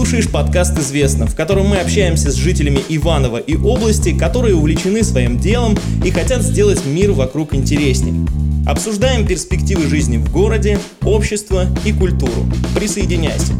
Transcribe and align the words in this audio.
слушаешь 0.00 0.30
подкаст 0.30 0.78
«Известно», 0.78 1.26
в 1.26 1.36
котором 1.36 1.66
мы 1.66 1.76
общаемся 1.76 2.30
с 2.30 2.34
жителями 2.34 2.80
Иванова 2.88 3.36
и 3.36 3.54
области, 3.54 4.16
которые 4.16 4.54
увлечены 4.54 5.02
своим 5.02 5.38
делом 5.38 5.76
и 6.02 6.10
хотят 6.10 6.40
сделать 6.40 6.86
мир 6.86 7.12
вокруг 7.12 7.54
интереснее. 7.54 8.26
Обсуждаем 8.66 9.26
перспективы 9.26 9.86
жизни 9.88 10.16
в 10.16 10.32
городе, 10.32 10.78
общество 11.02 11.66
и 11.84 11.92
культуру. 11.92 12.46
Присоединяйся. 12.74 13.52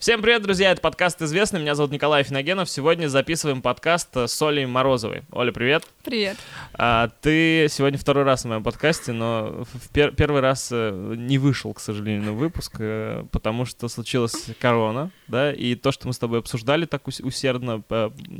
Всем 0.00 0.22
привет, 0.22 0.40
друзья, 0.40 0.70
это 0.70 0.80
подкаст 0.80 1.20
«Известный», 1.20 1.60
меня 1.60 1.74
зовут 1.74 1.92
Николай 1.92 2.22
Финогенов. 2.22 2.70
Сегодня 2.70 3.08
записываем 3.08 3.60
подкаст 3.60 4.16
с 4.16 4.40
Олей 4.40 4.64
Морозовой. 4.64 5.24
Оля, 5.30 5.52
привет. 5.52 5.84
Привет. 6.04 6.38
А, 6.72 7.10
ты 7.20 7.66
сегодня 7.68 7.98
второй 7.98 8.24
раз 8.24 8.44
в 8.44 8.48
моем 8.48 8.62
подкасте, 8.62 9.12
но 9.12 9.66
в 9.74 9.90
пер- 9.92 10.12
первый 10.12 10.40
раз 10.40 10.70
э, 10.72 11.14
не 11.18 11.36
вышел, 11.36 11.74
к 11.74 11.80
сожалению, 11.80 12.22
на 12.22 12.32
выпуск, 12.32 12.76
э, 12.78 13.26
потому 13.30 13.66
что 13.66 13.88
случилась 13.88 14.46
корона, 14.58 15.10
да, 15.28 15.52
и 15.52 15.74
то, 15.74 15.92
что 15.92 16.06
мы 16.06 16.14
с 16.14 16.18
тобой 16.18 16.38
обсуждали 16.38 16.86
так 16.86 17.06
усердно, 17.06 17.84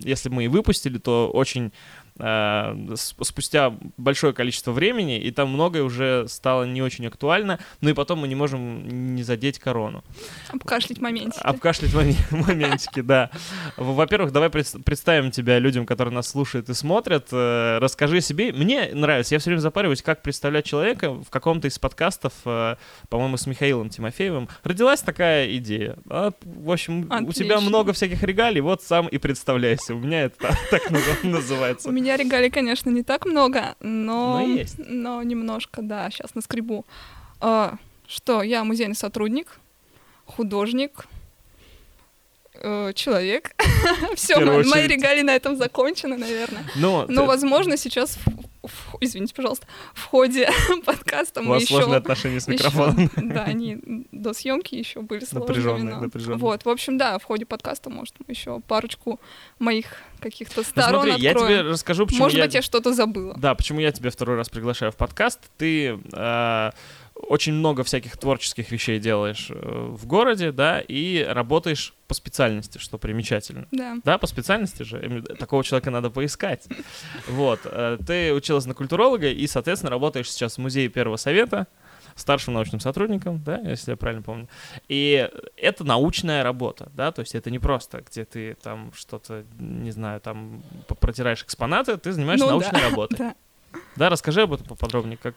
если 0.03 0.31
мы 0.31 0.47
и 0.47 0.49
выпустили, 0.49 0.97
то 0.97 1.29
очень 1.29 1.67
Э, 1.67 2.00
спустя 2.95 3.75
большое 3.97 4.33
количество 4.33 4.73
времени, 4.73 5.19
и 5.19 5.31
там 5.31 5.51
многое 5.51 5.83
уже 5.83 6.27
стало 6.29 6.65
не 6.65 6.83
очень 6.83 7.07
актуально, 7.07 7.59
ну 7.81 7.91
и 7.91 7.93
потом 7.93 8.21
мы 8.21 8.29
не 8.29 8.35
можем 8.35 9.15
не 9.15 9.23
задеть 9.23 9.59
корону. 9.59 10.05
Обкашлять 10.49 11.01
моментики. 11.01 11.43
Обкашлять 11.43 11.93
моментики, 12.31 13.01
да. 13.01 13.31
Во-первых, 13.77 14.33
давай 14.33 14.51
представим 14.51 15.31
тебя 15.31 15.59
людям, 15.59 15.87
которые 15.87 16.15
нас 16.15 16.29
слушают 16.29 16.69
и 16.69 16.75
смотрят. 16.75 17.29
Э, 17.33 17.79
расскажи 17.79 18.21
себе. 18.21 18.53
Мне 18.53 18.91
нравится, 18.93 19.35
я 19.35 19.39
все 19.39 19.51
время 19.51 19.61
запариваюсь, 19.61 20.03
как 20.03 20.23
представлять 20.23 20.65
человека 20.65 21.13
в 21.13 21.31
каком-то 21.31 21.69
из 21.69 21.79
подкастов, 21.79 22.33
э, 22.45 22.77
по-моему, 23.09 23.37
с 23.37 23.47
Михаилом 23.47 23.91
Тимофеевым. 23.91 24.49
Родилась 24.63 25.01
такая 25.01 25.55
идея. 25.57 25.97
А, 26.09 26.33
в 26.43 26.71
общем, 26.71 27.11
у 27.27 27.33
тебя 27.33 27.61
много 27.61 27.93
всяких 27.93 28.23
регалий, 28.23 28.61
вот 28.61 28.83
сам 28.83 29.09
и 29.09 29.19
представляйся. 29.19 29.95
У 29.95 29.99
меня 29.99 30.25
это 30.25 30.57
так 30.71 30.91
называется. 31.23 31.89
У 31.89 31.93
меня 31.93 32.10
меня 32.11 32.17
регалий, 32.17 32.51
конечно, 32.51 32.91
не 32.91 33.03
так 33.03 33.25
много, 33.25 33.77
но... 33.81 34.41
Но 34.41 34.43
есть. 34.43 34.77
Но 34.79 35.23
немножко, 35.23 35.81
да, 35.83 36.11
сейчас 36.11 36.35
наскребу. 36.35 36.85
А, 37.41 37.77
что, 38.09 38.43
я 38.43 38.65
музейный 38.65 38.97
сотрудник, 38.97 39.61
художник, 40.25 41.07
э, 42.55 42.93
человек. 42.95 43.55
Все, 44.17 44.41
мои 44.41 44.89
регалии 44.89 45.23
на 45.23 45.37
этом 45.37 45.57
закончены, 45.57 46.17
наверное. 46.17 46.65
Но, 46.75 47.07
Но 47.09 47.27
возможно, 47.27 47.77
сейчас 47.77 48.19
в, 48.71 48.97
извините, 49.01 49.35
пожалуйста, 49.35 49.67
в 49.95 50.05
ходе 50.05 50.49
подкаста 50.85 51.43
мы 51.43 51.57
еще... 51.57 51.75
У 51.75 51.77
вас 51.77 51.83
сложные 51.83 51.99
отношения 51.99 52.41
с 52.41 52.49
микрофоном. 52.49 52.99
Еще, 52.99 53.11
да, 53.17 53.45
они 53.45 53.79
до 54.13 54.33
съемки 54.33 54.75
еще 54.75 55.03
были 55.03 55.25
сложными. 55.25 55.49
Напряженные, 55.49 55.95
но... 55.95 56.01
напряженные. 56.03 56.39
Вот, 56.39 56.65
в 56.65 56.69
общем, 56.69 56.99
да, 56.99 57.19
в 57.19 57.25
ходе 57.25 57.47
подкаста, 57.47 57.91
может, 57.91 58.15
мы 58.19 58.27
еще 58.29 58.61
парочку 58.61 59.21
моих 59.59 59.87
каких-то 60.21 60.63
сторон 60.63 61.07
ну, 61.07 61.13
смотри, 61.13 61.29
откроем. 61.29 61.51
я 61.51 61.59
тебе 61.59 61.71
расскажу, 61.71 62.07
почему 62.07 62.25
Может 62.25 62.39
я... 62.39 62.45
быть, 62.45 62.55
я 62.55 62.63
что-то 62.63 62.93
забыла. 62.93 63.35
Да, 63.37 63.55
почему 63.55 63.81
я 63.81 63.93
тебя 63.93 64.11
второй 64.11 64.37
раз 64.37 64.49
приглашаю 64.49 64.93
в 64.93 64.97
подкаст. 64.97 65.41
Ты... 65.57 65.99
Э 66.13 66.71
очень 67.29 67.53
много 67.53 67.85
всяких 67.85 68.17
творческих 68.17 68.71
вещей 68.71 68.99
делаешь 68.99 69.49
э, 69.51 69.55
в 69.55 70.07
городе, 70.07 70.53
да, 70.53 70.81
и 70.81 71.23
работаешь 71.23 71.95
по 72.07 72.15
специальности, 72.15 72.79
что 72.79 72.99
примечательно. 72.99 73.67
Да. 73.71 73.97
Да, 74.05 74.19
по 74.19 74.27
специальности 74.27 74.83
же. 74.83 75.23
Такого 75.39 75.63
человека 75.65 75.91
надо 75.91 76.11
поискать. 76.11 76.67
Вот. 77.29 77.61
Э, 77.65 77.99
ты 78.05 78.33
училась 78.33 78.67
на 78.67 78.75
культуролога 78.75 79.29
и, 79.29 79.47
соответственно, 79.47 79.91
работаешь 79.91 80.31
сейчас 80.31 80.57
в 80.57 80.59
музее 80.59 80.89
Первого 80.89 81.17
Совета, 81.17 81.67
старшим 82.17 82.55
научным 82.55 82.81
сотрудником, 82.81 83.43
да, 83.45 83.59
если 83.59 83.93
я 83.93 83.97
правильно 83.97 84.23
помню. 84.23 84.49
И 84.89 85.29
это 85.57 85.85
научная 85.85 86.43
работа, 86.43 86.91
да, 86.95 87.13
то 87.13 87.21
есть 87.21 87.35
это 87.35 87.51
не 87.51 87.59
просто, 87.59 88.03
где 88.03 88.25
ты 88.25 88.57
там 88.63 88.93
что-то, 88.95 89.45
не 89.59 89.91
знаю, 89.91 90.21
там 90.21 90.63
протираешь 91.01 91.43
экспонаты, 91.43 91.97
ты 91.97 92.13
занимаешься 92.13 92.47
ну, 92.47 92.53
научной 92.53 92.81
да, 92.81 92.91
работой. 92.91 93.19
Да. 93.21 93.35
Да, 93.95 94.09
расскажи 94.09 94.43
об 94.43 94.53
этом 94.53 94.67
поподробнее, 94.67 95.17
как, 95.17 95.35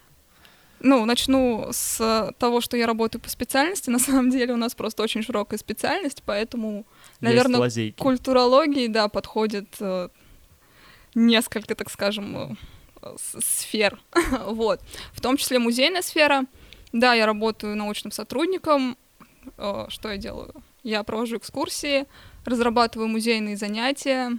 ну, 0.84 1.06
начну 1.06 1.70
с 1.72 2.34
того, 2.38 2.62
что 2.62 2.78
я 2.78 2.86
работаю 2.86 3.22
по 3.22 3.30
специальности. 3.30 3.90
На 3.90 4.00
самом 4.00 4.30
деле 4.30 4.54
у 4.54 4.58
нас 4.58 4.76
просто 4.76 5.02
очень 5.02 5.24
широкая 5.24 5.58
специальность, 5.58 6.22
поэтому, 6.26 6.86
наверное, 7.22 7.94
культурологии, 7.98 8.88
да, 8.88 9.08
подходит 9.08 9.76
э, 9.80 10.10
несколько, 11.16 11.74
так 11.74 11.90
скажем, 11.90 12.58
э, 13.02 13.16
сфер. 13.18 14.00
вот. 14.46 14.82
В 15.14 15.22
том 15.22 15.38
числе 15.38 15.58
музейная 15.58 16.02
сфера. 16.02 16.46
Да, 16.92 17.14
я 17.14 17.26
работаю 17.26 17.76
научным 17.76 18.12
сотрудником. 18.12 18.98
Э, 19.58 19.86
что 19.88 20.12
я 20.12 20.18
делаю? 20.18 20.54
Я 20.84 21.04
провожу 21.04 21.38
экскурсии, 21.38 22.06
разрабатываю 22.44 23.08
музейные 23.08 23.56
занятия, 23.56 24.38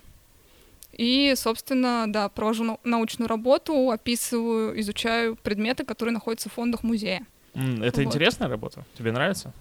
и, 0.96 1.34
собственно, 1.36 2.04
да, 2.08 2.28
провожу 2.28 2.78
научную 2.84 3.28
работу, 3.28 3.90
описываю, 3.90 4.78
изучаю 4.80 5.36
предметы, 5.36 5.84
которые 5.84 6.12
находятся 6.12 6.48
в 6.48 6.52
фондах 6.52 6.82
музея. 6.82 7.26
Это 7.54 8.00
вот. 8.00 8.06
интересная 8.06 8.48
работа? 8.48 8.84
Тебе 8.98 9.12
нравится? 9.12 9.52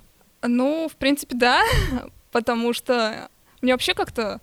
Ну, 0.41 0.87
в 0.89 0.95
принципе, 0.95 1.35
да, 1.35 1.61
потому 2.31 2.73
что 2.73 3.29
мне 3.61 3.71
вообще 3.71 3.93
как-то 3.93 4.41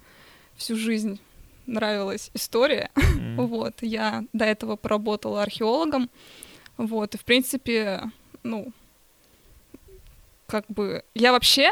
всю 0.56 0.76
жизнь 0.76 1.20
нравилась 1.66 2.30
история. 2.34 2.90
Mm. 2.94 3.36
вот, 3.46 3.74
я 3.80 4.24
до 4.32 4.44
этого 4.44 4.76
поработала 4.76 5.42
археологом. 5.42 6.10
Вот, 6.76 7.14
и, 7.14 7.18
в 7.18 7.24
принципе, 7.24 8.02
ну, 8.42 8.72
как 10.46 10.64
бы, 10.68 11.04
я 11.14 11.32
вообще 11.32 11.70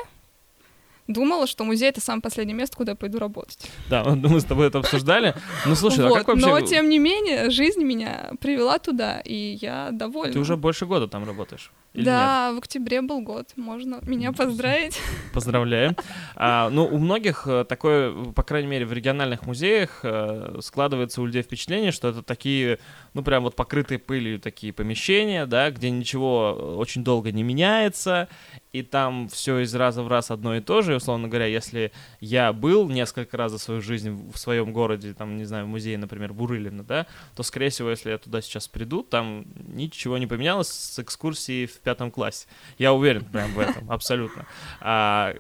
думала, 1.09 1.47
что 1.49 1.65
музей— 1.65 1.89
это 1.91 2.01
самое 2.01 2.23
последнее 2.23 2.57
место, 2.57 2.77
куда 2.77 2.93
я 2.93 2.97
пойду 2.97 3.19
работать. 3.19 3.69
Да, 3.91 4.05
мы 4.05 4.41
с 4.41 4.45
тобой 4.45 4.69
это 4.69 4.79
обсуждали. 4.79 5.35
Ну, 5.67 5.75
слушай, 5.75 6.05
а 6.05 6.09
вот, 6.09 6.17
а 6.17 6.19
как 6.21 6.29
вообще... 6.29 6.47
Но, 6.47 6.61
тем 6.61 6.89
не 6.89 6.99
менее, 6.99 7.51
жизнь 7.51 7.83
меня 7.83 8.31
привела 8.41 8.79
туда, 8.79 9.21
и 9.25 9.59
я 9.61 9.89
довольна. 9.91 10.33
Ты 10.33 10.39
уже 10.39 10.57
больше 10.57 10.87
года 10.87 11.09
там 11.09 11.25
работаешь? 11.25 11.73
Или 11.99 12.05
да, 12.05 12.47
нет? 12.47 12.55
в 12.55 12.59
октябре 12.59 13.03
был 13.03 13.21
год. 13.23 13.49
Можно 13.57 13.99
меня 14.03 14.31
поздравить. 14.33 15.01
Поздравляем. 15.35 15.97
А, 16.37 16.71
ну, 16.71 16.87
у 16.87 16.97
многих 16.99 17.49
э, 17.49 17.65
такое, 17.65 18.13
по 18.35 18.45
крайней 18.45 18.69
мере, 18.69 18.87
в 18.87 18.93
региональных 18.93 19.47
музеях 19.47 20.01
э, 20.05 20.61
складывается 20.63 21.21
у 21.21 21.27
людей 21.27 21.43
впечатление, 21.43 21.91
что 21.91 22.11
это 22.11 22.23
такие, 22.23 22.79
ну, 23.15 23.25
прям 23.25 23.43
вот 23.43 23.57
покрытые 23.57 23.99
пылью 23.99 24.39
такие 24.39 24.73
помещения, 24.73 25.45
да, 25.45 25.73
где 25.73 25.91
ничего 25.91 26.77
очень 26.79 27.03
долго 27.03 27.33
не 27.33 27.43
меняется, 27.43 28.29
и 28.73 28.83
там 28.83 29.29
все 29.29 29.59
из 29.59 29.75
раза 29.75 30.05
в 30.05 30.09
раз 30.09 30.31
одно 30.31 30.55
и 30.55 30.61
то 30.61 30.83
же. 30.83 30.93
И, 30.93 30.97
условно 30.97 31.27
говоря, 31.27 31.47
если 31.47 31.91
я 32.21 32.53
был 32.53 32.89
несколько 32.89 33.37
раз 33.37 33.51
за 33.51 33.59
свою 33.59 33.81
жизнь 33.81 34.31
в 34.33 34.39
своем 34.39 34.73
городе, 34.73 35.15
там, 35.15 35.37
не 35.37 35.47
знаю, 35.47 35.65
в 35.65 35.69
музее, 35.69 35.99
например, 35.99 36.33
Бурылина, 36.33 36.85
да, 36.85 37.07
то, 37.35 37.43
скорее 37.43 37.71
всего, 37.71 37.91
если 37.91 38.11
я 38.11 38.19
туда 38.19 38.41
сейчас 38.41 38.69
приду, 38.69 39.03
там 39.03 39.47
ничего 39.57 40.17
не 40.17 40.29
поменялось 40.29 40.69
с 40.69 40.99
экскурсии 41.01 41.67
в 41.67 41.88
пятом 41.89 42.11
классе. 42.11 42.47
Я 42.77 42.93
уверен 42.93 43.25
прям 43.25 43.55
в 43.55 43.59
этом, 43.59 43.91
абсолютно. 43.91 44.45
А, 44.81 45.35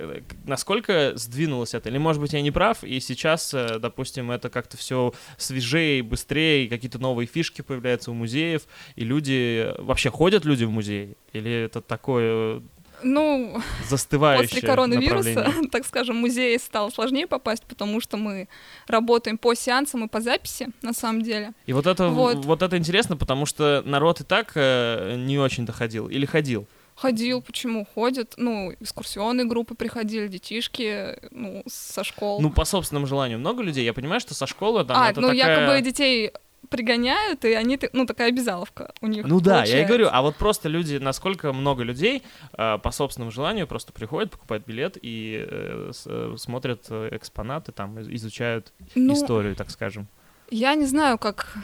насколько 0.47 1.12
сдвинулось 1.14 1.75
это? 1.75 1.91
Или, 1.91 1.98
может 1.98 2.22
быть, 2.22 2.32
я 2.32 2.41
не 2.41 2.50
прав, 2.50 2.82
и 2.84 3.00
сейчас, 3.00 3.53
э, 3.53 3.78
допустим, 3.78 4.31
это 4.31 4.48
как-то 4.48 4.78
все 4.78 5.12
свежее, 5.37 6.03
быстрее, 6.03 6.66
какие-то 6.70 6.98
новые 6.98 7.26
фишки 7.26 7.60
появляются 7.60 8.10
у 8.10 8.14
музеев, 8.14 8.62
и 8.97 9.04
люди... 9.04 9.75
Вообще 9.78 10.10
ходят 10.10 10.47
люди 10.47 10.64
в 10.64 10.70
музей? 10.70 11.19
Или 11.34 11.53
это 11.53 11.82
такое 11.82 12.62
ну, 13.03 13.60
застывающее 13.88 14.48
после 14.48 14.69
коронавируса, 14.69 15.53
так 15.72 15.86
скажем, 15.86 16.16
в 16.16 16.20
музеи 16.20 16.56
стало 16.56 16.91
сложнее 16.91 17.26
попасть, 17.26 17.64
потому 17.64 18.00
что 18.00 18.16
мы 18.16 18.48
работаем 18.86 19.38
по 19.38 19.54
сеансам 19.54 20.04
и 20.04 20.09
по 20.09 20.20
записи, 20.20 20.69
на 20.82 20.92
самом 20.92 21.22
деле. 21.22 21.53
И 21.66 21.72
вот 21.72 21.87
это, 21.87 22.08
вот. 22.08 22.44
Вот 22.44 22.62
это 22.62 22.76
интересно, 22.76 23.16
потому 23.16 23.47
что 23.47 23.82
народ 23.84 24.20
и 24.20 24.25
так 24.25 24.53
э, 24.54 25.16
не 25.16 25.38
очень-то 25.38 25.72
ходил, 25.72 26.08
или 26.08 26.26
ходил? 26.26 26.66
Ходил, 26.94 27.42
почему? 27.42 27.87
Ходят, 27.94 28.34
ну, 28.38 28.72
экскурсионные 28.81 29.47
группы 29.47 29.76
приходили, 29.76 30.26
детишки, 30.26 31.17
ну, 31.31 31.62
со 31.69 32.02
школ. 32.02 32.40
Ну, 32.40 32.50
по 32.50 32.64
собственному 32.64 33.06
желанию 33.06 33.38
много 33.38 33.62
людей? 33.62 33.84
Я 33.84 33.93
понимаю, 33.93 34.20
что 34.20 34.34
со 34.34 34.49
школы 34.49 34.84
там 34.84 34.96
а, 35.00 35.11
это 35.11 35.20
ну, 35.20 35.28
такая... 35.28 35.61
якобы 35.61 35.81
детей 35.81 36.32
пригоняют, 36.69 37.44
и 37.44 37.52
они, 37.52 37.78
ну, 37.93 38.06
такая 38.06 38.28
обязаловка 38.28 38.93
у 39.00 39.06
них 39.06 39.25
Ну 39.25 39.40
да, 39.40 39.58
получается. 39.58 39.76
я 39.76 39.82
и 39.82 39.87
говорю, 39.87 40.08
а 40.10 40.22
вот 40.22 40.37
просто 40.37 40.69
люди, 40.69 40.96
насколько 40.96 41.52
много 41.52 41.82
людей 41.82 42.22
э, 42.56 42.78
по 42.78 42.90
собственному 42.90 43.31
желанию 43.31 43.66
просто 43.66 43.93
приходят, 43.93 44.31
покупают 44.31 44.66
билет 44.66 44.99
и 45.00 45.46
э, 45.49 45.90
с, 45.93 46.05
э, 46.06 46.34
смотрят 46.37 46.87
э, 46.90 47.08
экспонаты, 47.12 47.72
там, 47.72 48.00
изучают 48.14 48.72
ну, 48.94 49.14
историю, 49.14 49.56
так 49.56 49.70
скажем. 49.70 50.06
Я 50.50 50.75
не 50.75 50.87
знаю, 50.87 51.19
как... 51.19 51.56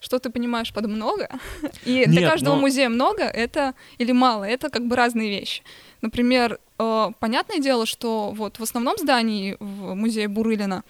Что 0.00 0.18
ты 0.18 0.30
понимаешь 0.30 0.72
под 0.72 0.86
много? 0.86 1.28
И 1.84 1.92
Нет, 1.92 2.10
для 2.10 2.30
каждого 2.30 2.54
но... 2.54 2.60
музея 2.62 2.88
много, 2.88 3.22
это 3.22 3.74
или 3.98 4.12
мало, 4.12 4.44
это 4.44 4.70
как 4.70 4.88
бы 4.88 4.96
разные 4.96 5.28
вещи. 5.28 5.62
Например, 6.00 6.58
э, 6.78 7.08
понятное 7.20 7.58
дело, 7.58 7.84
что 7.84 8.30
вот 8.30 8.58
в 8.58 8.62
основном 8.62 8.96
здании 8.96 9.58
в 9.60 9.94
музее 9.94 10.28
Бурылина 10.28 10.84
Э, 10.84 10.86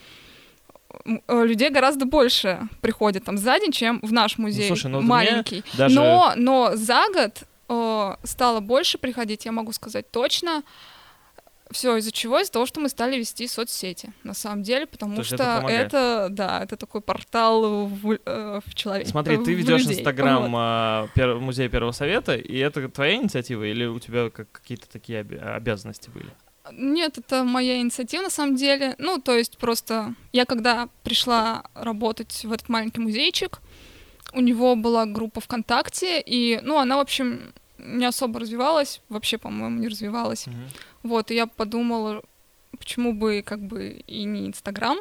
людей 1.28 1.70
гораздо 1.70 2.06
больше 2.06 2.60
приходит 2.80 3.24
там 3.24 3.36
за 3.36 3.58
день, 3.58 3.72
чем 3.72 4.00
в 4.02 4.12
наш 4.12 4.38
музей 4.38 4.68
ну, 4.68 4.76
слушай, 4.76 4.90
ну, 4.90 5.00
маленький. 5.00 5.64
Даже... 5.76 5.94
Но, 5.94 6.32
но 6.36 6.76
за 6.76 7.04
год 7.12 7.42
э, 7.68 8.16
стало 8.24 8.60
больше 8.60 8.98
приходить, 8.98 9.44
я 9.44 9.52
могу 9.52 9.72
сказать 9.72 10.10
точно. 10.10 10.62
Все 11.70 11.96
из-за 11.98 12.10
чего? 12.10 12.40
Из-за 12.40 12.50
того, 12.50 12.66
что 12.66 12.80
мы 12.80 12.88
стали 12.88 13.16
вести 13.16 13.46
соцсети, 13.46 14.12
на 14.24 14.34
самом 14.34 14.64
деле, 14.64 14.86
потому 14.86 15.14
То 15.16 15.22
что 15.22 15.34
это, 15.36 15.66
это, 15.68 16.26
да, 16.28 16.64
это 16.64 16.76
такой 16.76 17.00
портал 17.00 17.86
в, 17.86 18.18
э, 18.24 18.60
в 18.66 18.74
человека. 18.74 19.08
Смотри, 19.08 19.36
ты 19.38 19.54
ведешь 19.54 19.86
Инстаграм 19.86 21.08
пер, 21.14 21.36
музея 21.36 21.68
Первого 21.68 21.92
Совета, 21.92 22.34
и 22.34 22.58
это 22.58 22.88
твоя 22.88 23.14
инициатива, 23.14 23.62
или 23.62 23.84
у 23.84 24.00
тебя 24.00 24.30
как, 24.30 24.50
какие-то 24.50 24.88
такие 24.88 25.20
обязанности 25.20 26.10
были? 26.10 26.30
Нет, 26.72 27.18
это 27.18 27.44
моя 27.44 27.80
инициатива 27.80 28.22
на 28.22 28.30
самом 28.30 28.56
деле. 28.56 28.94
Ну, 28.98 29.18
то 29.18 29.36
есть 29.36 29.58
просто 29.58 30.14
я 30.32 30.44
когда 30.44 30.88
пришла 31.02 31.64
работать 31.74 32.44
в 32.44 32.52
этот 32.52 32.68
маленький 32.68 33.00
музейчик, 33.00 33.60
у 34.32 34.40
него 34.40 34.76
была 34.76 35.06
группа 35.06 35.40
ВКонтакте, 35.40 36.20
и, 36.20 36.60
ну, 36.62 36.78
она, 36.78 36.96
в 36.96 37.00
общем, 37.00 37.52
не 37.78 38.04
особо 38.04 38.40
развивалась, 38.40 39.00
вообще, 39.08 39.38
по-моему, 39.38 39.80
не 39.80 39.88
развивалась. 39.88 40.46
Mm-hmm. 40.46 40.68
Вот, 41.02 41.30
и 41.30 41.34
я 41.34 41.46
подумала, 41.46 42.22
почему 42.78 43.12
бы 43.12 43.42
как 43.44 43.60
бы 43.60 44.02
и 44.06 44.24
не 44.24 44.46
Инстаграм, 44.46 44.98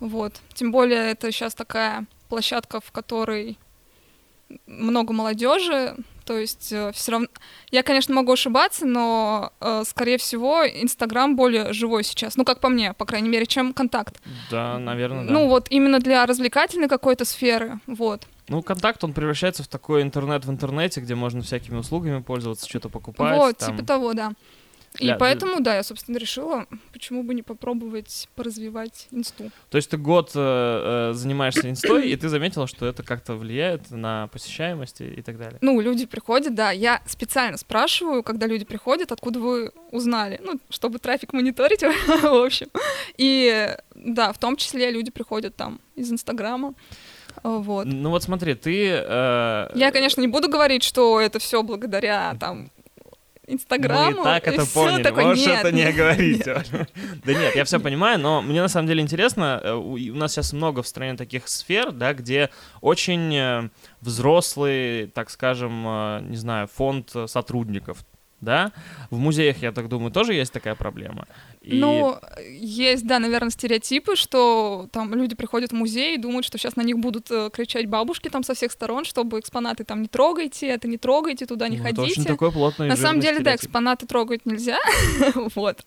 вот. 0.00 0.40
Тем 0.54 0.70
более 0.70 1.10
это 1.10 1.30
сейчас 1.32 1.54
такая 1.54 2.06
площадка, 2.28 2.80
в 2.80 2.92
которой 2.92 3.58
много 4.66 5.12
молодежи, 5.12 5.96
то 6.28 6.38
есть 6.38 6.72
э, 6.72 6.92
все 6.92 7.12
равно... 7.12 7.26
Я, 7.70 7.82
конечно, 7.82 8.14
могу 8.14 8.32
ошибаться, 8.32 8.84
но, 8.84 9.50
э, 9.62 9.82
скорее 9.86 10.18
всего, 10.18 10.62
Инстаграм 10.66 11.36
более 11.36 11.72
живой 11.72 12.04
сейчас. 12.04 12.36
Ну, 12.36 12.44
как 12.44 12.60
по 12.60 12.68
мне, 12.68 12.92
по 12.92 13.06
крайней 13.06 13.30
мере, 13.30 13.46
чем 13.46 13.72
Контакт. 13.72 14.20
Да, 14.50 14.78
наверное, 14.78 15.24
да. 15.24 15.32
Ну, 15.32 15.48
вот 15.48 15.68
именно 15.70 16.00
для 16.00 16.26
развлекательной 16.26 16.86
какой-то 16.86 17.24
сферы, 17.24 17.80
вот. 17.86 18.26
Ну, 18.48 18.62
контакт, 18.62 19.02
он 19.04 19.14
превращается 19.14 19.62
в 19.62 19.68
такой 19.68 20.02
интернет 20.02 20.44
в 20.44 20.50
интернете, 20.50 21.00
где 21.00 21.14
можно 21.14 21.40
всякими 21.40 21.78
услугами 21.78 22.20
пользоваться, 22.20 22.68
что-то 22.68 22.90
покупать. 22.90 23.34
Вот, 23.34 23.56
там... 23.56 23.74
типа 23.74 23.86
того, 23.86 24.12
да. 24.12 24.32
И 24.98 25.04
для, 25.04 25.16
поэтому, 25.16 25.60
да, 25.60 25.76
я, 25.76 25.82
собственно, 25.82 26.18
решила, 26.18 26.66
почему 26.92 27.22
бы 27.22 27.34
не 27.34 27.42
попробовать 27.42 28.28
поразвивать 28.34 29.06
инсту. 29.12 29.50
То 29.70 29.76
есть 29.76 29.90
ты 29.90 29.96
год 29.96 30.32
э, 30.34 31.10
э 31.10 31.14
занимаешься 31.14 31.70
инстой, 31.70 32.10
и 32.10 32.16
ты 32.16 32.28
заметила, 32.28 32.66
что 32.66 32.86
это 32.86 33.02
как-то 33.02 33.34
влияет 33.34 33.90
на 33.90 34.26
посещаемость 34.28 35.00
и, 35.00 35.22
так 35.22 35.38
далее? 35.38 35.58
Ну, 35.60 35.80
люди 35.80 36.06
приходят, 36.06 36.54
да. 36.54 36.72
Я 36.72 37.00
специально 37.06 37.56
спрашиваю, 37.56 38.22
когда 38.22 38.46
люди 38.46 38.64
приходят, 38.64 39.12
откуда 39.12 39.38
вы 39.38 39.72
узнали, 39.92 40.40
ну, 40.42 40.58
чтобы 40.68 40.98
трафик 40.98 41.32
мониторить, 41.32 41.82
в 42.22 42.44
общем. 42.44 42.68
И, 43.16 43.76
да, 43.94 44.32
в 44.32 44.38
том 44.38 44.56
числе 44.56 44.90
люди 44.90 45.10
приходят 45.10 45.54
там 45.54 45.80
из 45.94 46.10
Инстаграма. 46.10 46.74
Вот. 47.42 47.86
Ну 47.86 48.10
вот 48.10 48.22
смотри, 48.22 48.54
ты... 48.54 48.88
Э... 48.90 49.70
Я, 49.74 49.90
конечно, 49.92 50.20
не 50.20 50.28
буду 50.28 50.48
говорить, 50.48 50.82
что 50.82 51.20
это 51.20 51.38
все 51.38 51.62
благодаря 51.62 52.36
там 52.40 52.70
Инстаграму. 53.48 54.18
Мы 54.18 54.24
так 54.24 54.46
это 54.46 54.66
поняли, 54.66 55.02
такое, 55.02 55.24
можешь 55.26 55.46
нет, 55.46 55.58
это 55.60 55.72
не 55.72 55.92
говорить. 55.92 56.44
Да 57.24 57.32
нет, 57.34 57.56
я 57.56 57.64
все 57.64 57.80
понимаю, 57.80 58.18
но 58.18 58.42
мне 58.42 58.60
на 58.60 58.68
самом 58.68 58.86
деле 58.86 59.02
интересно, 59.02 59.60
э, 59.62 59.72
у 59.72 60.14
нас 60.14 60.32
сейчас 60.32 60.52
много 60.52 60.82
в 60.82 60.86
стране 60.86 61.16
таких 61.16 61.48
сфер, 61.48 61.92
да, 61.92 62.14
где 62.14 62.50
очень 62.80 63.34
э, 63.34 63.68
взрослый, 64.00 65.08
так 65.08 65.30
скажем, 65.30 65.84
э, 65.86 66.20
не 66.22 66.36
знаю, 66.36 66.68
фонд 66.68 67.12
сотрудников, 67.26 67.98
да? 68.40 68.72
В 69.10 69.18
музеях, 69.18 69.58
я 69.62 69.72
так 69.72 69.88
думаю, 69.88 70.10
тоже 70.10 70.34
есть 70.34 70.52
такая 70.52 70.74
проблема. 70.74 71.26
И... 71.60 71.76
Ну, 71.76 72.16
есть, 72.48 73.06
да, 73.06 73.18
наверное, 73.18 73.50
стереотипы, 73.50 74.16
что 74.16 74.88
там 74.92 75.12
люди 75.14 75.34
приходят 75.34 75.72
в 75.72 75.74
музей 75.74 76.14
и 76.14 76.18
думают, 76.18 76.46
что 76.46 76.56
сейчас 76.56 76.76
на 76.76 76.82
них 76.82 76.98
будут 76.98 77.30
э, 77.30 77.50
кричать 77.52 77.86
бабушки 77.86 78.28
там 78.28 78.42
со 78.42 78.54
всех 78.54 78.70
сторон, 78.72 79.04
чтобы 79.04 79.40
экспонаты 79.40 79.84
там 79.84 80.02
не 80.02 80.08
трогайте, 80.08 80.68
это 80.68 80.86
не 80.86 80.98
трогайте, 80.98 81.46
туда 81.46 81.68
не 81.68 81.78
ну, 81.78 81.82
ходите. 81.82 82.02
Это 82.02 82.10
очень 82.12 82.24
такой 82.24 82.52
плотный 82.52 82.88
На 82.88 82.96
самом 82.96 83.20
деле, 83.20 83.38
стереотип. 83.38 83.44
да, 83.44 83.56
экспонаты 83.56 84.06
трогать 84.06 84.46
нельзя, 84.46 84.78
вот. 85.54 85.84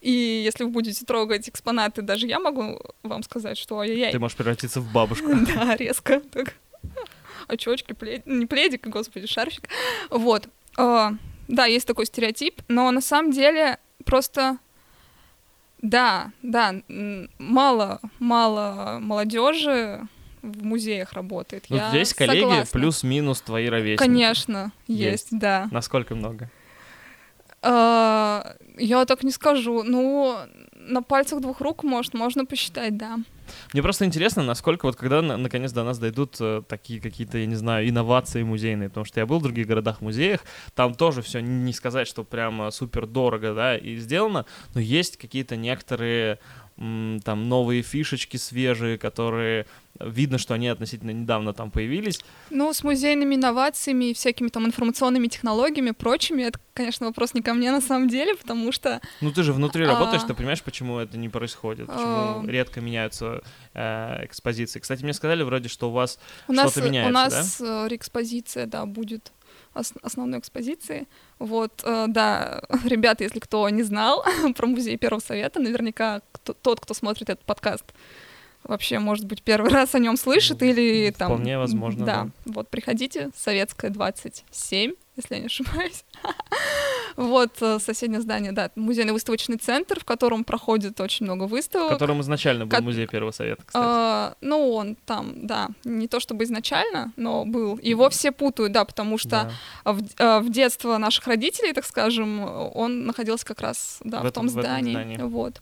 И 0.00 0.42
если 0.44 0.64
вы 0.64 0.70
будете 0.70 1.04
трогать 1.04 1.48
экспонаты, 1.48 2.02
даже 2.02 2.26
я 2.26 2.38
могу 2.38 2.80
вам 3.02 3.22
сказать, 3.22 3.56
что 3.56 3.80
ай-яй. 3.80 4.12
Ты 4.12 4.18
можешь 4.18 4.36
превратиться 4.36 4.80
в 4.80 4.92
бабушку. 4.92 5.28
Да, 5.54 5.76
резко. 5.76 6.20
Так. 6.30 6.54
Очочки, 7.46 7.92
плед... 7.92 8.26
не 8.26 8.46
пледик, 8.46 8.86
господи, 8.86 9.26
шарфик. 9.26 9.68
Вот. 10.10 10.48
А, 10.76 11.12
да, 11.48 11.64
есть 11.64 11.86
такой 11.86 12.06
стереотип, 12.06 12.60
но 12.68 12.90
на 12.90 13.00
самом 13.00 13.32
деле 13.32 13.78
просто 14.04 14.58
да, 15.82 16.32
да, 16.42 16.74
мало, 17.38 18.00
мало 18.18 18.98
молодежи 19.00 20.00
в 20.42 20.64
музеях 20.64 21.12
работает. 21.12 21.66
Ну, 21.68 21.76
Я 21.76 21.90
здесь 21.90 22.14
коллеги 22.14 22.64
плюс-минус 22.72 23.40
твои 23.40 23.68
ровесники. 23.68 23.98
Конечно, 23.98 24.72
есть, 24.86 25.30
есть 25.30 25.38
да. 25.38 25.68
Насколько 25.70 26.14
много? 26.14 26.50
А, 27.62 28.54
я 28.76 29.04
так 29.04 29.22
не 29.22 29.30
скажу. 29.30 29.82
Ну, 29.82 30.36
на 30.74 31.02
пальцах 31.02 31.40
двух 31.40 31.60
рук, 31.60 31.82
может, 31.82 32.14
можно 32.14 32.44
посчитать, 32.44 32.96
да. 32.96 33.18
Мне 33.74 33.82
просто 33.82 34.06
интересно, 34.06 34.42
насколько 34.42 34.86
вот 34.86 34.96
когда 34.96 35.20
на, 35.20 35.36
наконец 35.36 35.72
до 35.72 35.84
нас 35.84 35.98
дойдут 35.98 36.36
э, 36.40 36.62
такие 36.66 37.00
какие-то, 37.00 37.36
я 37.36 37.44
не 37.44 37.54
знаю, 37.54 37.86
инновации 37.86 38.42
музейные, 38.42 38.88
потому 38.88 39.04
что 39.04 39.20
я 39.20 39.26
был 39.26 39.40
в 39.40 39.42
других 39.42 39.66
городах-музеях, 39.66 40.40
там 40.74 40.94
тоже 40.94 41.20
все 41.20 41.40
не 41.40 41.74
сказать, 41.74 42.08
что 42.08 42.24
прямо 42.24 42.70
супер 42.70 43.06
дорого, 43.06 43.54
да, 43.54 43.76
и 43.76 43.96
сделано, 43.96 44.46
но 44.74 44.80
есть 44.80 45.18
какие-то 45.18 45.56
некоторые 45.56 46.38
там 47.24 47.48
новые 47.48 47.82
фишечки 47.82 48.36
свежие, 48.36 48.98
которые 48.98 49.66
видно, 50.00 50.38
что 50.38 50.54
они 50.54 50.68
относительно 50.68 51.10
недавно 51.10 51.52
там 51.52 51.70
появились. 51.70 52.20
Ну, 52.50 52.72
с 52.72 52.84
музейными 52.84 53.34
инновациями 53.34 54.10
и 54.10 54.14
всякими 54.14 54.48
там 54.48 54.66
информационными 54.66 55.26
технологиями, 55.26 55.90
прочими, 55.90 56.42
это, 56.42 56.60
конечно, 56.72 57.06
вопрос 57.06 57.34
не 57.34 57.42
ко 57.42 57.54
мне 57.54 57.72
на 57.72 57.80
самом 57.80 58.08
деле, 58.08 58.36
потому 58.36 58.70
что... 58.72 59.00
Ну, 59.20 59.32
ты 59.32 59.42
же 59.42 59.52
внутри 59.52 59.84
а... 59.84 59.88
работаешь, 59.88 60.22
ты 60.22 60.34
понимаешь, 60.34 60.62
почему 60.62 60.98
это 60.98 61.18
не 61.18 61.28
происходит, 61.28 61.86
почему 61.86 62.06
а... 62.06 62.42
редко 62.46 62.80
меняются 62.80 63.42
э, 63.74 64.24
экспозиции. 64.24 64.78
Кстати, 64.78 65.02
мне 65.02 65.12
сказали 65.12 65.42
вроде, 65.42 65.68
что 65.68 65.88
у 65.88 65.92
вас 65.92 66.18
у 66.46 66.52
что-то 66.52 66.82
меняется, 66.82 67.10
У 67.10 67.12
нас 67.12 67.60
да? 67.60 67.86
Э, 67.86 67.88
реэкспозиция, 67.88 68.66
да, 68.66 68.86
будет 68.86 69.32
основной 70.02 70.40
экспозиции. 70.40 71.06
Вот, 71.38 71.82
э, 71.84 72.06
да, 72.08 72.62
ребята, 72.84 73.24
если 73.24 73.38
кто 73.38 73.68
не 73.68 73.82
знал 73.82 74.24
про 74.56 74.66
музей 74.66 74.96
Первого 74.96 75.20
Совета, 75.20 75.60
наверняка 75.60 76.22
кто, 76.32 76.52
тот, 76.52 76.80
кто 76.80 76.94
смотрит 76.94 77.30
этот 77.30 77.44
подкаст, 77.44 77.84
вообще, 78.64 78.98
может 78.98 79.26
быть, 79.26 79.42
первый 79.42 79.70
раз 79.72 79.94
о 79.94 79.98
нем 79.98 80.16
слышит 80.16 80.62
или 80.62 81.10
там... 81.16 81.32
Вполне 81.32 81.58
возможно, 81.58 82.04
да. 82.04 82.24
да. 82.24 82.52
Вот, 82.52 82.68
приходите, 82.68 83.30
Советская, 83.36 83.90
27, 83.90 84.92
если 85.16 85.34
я 85.34 85.40
не 85.40 85.46
ошибаюсь. 85.46 86.04
Вот 87.18 87.60
э, 87.62 87.80
соседнее 87.80 88.20
здание, 88.20 88.52
да, 88.52 88.70
музейный 88.76 89.12
выставочный 89.12 89.56
центр, 89.56 89.98
в 89.98 90.04
котором 90.04 90.44
проходит 90.44 91.00
очень 91.00 91.26
много 91.26 91.48
выставок. 91.48 91.88
В 91.88 91.94
котором 91.94 92.20
изначально 92.20 92.64
был 92.64 92.80
музей 92.80 93.08
Первого 93.08 93.32
Совета, 93.32 93.64
кстати. 93.66 93.84
А, 93.84 94.34
ну, 94.40 94.72
он 94.72 94.96
там, 95.04 95.44
да, 95.44 95.70
не 95.82 96.06
то 96.06 96.20
чтобы 96.20 96.44
изначально, 96.44 97.12
но 97.16 97.44
был. 97.44 97.76
Его 97.82 98.08
все 98.10 98.30
путают, 98.30 98.70
да, 98.70 98.84
потому 98.84 99.18
что 99.18 99.50
в, 99.84 100.00
э, 100.16 100.38
в 100.38 100.48
детство 100.48 100.96
наших 100.96 101.26
родителей, 101.26 101.72
так 101.72 101.86
скажем, 101.86 102.40
он 102.76 103.06
находился 103.06 103.44
как 103.44 103.62
раз, 103.62 103.98
да, 104.04 104.22
в, 104.22 104.30
том 104.30 104.48
здании. 104.48 105.20
Вот. 105.20 105.60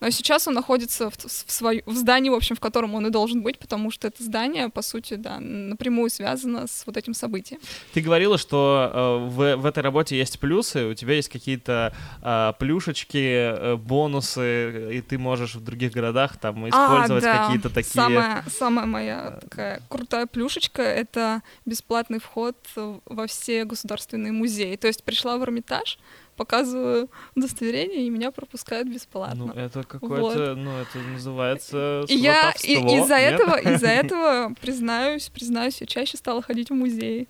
Но 0.00 0.10
сейчас 0.10 0.46
он 0.46 0.54
находится 0.54 1.10
в, 1.10 1.16
в, 1.16 1.52
свою, 1.52 1.82
в 1.86 1.94
здании, 1.94 2.30
в 2.30 2.34
общем, 2.34 2.56
в 2.56 2.60
котором 2.60 2.94
он 2.94 3.06
и 3.06 3.10
должен 3.10 3.42
быть, 3.42 3.58
потому 3.58 3.90
что 3.90 4.08
это 4.08 4.22
здание, 4.22 4.68
по 4.68 4.82
сути, 4.82 5.14
да, 5.14 5.40
напрямую 5.40 6.10
связано 6.10 6.66
с 6.66 6.84
вот 6.86 6.96
этим 6.96 7.14
событием. 7.14 7.60
Ты 7.92 8.00
говорила, 8.00 8.38
что 8.38 8.90
э, 8.92 9.28
в, 9.28 9.56
в 9.56 9.66
этой 9.66 9.82
работе 9.82 10.16
есть 10.16 10.38
плюсы, 10.38 10.86
у 10.86 10.94
тебя 10.94 11.14
есть 11.14 11.28
какие-то 11.28 11.92
э, 12.22 12.52
плюшечки, 12.58 13.16
э, 13.16 13.76
бонусы, 13.76 14.96
и 14.98 15.00
ты 15.00 15.18
можешь 15.18 15.56
в 15.56 15.64
других 15.64 15.92
городах 15.92 16.36
там 16.36 16.64
а, 16.64 16.68
использовать 16.68 17.24
а, 17.24 17.32
да. 17.32 17.44
какие-то 17.44 17.68
такие... 17.70 17.90
Самая, 17.90 18.44
самая 18.48 18.86
моя 18.86 19.38
такая 19.40 19.82
крутая 19.88 20.26
плюшечка— 20.26 20.82
это 20.82 21.42
бесплатный 21.66 22.20
вход 22.20 22.56
во 22.76 23.26
все 23.26 23.64
государственные 23.64 24.32
музеи. 24.32 24.76
То 24.76 24.86
есть 24.86 25.02
пришла 25.02 25.38
в 25.38 25.42
Эрмитаж, 25.42 25.98
показываю 26.38 27.10
удостоверение, 27.34 28.06
и 28.06 28.10
меня 28.10 28.30
пропускают 28.30 28.88
бесплатно. 28.88 29.46
Ну, 29.46 29.52
это 29.52 29.82
какое-то, 29.82 30.54
вот. 30.54 30.56
ну, 30.56 30.78
это 30.78 30.98
называется 30.98 32.04
и 32.08 32.14
я 32.14 32.52
из-за 32.52 33.16
этого, 33.16 33.56
из-за 33.56 33.88
этого, 34.02 34.54
признаюсь, 34.60 35.28
признаюсь, 35.28 35.80
я 35.80 35.86
чаще 35.86 36.16
стала 36.16 36.40
ходить 36.40 36.70
в 36.70 36.74
музеи. 36.74 37.26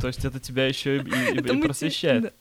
То 0.00 0.08
есть 0.08 0.24
это 0.24 0.40
тебя 0.40 0.66
еще 0.66 0.98
и, 0.98 1.00
и, 1.00 1.38
и 1.38 1.62
просвещает. 1.62 2.32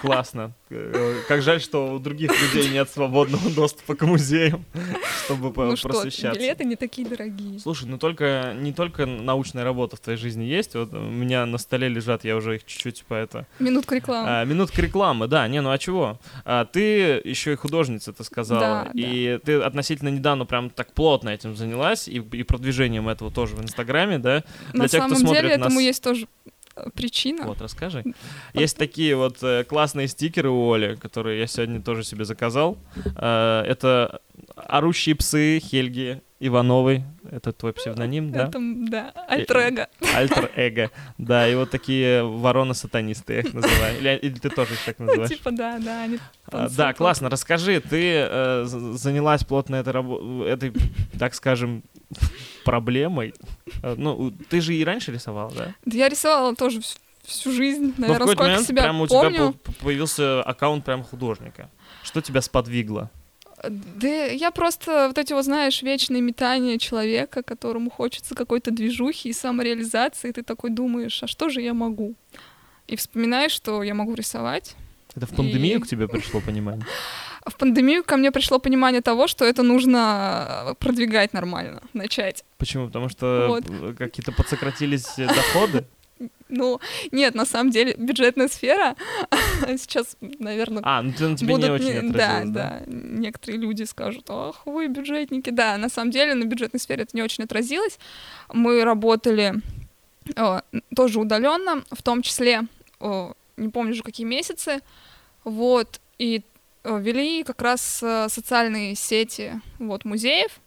Классно. 0.00 0.52
Э, 0.70 1.14
как 1.28 1.42
жаль, 1.42 1.60
что 1.60 1.94
у 1.94 1.98
других 1.98 2.30
людей 2.30 2.70
нет 2.70 2.88
свободного 2.88 3.50
доступа 3.50 3.94
к 3.94 4.02
музеям, 4.06 4.64
чтобы 5.24 5.48
ну 5.48 5.76
просвещаться. 5.76 6.34
Что, 6.34 6.40
билеты 6.40 6.64
не 6.64 6.76
такие 6.76 7.06
дорогие. 7.06 7.58
Слушай, 7.58 7.88
ну 7.88 7.98
только 7.98 8.54
не 8.56 8.72
только 8.72 9.06
научная 9.06 9.64
работа 9.64 9.96
в 9.96 10.00
твоей 10.00 10.18
жизни 10.18 10.44
есть. 10.44 10.74
Вот 10.74 10.92
у 10.92 10.98
меня 11.00 11.46
на 11.46 11.58
столе 11.58 11.88
лежат, 11.88 12.24
я 12.24 12.36
уже 12.36 12.56
их 12.56 12.64
чуть-чуть 12.64 13.04
по 13.04 13.14
это. 13.14 13.46
Минутка 13.58 13.94
рекламы. 13.96 14.28
А, 14.28 14.44
минутка 14.44 14.80
рекламы, 14.82 15.28
да. 15.28 15.46
Не, 15.48 15.60
ну 15.60 15.70
а 15.70 15.78
чего? 15.78 16.18
А, 16.44 16.64
ты 16.64 17.20
еще 17.24 17.52
и 17.52 17.56
художница, 17.56 18.12
ты 18.12 18.24
сказала. 18.24 18.84
Да, 18.84 18.90
и 18.94 19.38
да. 19.38 19.38
ты 19.44 19.60
относительно 19.60 20.08
недавно 20.08 20.46
прям 20.46 20.70
так 20.70 20.92
плотно 20.92 21.30
этим 21.30 21.56
занялась 21.56 22.08
и, 22.08 22.16
и 22.16 22.42
продвижением 22.42 23.08
этого 23.08 23.30
тоже 23.30 23.54
в 23.54 23.62
Инстаграме, 23.62 24.18
да? 24.18 24.44
На 24.72 24.80
Для 24.80 24.88
тех, 24.88 25.00
самом 25.02 25.16
кто 25.16 25.26
деле, 25.26 25.40
смотрит 25.40 25.52
этому 25.52 25.74
нас... 25.74 25.84
есть 25.84 26.02
тоже 26.02 26.26
причина. 26.94 27.44
Вот, 27.46 27.60
расскажи. 27.60 28.04
Есть 28.54 28.76
такие 28.76 29.16
вот 29.16 29.42
э, 29.42 29.64
классные 29.64 30.08
стикеры 30.08 30.50
у 30.50 30.72
Оли, 30.72 30.96
которые 30.96 31.40
я 31.40 31.46
сегодня 31.46 31.82
тоже 31.82 32.04
себе 32.04 32.24
заказал. 32.24 32.78
Э, 33.16 33.62
это 33.66 34.20
орущие 34.56 35.14
псы 35.14 35.60
Хельги 35.60 36.22
Ивановой. 36.46 37.04
Это 37.30 37.52
твой 37.52 37.72
псевдоним, 37.72 38.32
да? 38.32 38.48
Это, 38.48 38.58
да, 38.60 39.12
альтер-эго. 39.28 39.88
Альтер-эго, 40.14 40.90
да. 41.16 41.48
И 41.48 41.54
вот 41.54 41.70
такие 41.70 42.24
вороны-сатанисты 42.24 43.34
я 43.34 43.40
их 43.40 43.54
называю. 43.54 43.98
Или, 43.98 44.16
или 44.16 44.34
ты 44.34 44.50
тоже 44.50 44.74
их 44.74 44.84
так 44.84 44.98
ну, 44.98 45.06
называешь? 45.06 45.30
Ну, 45.30 45.36
типа, 45.36 45.50
да, 45.52 45.78
да. 45.78 46.02
Они 46.02 46.18
а, 46.46 46.68
да, 46.68 46.92
классно. 46.92 47.30
Расскажи, 47.30 47.80
ты 47.80 48.26
э, 48.28 48.64
занялась 48.64 49.44
плотно 49.44 49.76
этой, 49.76 49.94
этой, 50.48 50.72
так 51.18 51.34
скажем, 51.34 51.84
проблемой. 52.64 53.34
Э, 53.82 53.94
ну, 53.96 54.32
ты 54.50 54.60
же 54.60 54.74
и 54.74 54.84
раньше 54.84 55.12
рисовала, 55.12 55.52
да? 55.52 55.74
Да 55.84 55.96
я 55.96 56.08
рисовала 56.08 56.56
тоже 56.56 56.80
всю, 57.24 57.52
жизнь, 57.52 57.94
наверное, 57.96 58.18
Но 58.18 58.24
в 58.24 58.28
сколько 58.28 58.42
момент 58.42 58.66
себя 58.66 58.82
помню. 58.88 59.02
у 59.02 59.06
тебя 59.06 59.52
появился 59.80 60.42
аккаунт 60.42 60.84
прям 60.84 61.04
художника. 61.04 61.70
Что 62.02 62.20
тебя 62.20 62.40
сподвигло? 62.40 63.10
Да 63.68 64.08
я 64.08 64.50
просто 64.50 65.08
вот 65.08 65.18
эти 65.18 65.32
вот, 65.32 65.44
знаешь, 65.44 65.82
вечные 65.82 66.20
метания 66.20 66.78
человека, 66.78 67.42
которому 67.42 67.90
хочется 67.90 68.34
какой-то 68.34 68.70
движухи 68.70 69.28
и 69.28 69.32
самореализации, 69.32 70.30
и 70.30 70.32
ты 70.32 70.42
такой 70.42 70.70
думаешь, 70.70 71.22
а 71.22 71.26
что 71.26 71.48
же 71.48 71.60
я 71.60 71.74
могу? 71.74 72.14
И 72.88 72.96
вспоминаешь, 72.96 73.52
что 73.52 73.82
я 73.82 73.94
могу 73.94 74.14
рисовать. 74.14 74.76
Это 75.14 75.26
в 75.26 75.30
пандемию 75.30 75.78
и... 75.78 75.82
к 75.82 75.86
тебе 75.86 76.08
пришло 76.08 76.40
понимание? 76.40 76.84
В 77.44 77.56
пандемию 77.56 78.04
ко 78.04 78.16
мне 78.16 78.30
пришло 78.30 78.60
понимание 78.60 79.00
того, 79.00 79.26
что 79.26 79.44
это 79.44 79.64
нужно 79.64 80.76
продвигать 80.78 81.32
нормально, 81.32 81.82
начать. 81.92 82.44
Почему? 82.56 82.86
Потому 82.86 83.08
что 83.08 83.46
вот. 83.48 83.96
какие-то 83.98 84.30
подсократились 84.30 85.16
доходы? 85.16 85.84
Ну, 86.54 86.80
нет, 87.12 87.34
на 87.34 87.46
самом 87.46 87.70
деле 87.70 87.94
бюджетная 87.96 88.48
сфера 88.48 88.94
сейчас, 89.78 90.16
наверное, 90.20 90.82
а, 90.84 91.00
ну, 91.02 91.12
ты 91.12 91.28
на 91.28 91.36
тебе 91.36 91.54
будут... 91.54 91.64
не 91.64 91.70
очень 91.70 92.10
отразилось, 92.10 92.12
да, 92.12 92.42
да, 92.44 92.78
да, 92.78 92.82
некоторые 92.86 93.58
люди 93.58 93.84
скажут, 93.84 94.26
ах, 94.28 94.66
вы 94.66 94.88
бюджетники. 94.88 95.48
Да, 95.48 95.78
на 95.78 95.88
самом 95.88 96.10
деле 96.10 96.34
на 96.34 96.44
бюджетной 96.44 96.78
сфере 96.78 97.04
это 97.04 97.16
не 97.16 97.22
очень 97.22 97.44
отразилось. 97.44 97.98
Мы 98.52 98.84
работали 98.84 99.62
о, 100.36 100.60
тоже 100.94 101.20
удаленно, 101.20 101.84
в 101.90 102.02
том 102.02 102.20
числе, 102.20 102.62
о, 103.00 103.32
не 103.56 103.70
помню 103.70 103.92
уже 103.92 104.02
какие 104.02 104.26
месяцы, 104.26 104.80
вот, 105.44 106.00
и 106.18 106.42
о, 106.84 106.98
вели 106.98 107.44
как 107.44 107.62
раз 107.62 108.02
э, 108.02 108.28
социальные 108.28 108.94
сети 108.94 109.60
вот, 109.78 110.04
музеев, 110.04 110.60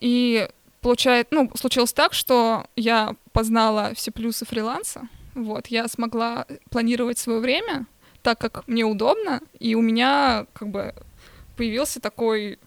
и 0.00 0.46
получает, 0.84 1.28
ну, 1.30 1.50
случилось 1.54 1.94
так, 1.94 2.12
что 2.12 2.66
я 2.76 3.16
познала 3.32 3.92
все 3.94 4.10
плюсы 4.10 4.44
фриланса, 4.44 5.08
вот, 5.34 5.68
я 5.68 5.88
смогла 5.88 6.46
планировать 6.70 7.16
свое 7.16 7.40
время 7.40 7.86
так, 8.20 8.38
как 8.38 8.68
мне 8.68 8.84
удобно, 8.84 9.40
и 9.58 9.74
у 9.74 9.80
меня 9.80 10.44
как 10.52 10.68
бы 10.68 10.94
появился 11.56 12.00
такой 12.00 12.58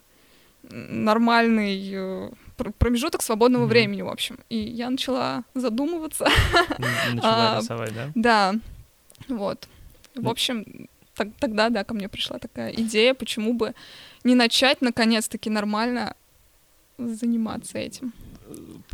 нормальный 0.64 1.92
э, 1.94 2.32
промежуток 2.80 3.22
свободного 3.22 3.66
mm-hmm. 3.66 3.68
времени, 3.68 4.02
в 4.02 4.10
общем. 4.10 4.40
И 4.50 4.58
я 4.58 4.90
начала 4.90 5.44
задумываться. 5.54 6.28
Начала 7.14 7.58
а, 7.58 7.60
рисовать, 7.62 7.94
да? 7.94 8.12
Да, 8.16 8.54
вот. 9.28 9.68
В 10.16 10.28
общем, 10.28 10.90
так, 11.14 11.28
тогда, 11.40 11.70
да, 11.70 11.84
ко 11.84 11.94
мне 11.94 12.10
пришла 12.10 12.40
такая 12.40 12.72
идея, 12.72 13.14
почему 13.14 13.54
бы 13.54 13.76
не 14.24 14.34
начать, 14.34 14.82
наконец-таки, 14.82 15.52
нормально 15.52 16.16
заниматься 16.98 17.78
этим. 17.78 18.14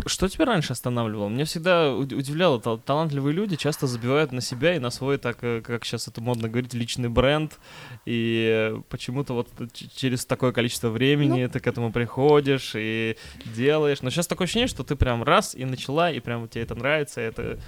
Что 0.08 0.28
тебя 0.28 0.46
раньше 0.46 0.74
останавливало? 0.74 1.30
Мне 1.30 1.46
всегда 1.46 1.94
удивляло, 1.94 2.60
тал- 2.60 2.80
талантливые 2.80 3.34
люди 3.34 3.56
часто 3.56 3.86
забивают 3.86 4.32
на 4.32 4.42
себя 4.42 4.76
и 4.76 4.80
на 4.80 4.90
свой, 4.90 5.18
так 5.18 5.44
э, 5.44 5.62
как 5.62 5.86
сейчас 5.86 6.08
это 6.08 6.22
модно 6.22 6.50
говорить, 6.50 6.74
личный 6.74 7.10
бренд. 7.10 7.60
И 8.06 8.74
почему-то 8.90 9.34
вот 9.34 9.50
через 9.96 10.26
такое 10.26 10.52
количество 10.52 10.90
времени 10.90 11.44
ну... 11.44 11.50
ты 11.50 11.60
к 11.60 11.68
этому 11.68 11.92
приходишь 11.92 12.74
и 12.76 13.16
делаешь. 13.46 14.02
Но 14.02 14.10
сейчас 14.10 14.28
такое 14.28 14.46
ощущение, 14.46 14.68
что 14.68 14.84
ты 14.84 14.96
прям 14.96 15.24
раз 15.24 15.54
и 15.54 15.66
начала, 15.66 16.12
и 16.12 16.20
прям 16.20 16.48
тебе 16.48 16.64
это 16.64 16.74
нравится, 16.74 17.22
и 17.22 17.26
это 17.26 17.60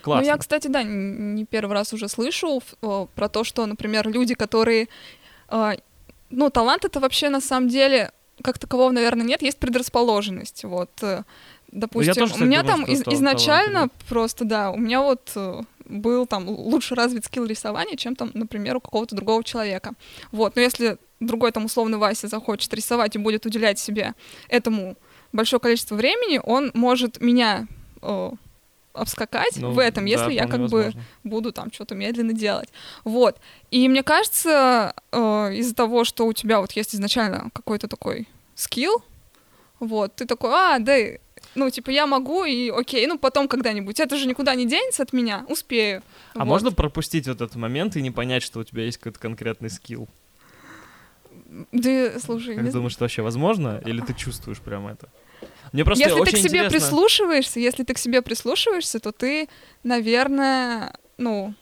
классно. 0.00 0.22
Ну, 0.22 0.26
я, 0.26 0.38
кстати, 0.38 0.68
да, 0.68 0.82
не 0.82 1.44
первый 1.44 1.72
раз 1.72 1.92
уже 1.92 2.08
слышу 2.08 2.62
про 2.80 3.28
то, 3.28 3.44
что, 3.44 3.66
например, 3.66 4.08
люди, 4.08 4.34
которые... 4.34 4.88
А, 5.48 5.74
ну, 6.30 6.48
талант— 6.48 6.84
это 6.86 7.00
вообще 7.00 7.28
на 7.28 7.42
самом 7.42 7.68
деле 7.68 8.12
как 8.42 8.58
такового, 8.58 8.90
наверное, 8.90 9.24
нет, 9.26 9.42
есть 9.42 9.58
предрасположенность. 9.58 10.64
Вот, 10.64 10.90
э, 11.02 11.22
допустим, 11.72 12.06
тоже, 12.20 12.34
у 12.34 12.46
меня 12.46 12.62
думаю, 12.62 12.86
там 12.86 12.94
из- 12.94 13.00
изначально 13.14 13.80
просто, 14.08 14.44
да, 14.44 14.70
у 14.70 14.76
меня 14.76 15.00
вот 15.02 15.32
э, 15.36 15.60
был 15.84 16.26
там 16.26 16.48
лучше 16.48 16.94
развит 16.94 17.24
скилл 17.24 17.44
рисования, 17.46 17.96
чем 17.96 18.16
там, 18.16 18.30
например, 18.34 18.76
у 18.76 18.80
какого-то 18.80 19.14
другого 19.16 19.44
человека. 19.44 19.92
Вот, 20.32 20.56
но 20.56 20.62
если 20.62 20.96
другой 21.20 21.52
там 21.52 21.64
условно 21.66 21.98
Вася 21.98 22.28
захочет 22.28 22.72
рисовать 22.74 23.14
и 23.16 23.18
будет 23.18 23.46
уделять 23.46 23.78
себе 23.78 24.14
этому 24.48 24.96
большое 25.32 25.60
количество 25.60 25.94
времени, 25.94 26.40
он 26.42 26.70
может 26.74 27.20
меня 27.20 27.66
э, 28.02 28.30
обскакать 28.94 29.56
ну, 29.56 29.72
в 29.72 29.78
этом, 29.78 30.04
если 30.04 30.26
да, 30.26 30.30
я 30.30 30.46
как 30.46 30.60
возможно. 30.60 30.92
бы 30.92 31.28
буду 31.28 31.52
там 31.52 31.72
что-то 31.72 31.94
медленно 31.94 32.32
делать. 32.32 32.68
Вот. 33.04 33.38
И 33.70 33.88
мне 33.88 34.02
кажется, 34.02 34.94
э, 35.12 35.18
из-за 35.54 35.74
того, 35.74 36.04
что 36.04 36.26
у 36.26 36.32
тебя 36.32 36.60
вот 36.60 36.72
есть 36.72 36.94
изначально 36.94 37.50
какой-то 37.52 37.88
такой 37.88 38.28
скилл, 38.54 39.04
вот, 39.80 40.14
ты 40.14 40.26
такой, 40.26 40.50
а, 40.52 40.78
да, 40.78 40.96
ну, 41.54 41.70
типа, 41.70 41.90
я 41.90 42.06
могу, 42.06 42.44
и 42.44 42.70
окей, 42.70 43.06
ну, 43.06 43.18
потом 43.18 43.48
когда-нибудь. 43.48 44.00
Это 44.00 44.16
же 44.16 44.26
никуда 44.26 44.54
не 44.54 44.66
денется 44.66 45.02
от 45.02 45.12
меня, 45.12 45.44
успею. 45.48 46.02
А 46.34 46.40
вот. 46.40 46.46
можно 46.46 46.72
пропустить 46.72 47.28
вот 47.28 47.40
этот 47.40 47.56
момент 47.56 47.96
и 47.96 48.02
не 48.02 48.10
понять, 48.10 48.42
что 48.42 48.60
у 48.60 48.64
тебя 48.64 48.84
есть 48.84 48.98
какой-то 48.98 49.18
конкретный 49.20 49.70
скилл? 49.70 50.08
Да, 51.70 52.18
слушай... 52.18 52.56
Как 52.56 52.64
не... 52.64 52.70
думаешь, 52.70 52.94
это 52.94 53.04
вообще 53.04 53.22
возможно? 53.22 53.80
Или 53.84 54.00
ты 54.00 54.14
чувствуешь 54.14 54.60
прям 54.60 54.86
это? 54.86 55.08
Мне 55.72 55.84
просто 55.84 56.04
если 56.04 56.20
ты 56.20 56.30
к 56.30 56.36
себе 56.36 56.58
интересно... 56.64 56.70
прислушиваешься, 56.70 57.60
если 57.60 57.84
ты 57.84 57.94
к 57.94 57.98
себе 57.98 58.22
прислушиваешься, 58.22 59.00
то 59.00 59.12
ты, 59.12 59.48
наверное, 59.82 60.92
ну, 61.18 61.54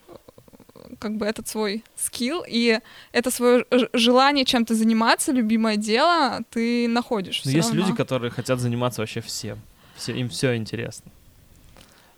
как 0.99 1.17
бы 1.17 1.27
этот 1.27 1.49
свой 1.49 1.85
скилл 1.97 2.45
и 2.47 2.79
это 3.13 3.31
свое 3.31 3.65
желание 3.93 4.45
чем-то 4.45 4.75
заниматься, 4.75 5.33
любимое 5.33 5.77
дело, 5.77 6.41
ты 6.51 6.89
находишь. 6.89 7.43
Но 7.45 7.51
есть 7.51 7.69
равно. 7.69 7.83
люди, 7.83 7.97
которые 7.97 8.31
хотят 8.31 8.61
заниматься 8.61 9.01
вообще 9.01 9.21
всем. 9.21 9.61
Все, 9.97 10.13
им 10.13 10.29
все 10.29 10.57
интересно. 10.57 11.11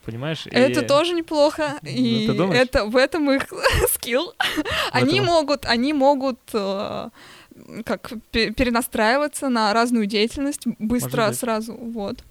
Понимаешь? 0.04 0.46
Это 0.50 0.82
и... 0.82 0.86
тоже 0.86 1.14
неплохо. 1.14 1.78
Ну, 1.80 1.88
и 1.88 2.26
это 2.52 2.84
в 2.84 2.96
этом 2.96 3.30
их 3.30 3.46
скилл. 3.90 4.34
Они 4.92 5.20
могут, 5.20 5.64
они 5.64 5.94
могут 5.94 6.40
э, 6.52 7.08
как 7.84 8.12
перенастраиваться 8.30 9.48
на 9.48 9.72
разную 9.72 10.06
деятельность 10.06 10.66
быстро 10.78 11.32
сразу, 11.32 11.74
вот. 11.74 12.24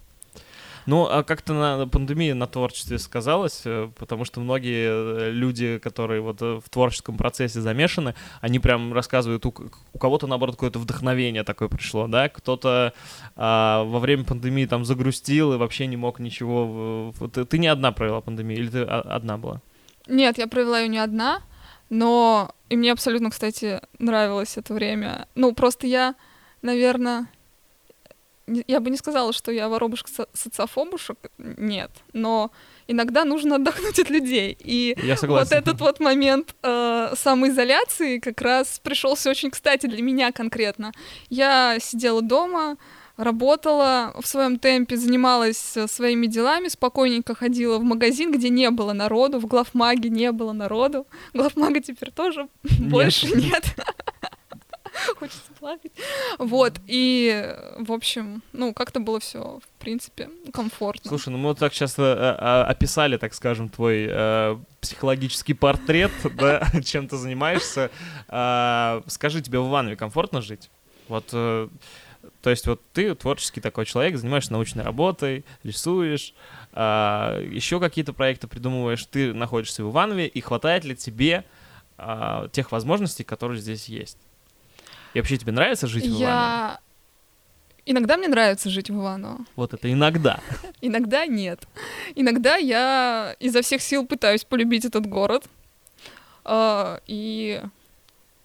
Ну, 0.85 1.07
а 1.09 1.23
как-то 1.23 1.53
на 1.53 1.87
пандемии 1.87 2.33
на 2.33 2.47
творчестве 2.47 2.99
сказалось, 2.99 3.61
э, 3.65 3.89
потому 3.97 4.25
что 4.25 4.41
многие 4.41 4.89
э, 4.89 5.31
люди, 5.31 5.77
которые 5.77 6.21
вот 6.21 6.41
э, 6.41 6.59
в 6.63 6.69
творческом 6.69 7.15
процессе 7.15 7.61
замешаны, 7.61 8.15
они 8.41 8.59
прям 8.59 8.93
рассказывают, 8.93 9.45
у, 9.45 9.53
у 9.93 9.97
кого-то, 9.97 10.27
наоборот, 10.27 10.55
какое-то 10.55 10.79
вдохновение 10.79 11.43
такое 11.43 11.69
пришло, 11.69 12.07
да, 12.07 12.27
кто-то 12.27 12.93
а, 13.35 13.83
во 13.83 13.99
время 13.99 14.25
пандемии 14.25 14.65
там 14.65 14.83
загрустил 14.83 15.53
и 15.53 15.57
вообще 15.57 15.87
не 15.87 15.97
мог 15.97 16.19
ничего... 16.19 17.13
Ты, 17.33 17.45
ты 17.45 17.57
не 17.57 17.67
одна 17.67 17.91
провела 17.91 18.21
пандемию, 18.21 18.59
или 18.59 18.69
ты 18.69 18.81
одна 18.81 19.37
была? 19.37 19.61
Нет, 20.07 20.37
я 20.37 20.47
провела 20.47 20.79
ее 20.79 20.89
не 20.89 20.97
одна, 20.97 21.41
но 21.89 22.53
и 22.69 22.75
мне 22.75 22.91
абсолютно, 22.91 23.29
кстати, 23.29 23.81
нравилось 23.99 24.57
это 24.57 24.73
время. 24.73 25.27
Ну, 25.35 25.53
просто 25.53 25.87
я, 25.87 26.15
наверное, 26.61 27.27
я 28.47 28.79
бы 28.79 28.89
не 28.89 28.97
сказала, 28.97 29.31
что 29.31 29.51
я 29.51 29.69
воробушка 29.69 30.09
социофобушек, 30.33 31.17
нет, 31.37 31.91
но 32.13 32.51
иногда 32.87 33.25
нужно 33.25 33.55
отдохнуть 33.57 33.99
от 33.99 34.09
людей. 34.09 34.57
И 34.59 34.97
я 35.03 35.15
вот 35.21 35.51
этот 35.51 35.79
вот 35.79 35.99
момент 35.99 36.55
э, 36.63 37.13
самоизоляции 37.15 38.19
как 38.19 38.41
раз 38.41 38.79
пришелся 38.83 39.29
очень 39.29 39.51
кстати 39.51 39.85
для 39.85 40.01
меня 40.01 40.31
конкретно. 40.31 40.91
Я 41.29 41.77
сидела 41.79 42.21
дома, 42.21 42.77
работала 43.17 44.13
в 44.19 44.25
своем 44.27 44.57
темпе, 44.57 44.97
занималась 44.97 45.77
э, 45.77 45.87
своими 45.87 46.25
делами, 46.25 46.67
спокойненько 46.67 47.35
ходила 47.35 47.77
в 47.77 47.83
магазин, 47.83 48.31
где 48.31 48.49
не 48.49 48.69
было 48.71 48.93
народу, 48.93 49.39
в 49.39 49.45
главмаге 49.45 50.09
не 50.09 50.31
было 50.31 50.51
народу. 50.51 51.05
Главмага 51.33 51.79
теперь 51.79 52.11
тоже 52.11 52.47
нет. 52.63 52.89
больше 52.89 53.27
нет. 53.27 53.75
Хочется 55.17 55.51
плакать. 55.59 55.91
Вот, 56.37 56.73
и, 56.85 57.55
в 57.79 57.91
общем, 57.91 58.43
ну, 58.51 58.73
как-то 58.73 58.99
было 58.99 59.19
все, 59.19 59.59
в 59.59 59.79
принципе, 59.79 60.29
комфортно. 60.51 61.09
Слушай, 61.09 61.29
ну 61.29 61.37
мы 61.37 61.49
вот 61.49 61.59
так 61.59 61.73
часто 61.73 62.03
э, 62.03 62.43
э, 62.43 62.63
описали, 62.71 63.17
так 63.17 63.33
скажем, 63.33 63.69
твой 63.69 64.07
э, 64.09 64.57
психологический 64.81 65.53
портрет, 65.53 66.11
да, 66.35 66.67
чем 66.83 67.07
ты 67.07 67.17
занимаешься. 67.17 67.91
Э, 68.27 69.01
скажи, 69.07 69.41
тебе 69.41 69.59
в 69.59 69.67
Иванове 69.69 69.95
комфортно 69.95 70.41
жить? 70.41 70.69
Вот... 71.07 71.33
То 72.43 72.49
есть 72.49 72.67
вот 72.67 72.81
ты 72.91 73.15
творческий 73.15 73.61
такой 73.61 73.85
человек, 73.85 74.17
занимаешься 74.17 74.51
научной 74.51 74.83
работой, 74.83 75.45
рисуешь, 75.63 76.33
а, 76.73 77.39
еще 77.39 77.79
какие-то 77.79 78.11
проекты 78.11 78.47
придумываешь, 78.47 79.05
ты 79.05 79.33
находишься 79.33 79.85
в 79.85 79.91
Иванове, 79.91 80.27
и 80.27 80.41
хватает 80.41 80.83
ли 80.83 80.93
тебе 80.93 81.45
а, 81.97 82.49
тех 82.49 82.73
возможностей, 82.73 83.23
которые 83.23 83.61
здесь 83.61 83.85
есть? 83.85 84.17
И 85.13 85.19
вообще 85.19 85.37
тебе 85.37 85.53
нравится 85.53 85.87
жить 85.87 86.05
в? 86.05 86.19
Я... 86.19 86.79
Иногда 87.85 88.17
мне 88.17 88.27
нравится 88.27 88.69
жить 88.69 88.89
в 88.89 88.93
Иваново. 88.93 89.45
Вот 89.55 89.73
это 89.73 89.89
иногда. 89.91 90.41
Иногда 90.81 91.25
нет. 91.25 91.65
Иногда 92.13 92.57
я 92.57 93.37
изо 93.39 93.61
всех 93.61 93.81
сил 93.81 94.05
пытаюсь 94.05 94.43
полюбить 94.43 94.83
этот 94.83 95.05
город. 95.05 95.45
А, 96.43 96.99
и 97.07 97.61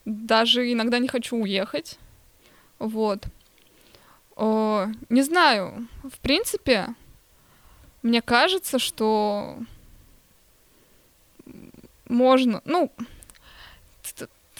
даже 0.04 0.72
иногда 0.72 1.00
не 1.00 1.08
хочу 1.08 1.36
уехать. 1.36 1.98
Вот. 2.78 3.26
Не 4.38 5.22
знаю. 5.22 5.88
В 6.04 6.18
принципе, 6.20 6.94
мне 8.02 8.22
кажется, 8.22 8.78
что 8.78 9.56
можно, 12.08 12.62
ну, 12.64 12.90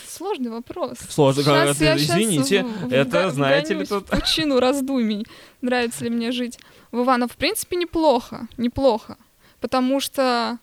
сложный 0.07 0.51
вопрос. 0.51 0.99
Сложный, 1.09 1.45
сейчас, 1.45 1.81
я 1.81 1.97
извините, 1.97 2.65
в, 2.65 2.93
это, 2.93 3.29
в, 3.29 3.33
знаете 3.33 3.75
ли, 3.75 3.85
тут... 3.87 4.07
Пучину 4.07 4.59
раздумий, 4.59 5.27
нравится 5.61 6.05
ли 6.05 6.11
мне 6.11 6.33
жить 6.33 6.59
в 6.91 7.03
Иваново. 7.03 7.29
В 7.29 7.37
принципе, 7.37 7.77
неплохо, 7.77 8.49
неплохо, 8.57 9.17
потому 9.61 10.01
что 10.01 10.59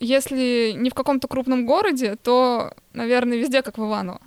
если 0.00 0.72
не 0.76 0.90
в 0.90 0.94
каком-то 0.94 1.28
крупном 1.28 1.66
городе, 1.66 2.16
то, 2.16 2.72
наверное, 2.92 3.38
везде 3.38 3.62
как 3.62 3.78
в 3.78 3.84
Иваново. 3.84 4.20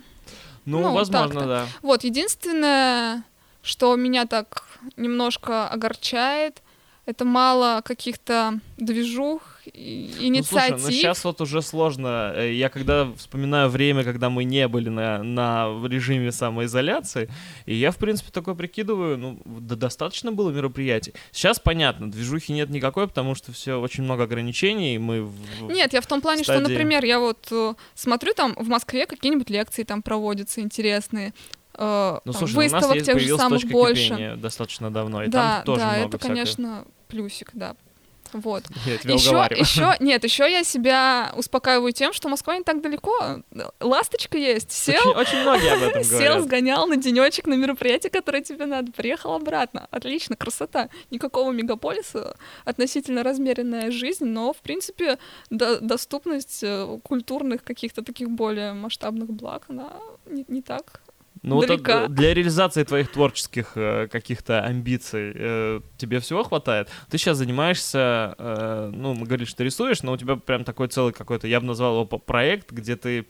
Ну, 0.64 0.80
ну 0.80 0.92
возможно, 0.92 1.46
да. 1.46 1.66
Вот, 1.82 2.04
единственное, 2.04 3.24
что 3.68 3.94
меня 3.96 4.26
так 4.26 4.64
немножко 4.96 5.68
огорчает, 5.68 6.62
это 7.04 7.24
мало 7.24 7.80
каких-то 7.82 8.60
движух, 8.76 9.42
инициатив. 9.72 10.72
Ну, 10.72 10.78
слушай, 10.78 10.82
ну 10.82 10.90
сейчас 10.90 11.24
вот 11.24 11.40
уже 11.40 11.62
сложно. 11.62 12.32
Э, 12.34 12.52
я 12.52 12.68
когда 12.68 13.10
вспоминаю 13.16 13.70
время, 13.70 14.04
когда 14.04 14.28
мы 14.28 14.44
не 14.44 14.68
были 14.68 14.88
на, 14.88 15.22
на 15.22 15.68
режиме 15.86 16.32
самоизоляции, 16.32 17.30
и 17.64 17.74
я, 17.74 17.92
в 17.92 17.96
принципе, 17.96 18.30
такой 18.30 18.54
прикидываю, 18.54 19.16
ну, 19.16 19.40
да 19.44 19.74
достаточно 19.76 20.32
было 20.32 20.50
мероприятий. 20.50 21.14
Сейчас 21.32 21.58
понятно, 21.58 22.10
движухи 22.10 22.52
нет 22.52 22.68
никакой, 22.68 23.08
потому 23.08 23.34
что 23.34 23.52
все 23.52 23.80
очень 23.80 24.04
много 24.04 24.24
ограничений, 24.24 24.94
и 24.94 24.98
мы 24.98 25.22
в 25.22 25.62
Нет, 25.62 25.94
я 25.94 26.02
в 26.02 26.06
том 26.06 26.20
плане, 26.20 26.44
стадии... 26.44 26.60
что, 26.60 26.68
например, 26.68 27.04
я 27.04 27.20
вот 27.20 27.48
э, 27.50 27.74
смотрю 27.94 28.34
там 28.34 28.54
в 28.54 28.68
Москве 28.68 29.06
какие-нибудь 29.06 29.48
лекции 29.48 29.82
там 29.82 30.02
проводятся 30.02 30.60
интересные, 30.60 31.32
э, 31.78 32.20
ну, 32.24 32.32
слушай, 32.32 32.54
выставок 32.54 32.90
у 32.90 32.94
нас 32.94 33.06
тех 33.06 33.18
же 33.18 33.36
самых 33.36 33.64
больше. 33.66 34.36
достаточно 34.36 34.90
давно, 34.90 35.24
и 35.24 35.28
да, 35.28 35.56
там 35.56 35.64
тоже 35.64 35.80
да, 35.80 35.86
много 35.92 36.08
это, 36.08 36.18
всякой... 36.18 36.28
конечно, 36.28 36.84
плюсик, 37.08 37.50
да. 37.54 37.74
Вот. 38.32 38.64
Я 38.86 38.98
тебя 38.98 39.14
еще, 39.14 39.30
еще, 39.56 39.94
нет, 40.00 40.24
еще 40.24 40.50
я 40.50 40.64
себя 40.64 41.32
успокаиваю 41.36 41.92
тем, 41.92 42.12
что 42.12 42.28
Москва 42.28 42.56
не 42.56 42.64
так 42.64 42.82
далеко. 42.82 43.42
Ласточка 43.80 44.36
есть. 44.38 44.70
Сел, 44.70 45.00
очень, 45.10 45.20
очень 45.20 45.40
многие 45.40 45.72
об 45.72 45.82
этом 45.82 46.02
говорят. 46.08 46.32
Сел, 46.32 46.42
сгонял 46.42 46.86
на 46.86 46.96
денечек 46.96 47.46
на 47.46 47.54
мероприятие, 47.54 48.10
которое 48.10 48.42
тебе 48.42 48.66
надо. 48.66 48.92
Приехал 48.92 49.34
обратно. 49.34 49.88
Отлично, 49.90 50.36
красота. 50.36 50.88
Никакого 51.10 51.52
мегаполиса, 51.52 52.36
относительно 52.64 53.22
размеренная 53.22 53.90
жизнь, 53.90 54.26
но, 54.26 54.52
в 54.52 54.58
принципе, 54.58 55.18
до, 55.50 55.80
доступность 55.80 56.60
э, 56.62 56.98
культурных 57.02 57.64
каких-то 57.64 58.02
таких 58.02 58.30
более 58.30 58.72
масштабных 58.72 59.30
благ, 59.30 59.64
она 59.68 59.92
не, 60.26 60.44
не 60.48 60.62
так 60.62 61.00
ну 61.42 61.60
Далека. 61.60 62.02
вот 62.02 62.14
для 62.14 62.34
реализации 62.34 62.84
твоих 62.84 63.10
творческих 63.10 63.72
э, 63.74 64.08
каких-то 64.10 64.60
амбиций 64.60 65.32
э, 65.34 65.80
тебе 65.96 66.20
всего 66.20 66.42
хватает? 66.44 66.88
Ты 67.10 67.18
сейчас 67.18 67.38
занимаешься, 67.38 68.34
э, 68.38 68.90
ну, 68.92 69.14
мы 69.14 69.26
говорили, 69.26 69.46
что 69.46 69.58
ты 69.58 69.64
рисуешь, 69.64 70.02
но 70.02 70.12
у 70.12 70.16
тебя 70.16 70.36
прям 70.36 70.64
такой 70.64 70.88
целый 70.88 71.12
какой-то, 71.12 71.46
я 71.46 71.60
бы 71.60 71.66
назвал 71.66 71.94
его 71.94 72.06
проект, 72.06 72.72
где 72.72 72.96
ты 72.96 73.24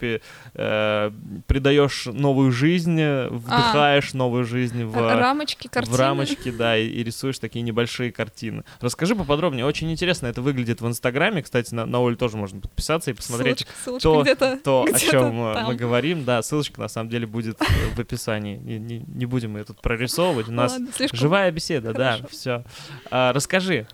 э, 0.55 1.11
придаешь 1.47 2.07
новую 2.07 2.53
жизнь, 2.53 3.01
вдыхаешь 3.29 4.11
а, 4.15 4.17
новую 4.17 4.45
жизнь 4.45 4.85
в 4.85 4.97
рамочки, 4.97 5.69
картины. 5.69 5.97
В 5.97 5.99
рамочки, 6.01 6.51
да, 6.51 6.77
и, 6.77 6.87
и 6.89 7.03
рисуешь 7.03 7.39
такие 7.39 7.63
небольшие 7.63 8.13
картины. 8.13 8.65
Расскажи 8.81 9.15
поподробнее, 9.15 9.65
очень 9.65 9.91
интересно 9.91 10.27
это 10.27 10.43
выглядит 10.43 10.81
в 10.81 10.87
Инстаграме, 10.87 11.43
кстати, 11.43 11.75
на, 11.75 11.87
на 11.87 12.05
Олю 12.05 12.17
тоже 12.17 12.37
можно 12.37 12.61
подписаться 12.61 13.11
и 13.11 13.15
посмотреть 13.15 13.67
ссылочка, 13.85 14.03
ссылочка 14.03 14.37
то, 14.37 14.85
то 14.85 14.95
о 14.95 14.99
чем 14.99 15.35
мы 15.35 15.75
говорим. 15.75 16.25
Да, 16.25 16.43
ссылочка 16.43 16.81
на 16.81 16.89
самом 16.89 17.11
деле 17.11 17.27
будет 17.27 17.59
в 17.99 18.01
описании. 18.01 18.57
Не, 18.57 18.79
не, 18.79 19.05
не 19.07 19.27
будем 19.27 19.57
ее 19.57 19.65
тут 19.65 19.81
прорисовывать. 19.81 20.49
У 20.49 20.53
нас 20.53 20.73
Ладно, 20.73 20.89
живая 21.13 21.51
беседа, 21.51 21.93
Хорошо. 21.93 22.23
да, 22.23 22.29
все. 22.29 22.65
А, 23.11 23.33
расскажи, 23.33 23.87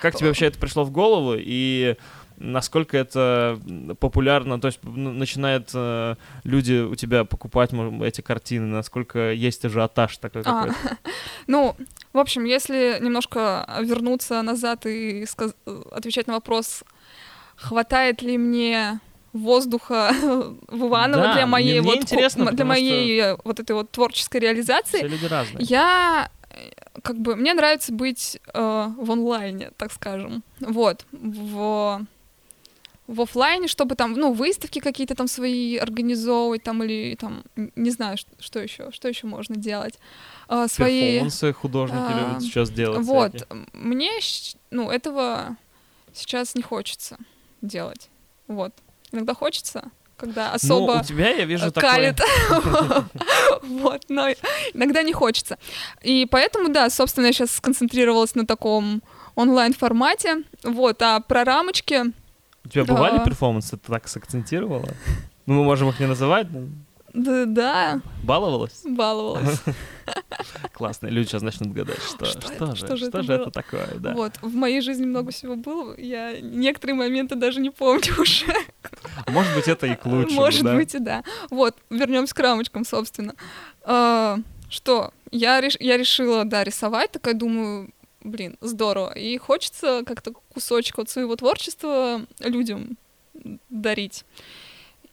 как 0.00 0.14
тебе 0.16 0.28
вообще 0.28 0.46
это 0.46 0.58
пришло 0.58 0.84
в 0.84 0.90
голову 0.90 1.34
и 1.38 1.96
насколько 2.38 2.96
это 2.98 3.58
популярно, 3.98 4.60
то 4.60 4.68
есть 4.68 4.80
начинают 4.84 5.70
э, 5.74 6.16
люди 6.44 6.82
у 6.82 6.94
тебя 6.94 7.24
покупать 7.24 7.70
эти 8.02 8.20
картины, 8.20 8.66
насколько 8.66 9.32
есть 9.32 9.64
ажиотаж 9.64 10.18
такой 10.18 10.42
а, 10.42 10.44
какой-то? 10.44 10.98
Ну, 11.46 11.76
в 12.12 12.18
общем, 12.18 12.44
если 12.44 12.98
немножко 13.00 13.66
вернуться 13.82 14.42
назад 14.42 14.84
и 14.86 15.24
сказ- 15.26 15.54
отвечать 15.90 16.26
на 16.26 16.34
вопрос, 16.34 16.84
хватает 17.56 18.20
ли 18.22 18.36
мне 18.36 19.00
воздуха 19.36 20.12
в 20.68 20.86
Иваново 20.86 21.24
да, 21.24 21.34
для 21.34 21.46
моей 21.46 21.80
мне, 21.80 21.90
вот 21.90 21.96
интересно, 21.98 22.52
для 22.52 22.64
моей 22.64 23.20
что... 23.20 23.40
вот 23.44 23.60
этой 23.60 23.72
вот 23.72 23.90
творческой 23.90 24.38
реализации. 24.38 24.98
Все 24.98 25.08
люди 25.08 25.26
разные. 25.26 25.64
Я 25.64 26.30
как 27.02 27.18
бы 27.18 27.36
мне 27.36 27.54
нравится 27.54 27.92
быть 27.92 28.40
э, 28.54 28.88
в 28.96 29.10
онлайне, 29.10 29.70
так 29.76 29.92
скажем, 29.92 30.42
вот 30.60 31.04
в 31.12 32.06
в 33.06 33.20
офлайне, 33.20 33.68
чтобы 33.68 33.94
там, 33.94 34.14
ну, 34.14 34.32
выставки 34.32 34.80
какие-то 34.80 35.14
там 35.14 35.28
свои 35.28 35.76
организовывать, 35.76 36.62
там, 36.64 36.82
или 36.82 37.14
там, 37.14 37.44
не 37.54 37.90
знаю, 37.90 38.18
что, 38.18 38.30
что 38.40 38.58
еще, 38.60 38.90
что 38.90 39.08
еще 39.08 39.28
можно 39.28 39.54
делать. 39.54 39.98
А, 40.48 40.66
свои... 40.66 41.12
Перформансы 41.12 41.52
художники 41.52 42.00
а, 42.02 42.18
любят 42.18 42.42
сейчас 42.42 42.70
делать. 42.70 43.06
Вот, 43.06 43.36
всякие. 43.36 43.66
мне, 43.72 44.10
ну, 44.70 44.90
этого 44.90 45.56
сейчас 46.12 46.54
не 46.54 46.62
хочется 46.62 47.16
делать, 47.62 48.10
вот. 48.48 48.72
Иногда 49.12 49.34
хочется, 49.34 49.90
когда 50.16 50.52
особо 50.52 50.94
ну, 50.94 51.00
у 51.00 51.04
тебя, 51.04 51.30
я 51.30 51.44
вижу, 51.44 51.72
калит. 51.72 52.20
вот, 53.62 54.02
но 54.08 54.28
иногда 54.72 55.02
не 55.02 55.12
хочется. 55.12 55.58
И 56.02 56.26
поэтому, 56.30 56.68
да, 56.68 56.90
собственно, 56.90 57.26
я 57.26 57.32
сейчас 57.32 57.52
сконцентрировалась 57.52 58.34
на 58.34 58.46
таком 58.46 59.02
онлайн-формате. 59.34 60.42
Вот, 60.62 61.00
а 61.02 61.20
про 61.20 61.44
рамочки... 61.44 62.02
У 62.64 62.68
тебя 62.68 62.84
бывали 62.84 63.24
перформансы, 63.24 63.76
ты 63.76 63.92
так 63.92 64.08
сакцентировала? 64.08 64.88
Ну, 65.46 65.54
мы 65.54 65.64
можем 65.64 65.88
их 65.90 66.00
не 66.00 66.06
называть, 66.06 66.48
но... 66.50 66.62
Да, 67.16 67.44
да. 67.46 68.00
Баловалась? 68.24 68.82
Баловалась. 68.84 69.62
Классно. 70.72 71.06
Люди 71.06 71.28
сейчас 71.28 71.40
начнут 71.40 71.72
гадать, 71.72 72.02
что, 72.02 72.26
что, 72.26 72.40
что, 72.42 72.52
это, 72.52 72.66
же, 72.66 72.76
что, 72.76 72.96
же, 72.96 73.06
что 73.06 73.18
это, 73.18 73.22
же 73.22 73.32
это 73.32 73.50
такое, 73.50 73.88
да. 73.98 74.12
Вот, 74.12 74.34
в 74.42 74.54
моей 74.54 74.82
жизни 74.82 75.06
много 75.06 75.30
всего 75.30 75.56
было, 75.56 75.98
я 75.98 76.38
некоторые 76.40 76.94
моменты 76.94 77.34
даже 77.34 77.60
не 77.60 77.70
помню 77.70 78.12
уже. 78.20 78.46
Может 79.26 79.54
быть, 79.54 79.68
это 79.68 79.86
и 79.86 79.96
к 79.96 80.06
лучшему, 80.06 80.40
Может 80.40 80.62
да? 80.62 80.74
быть, 80.74 80.94
и 80.94 80.98
да. 80.98 81.24
Вот, 81.50 81.76
вернемся 81.90 82.34
к 82.34 82.38
рамочкам, 82.38 82.84
собственно. 82.84 83.34
А, 83.82 84.38
что, 84.68 85.12
я, 85.30 85.60
реш... 85.60 85.76
я 85.80 85.96
решила, 85.96 86.44
да, 86.44 86.64
рисовать, 86.64 87.12
такая 87.12 87.34
думаю, 87.34 87.90
блин, 88.22 88.56
здорово. 88.60 89.12
И 89.12 89.36
хочется 89.38 90.02
как-то 90.06 90.32
кусочек 90.52 90.98
от 90.98 91.10
своего 91.10 91.36
творчества 91.36 92.22
людям 92.40 92.96
дарить. 93.68 94.24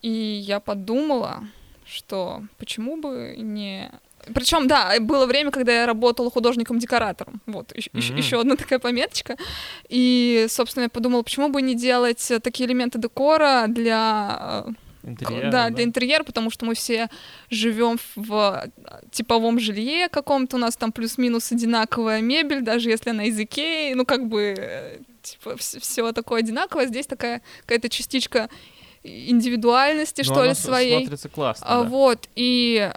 И 0.01 0.09
я 0.09 0.59
подумала, 0.59 1.43
что 1.85 2.43
почему 2.57 2.97
бы 2.97 3.35
не 3.37 3.91
причем, 4.33 4.67
да, 4.67 4.95
было 4.99 5.25
время, 5.25 5.51
когда 5.51 5.73
я 5.73 5.85
работала 5.85 6.31
художником-декоратором. 6.31 7.41
Вот, 7.45 7.75
еще, 7.75 7.89
mm-hmm. 7.89 8.17
еще 8.17 8.39
одна 8.39 8.55
такая 8.55 8.79
пометочка. 8.79 9.37
И, 9.89 10.45
собственно, 10.49 10.83
я 10.83 10.89
подумала, 10.89 11.23
почему 11.23 11.49
бы 11.49 11.61
не 11.61 11.75
делать 11.75 12.31
такие 12.41 12.67
элементы 12.67 12.99
декора 12.99 13.65
для 13.67 14.65
э, 14.67 14.71
Интерьера, 15.05 15.51
да, 15.51 15.63
да, 15.65 15.69
для 15.69 15.83
интерьера, 15.83 16.23
потому 16.23 16.49
что 16.49 16.65
мы 16.65 16.75
все 16.75 17.09
живем 17.49 17.97
в 18.15 18.69
типовом 19.11 19.59
жилье 19.59 20.07
каком-то, 20.07 20.55
у 20.55 20.59
нас 20.59 20.77
там 20.77 20.93
плюс-минус 20.93 21.51
одинаковая 21.51 22.21
мебель, 22.21 22.61
даже 22.61 22.89
если 22.89 23.09
она 23.09 23.25
из 23.25 23.37
Икеи, 23.37 23.93
ну 23.95 24.05
как 24.05 24.27
бы 24.29 24.55
э, 24.57 24.99
типа 25.21 25.57
все 25.57 26.11
такое 26.13 26.39
одинаковое, 26.39 26.87
здесь 26.87 27.05
такая 27.05 27.41
какая-то 27.61 27.89
частичка 27.89 28.49
индивидуальности, 29.03 30.23
Но 30.25 30.33
что 30.33 30.45
ли, 30.45 30.53
своей. 30.53 30.99
смотрится 30.99 31.27
классно, 31.27 31.67
а, 31.67 31.83
да. 31.83 31.89
Вот, 31.89 32.29
и 32.35 32.89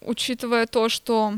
учитывая 0.00 0.66
то, 0.66 0.88
что 0.88 1.34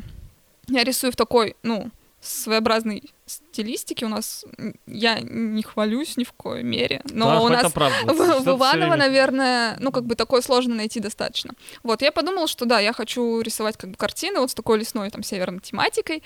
я 0.68 0.84
рисую 0.84 1.12
в 1.12 1.16
такой, 1.16 1.56
ну, 1.62 1.90
своеобразной 2.22 3.02
стилистики 3.26 4.04
у 4.04 4.08
нас 4.08 4.44
я 4.86 5.18
не 5.20 5.62
хвалюсь 5.62 6.16
ни 6.16 6.22
в 6.22 6.32
коей 6.32 6.62
мере, 6.62 7.02
но 7.10 7.26
да, 7.26 7.40
у 7.40 7.48
нас 7.48 7.72
в, 7.72 8.44
в 8.44 8.48
Иваново, 8.48 8.94
наверное, 8.94 9.76
ну 9.80 9.90
как 9.90 10.04
бы 10.04 10.14
такое 10.14 10.40
сложно 10.40 10.76
найти 10.76 11.00
достаточно. 11.00 11.54
Вот 11.82 12.00
я 12.00 12.12
подумала, 12.12 12.46
что 12.46 12.64
да, 12.64 12.78
я 12.78 12.92
хочу 12.92 13.40
рисовать 13.40 13.76
как 13.76 13.90
бы 13.90 13.96
картины 13.96 14.38
вот 14.38 14.52
с 14.52 14.54
такой 14.54 14.78
лесной 14.78 15.10
там 15.10 15.24
северной 15.24 15.60
тематикой. 15.60 16.22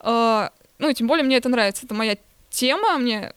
Э, 0.00 0.50
ну 0.78 0.88
и 0.88 0.94
тем 0.94 1.08
более 1.08 1.24
мне 1.24 1.36
это 1.36 1.48
нравится, 1.48 1.84
это 1.84 1.94
моя 1.94 2.16
тема, 2.50 2.96
мне 2.98 3.34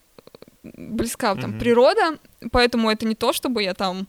близка 0.61 1.35
там 1.35 1.55
mm-hmm. 1.55 1.59
природа, 1.59 2.17
поэтому 2.51 2.91
это 2.91 3.05
не 3.05 3.15
то, 3.15 3.33
чтобы 3.33 3.63
я 3.63 3.73
там 3.73 4.07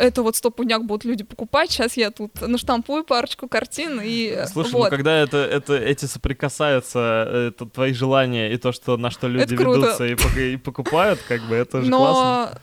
это 0.00 0.22
вот 0.22 0.36
стопудняк 0.36 0.84
будут 0.84 1.04
люди 1.04 1.24
покупать, 1.24 1.70
сейчас 1.70 1.96
я 1.96 2.10
тут 2.10 2.40
наштампую 2.40 3.04
парочку 3.04 3.48
картин 3.48 4.00
и 4.02 4.44
Слушай, 4.50 4.72
ну 4.72 4.78
вот. 4.78 4.84
ну 4.84 4.90
когда 4.90 5.18
это, 5.18 5.36
это, 5.38 5.74
эти 5.74 6.06
соприкасаются, 6.06 7.50
это 7.50 7.66
твои 7.66 7.92
желания 7.92 8.52
и 8.52 8.56
то, 8.56 8.72
что, 8.72 8.96
на 8.96 9.10
что 9.10 9.28
люди 9.28 9.54
ведутся 9.54 10.06
и, 10.06 10.16
и 10.52 10.56
покупают, 10.56 11.20
как 11.28 11.42
бы 11.42 11.54
это 11.54 11.82
же 11.82 11.90
Но... 11.90 11.98
классно. 11.98 12.60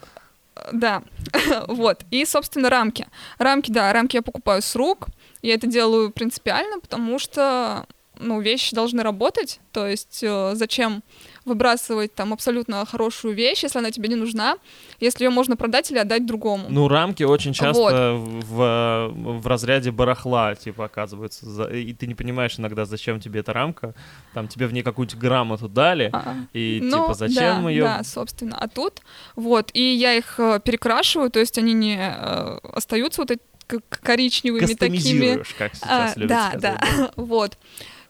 Да, 0.72 1.02
вот. 1.68 2.00
И, 2.10 2.24
собственно, 2.24 2.68
рамки. 2.68 3.06
Рамки, 3.38 3.70
да, 3.70 3.92
рамки 3.92 4.16
я 4.16 4.22
покупаю 4.22 4.60
с 4.60 4.74
рук. 4.74 5.06
Я 5.40 5.54
это 5.54 5.68
делаю 5.68 6.10
принципиально, 6.10 6.80
потому 6.80 7.20
что, 7.20 7.86
ну, 8.18 8.40
вещи 8.40 8.74
должны 8.74 9.02
работать. 9.02 9.60
То 9.72 9.86
есть 9.86 10.20
э, 10.22 10.52
зачем 10.54 11.02
выбрасывать 11.44 12.14
там 12.14 12.32
абсолютно 12.32 12.84
хорошую 12.84 13.34
вещь, 13.34 13.62
если 13.62 13.78
она 13.78 13.90
тебе 13.90 14.08
не 14.08 14.16
нужна, 14.16 14.56
если 15.00 15.24
ее 15.24 15.30
можно 15.30 15.56
продать 15.56 15.90
или 15.90 15.98
отдать 15.98 16.26
другому. 16.26 16.66
Ну, 16.68 16.88
рамки 16.88 17.22
очень 17.22 17.52
часто 17.52 18.14
вот. 18.14 18.44
в, 18.44 19.12
в 19.40 19.46
разряде 19.46 19.90
барахла, 19.90 20.54
типа, 20.54 20.84
оказываются. 20.84 21.64
И 21.70 21.92
ты 21.94 22.06
не 22.06 22.14
понимаешь 22.14 22.58
иногда, 22.58 22.84
зачем 22.84 23.20
тебе 23.20 23.40
эта 23.40 23.52
рамка. 23.52 23.94
Там 24.34 24.46
тебе 24.48 24.66
в 24.66 24.72
ней 24.72 24.82
какую-то 24.82 25.16
грамоту 25.16 25.68
дали, 25.68 26.10
а, 26.12 26.36
и 26.52 26.80
ну, 26.82 27.02
типа, 27.02 27.14
зачем 27.14 27.64
да, 27.64 27.70
ее... 27.70 27.84
Да, 27.84 28.04
собственно. 28.04 28.56
А 28.58 28.68
тут, 28.68 29.00
вот, 29.34 29.70
и 29.72 29.82
я 29.82 30.14
их 30.14 30.38
э, 30.38 30.60
перекрашиваю, 30.62 31.30
то 31.30 31.40
есть 31.40 31.56
они 31.58 31.72
не 31.72 31.96
э, 31.96 32.58
остаются 32.74 33.22
вот 33.22 33.30
эти 33.30 33.42
коричневыми 33.88 34.74
такими. 34.74 35.42
как 35.58 35.74
сейчас 35.74 35.82
а, 35.82 36.12
любят 36.16 36.28
да, 36.28 36.48
сказать. 36.48 36.60
Да, 36.62 36.78
да, 36.80 37.10
вот 37.16 37.58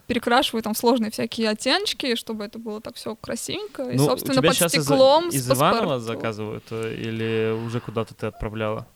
перекрашиваю 0.08 0.62
там 0.62 0.74
сложные 0.74 1.10
всякие 1.10 1.50
оттеночки, 1.50 2.16
чтобы 2.16 2.44
это 2.44 2.58
было 2.58 2.80
так 2.80 2.96
все 2.96 3.14
красивенько. 3.14 3.84
Ну, 3.84 3.90
и, 3.90 3.98
собственно, 3.98 4.42
под 4.42 4.54
стеклом 4.54 5.28
из, 5.28 5.36
из 5.46 5.50
Иванова 5.50 6.00
заказывают 6.00 6.64
э, 6.70 6.94
или 6.94 7.54
уже 7.66 7.80
куда-то 7.80 8.14
ты 8.14 8.26
отправляла? 8.26 8.86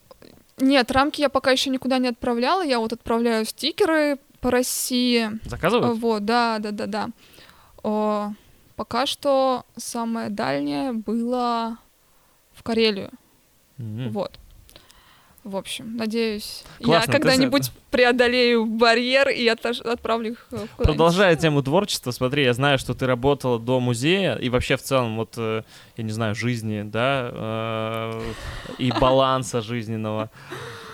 Нет, 0.59 0.91
рамки 0.91 1.21
я 1.21 1.29
пока 1.29 1.51
еще 1.51 1.71
никуда 1.71 1.99
не 1.99 2.09
отправляла. 2.09 2.63
Я 2.63 2.79
вот 2.79 2.93
отправляю 2.93 3.45
стикеры 3.45 4.19
по 4.41 4.51
России. 4.51 5.31
Заказывают? 5.45 5.99
Вот, 5.99 6.25
да, 6.25 6.59
да, 6.59 6.71
да, 6.71 6.87
да. 6.87 7.09
О, 7.83 8.33
пока 8.77 9.07
что 9.07 9.65
самое 9.77 10.31
дальнее 10.31 10.93
было 10.93 11.77
в 12.55 12.63
Карелию. 12.63 13.11
Mm-hmm. 13.79 14.09
Вот. 14.11 14.39
В 15.45 15.57
общем, 15.57 15.97
надеюсь, 15.97 16.63
Классно, 16.81 17.11
я 17.11 17.19
когда-нибудь 17.19 17.67
ты... 17.67 17.73
преодолею 17.91 18.65
барьер 18.65 19.29
и 19.29 19.49
отож... 19.49 19.81
отправлю 19.81 20.33
их 20.33 20.47
куда-нибудь. 20.49 20.77
Продолжая 20.77 21.35
тему 21.35 21.63
творчества, 21.63 22.13
смотри, 22.13 22.45
я 22.45 22.53
знаю, 22.53 22.79
что 22.79 22.95
ты 22.95 23.07
работала 23.07 23.59
до 23.59 23.81
музея 23.81 24.37
и 24.37 24.49
вообще 24.49 24.77
в 24.77 24.83
целом, 24.83 25.17
вот, 25.17 25.35
э, 25.37 25.63
я 25.97 26.05
не 26.05 26.13
знаю, 26.13 26.37
жизни, 26.37 26.83
да, 26.83 27.31
э, 27.33 28.33
и 28.79 28.93
баланса 29.01 29.63
жизненного. 29.63 30.31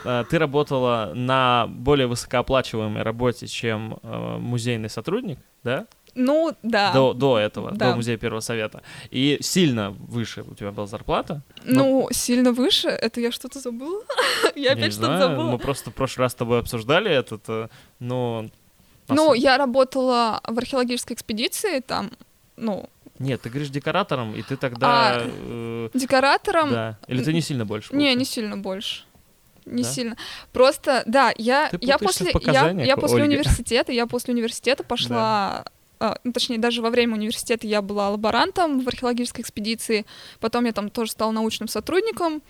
Э, 0.05 0.25
ты 0.31 0.39
работала 0.39 1.13
на 1.15 1.67
более 1.69 2.07
высокооплачиваемой 2.07 3.03
работе, 3.03 3.47
чем 3.47 3.99
музейный 4.03 4.89
сотрудник, 4.89 5.39
да? 5.63 5.87
Ну, 6.19 6.53
да. 6.65 6.93
До, 6.93 7.13
до 7.15 7.39
этого, 7.39 7.71
да. 7.71 7.91
до 7.91 7.97
музея 7.97 8.17
Первого 8.17 8.41
Совета. 8.41 8.83
И 9.11 9.39
сильно 9.41 9.91
выше 9.91 10.43
у 10.43 10.55
тебя 10.55 10.73
была 10.73 10.87
зарплата? 10.87 11.43
Ну, 11.65 12.03
но... 12.03 12.09
сильно 12.11 12.53
выше? 12.53 12.89
Это 12.89 13.21
я 13.21 13.31
что-то 13.31 13.61
забыла? 13.61 14.03
я 14.57 14.73
опять 14.73 14.93
что-то 14.93 15.19
забыла. 15.19 15.53
Мы 15.53 15.59
просто 15.59 15.91
в 15.91 15.95
прошлый 15.95 16.25
раз 16.25 16.33
с 16.33 16.35
тобой 16.35 16.59
обсуждали 16.59 17.11
этот, 17.11 17.45
э, 17.49 17.69
но... 18.01 18.47
Ну, 19.07 19.33
я 19.33 19.57
работала 19.59 20.41
в 20.47 20.59
археологической 20.59 21.15
экспедиции, 21.15 21.81
там, 21.81 22.11
ну... 22.57 22.89
Нет, 23.21 23.41
ты 23.43 23.49
говоришь 23.49 23.71
декоратором, 23.71 24.35
и 24.35 24.43
ты 24.43 24.57
тогда... 24.57 25.21
А, 25.21 25.23
э, 25.25 25.89
декоратором? 25.95 26.71
Да. 26.71 26.99
Или 27.07 27.23
ты 27.23 27.33
не 27.33 27.41
сильно 27.41 27.65
больше? 27.65 27.95
Не, 27.95 28.13
не 28.15 28.25
сильно 28.25 28.57
больше 28.57 29.05
не 29.71 29.83
да? 29.83 29.89
сильно. 29.89 30.17
Просто, 30.53 31.03
да, 31.07 31.33
я, 31.37 31.71
я 31.81 31.99
после, 31.99 32.33
я, 32.43 32.71
я 32.71 32.97
после 32.97 33.23
Ольги. 33.23 33.35
университета, 33.35 33.93
я 33.93 34.07
после 34.07 34.33
университета 34.33 34.83
пошла 34.89 35.63
да. 35.65 35.73
А, 36.01 36.19
ну, 36.25 36.33
точнее, 36.33 36.59
даже 36.59 36.83
во 36.83 36.91
время 36.91 37.15
университета 37.15 37.67
я 37.67 37.83
была 37.83 38.11
лаборантом 38.11 38.81
в 38.81 38.89
археологической 38.89 39.43
экспедиции, 39.43 40.07
потом 40.41 40.65
я 40.65 40.73
там 40.73 40.91
тоже 40.91 41.11
стала 41.11 41.33
научным 41.33 41.69
сотрудником, 41.69 42.43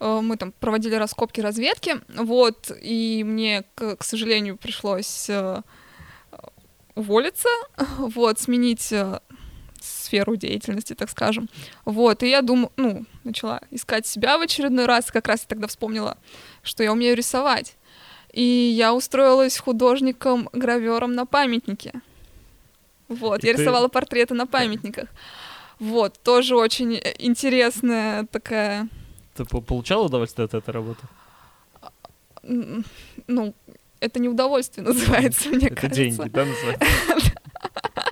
э, 0.00 0.20
мы 0.22 0.36
там 0.36 0.52
проводили 0.52 0.94
раскопки, 0.94 1.40
разведки, 1.40 1.96
вот, 2.08 2.70
и 2.82 3.22
мне, 3.24 3.64
к, 3.74 3.96
к 3.96 4.04
сожалению, 4.04 4.56
пришлось 4.56 5.28
э, 5.28 5.62
уволиться, 6.94 7.48
вот, 7.98 8.40
сменить 8.40 8.90
э, 8.92 9.20
сферу 9.80 10.36
деятельности, 10.36 10.94
так 10.94 11.10
скажем. 11.10 11.48
Вот, 11.84 12.22
и 12.22 12.30
я 12.30 12.40
думаю, 12.40 12.72
ну, 12.76 13.04
начала 13.24 13.60
искать 13.70 14.06
себя 14.06 14.38
в 14.38 14.40
очередной 14.40 14.86
раз, 14.86 15.10
как 15.10 15.28
раз 15.28 15.40
я 15.40 15.46
тогда 15.48 15.66
вспомнила, 15.66 16.16
что 16.62 16.82
я 16.82 16.92
умею 16.92 17.16
рисовать. 17.16 17.76
И 18.32 18.42
я 18.42 18.94
устроилась 18.94 19.58
художником-гравером 19.58 21.12
на 21.12 21.24
памятнике. 21.24 21.92
Вот, 23.08 23.44
и 23.44 23.46
я 23.46 23.54
ты... 23.54 23.62
рисовала 23.62 23.88
портреты 23.88 24.34
на 24.34 24.46
памятниках. 24.46 25.08
Вот, 25.78 26.18
тоже 26.22 26.56
очень 26.56 27.00
интересная 27.18 28.26
такая... 28.26 28.88
Ты 29.34 29.44
получала 29.44 30.04
удовольствие 30.04 30.44
от 30.44 30.54
этой 30.54 30.70
работы? 30.70 31.02
Ну, 32.42 33.54
это 34.00 34.20
не 34.20 34.28
удовольствие 34.28 34.84
называется, 34.86 35.48
мне 35.48 35.66
это 35.66 35.74
кажется. 35.74 36.02
Это 36.02 36.16
деньги, 36.16 36.28
да, 36.28 36.44
называется? 36.44 36.86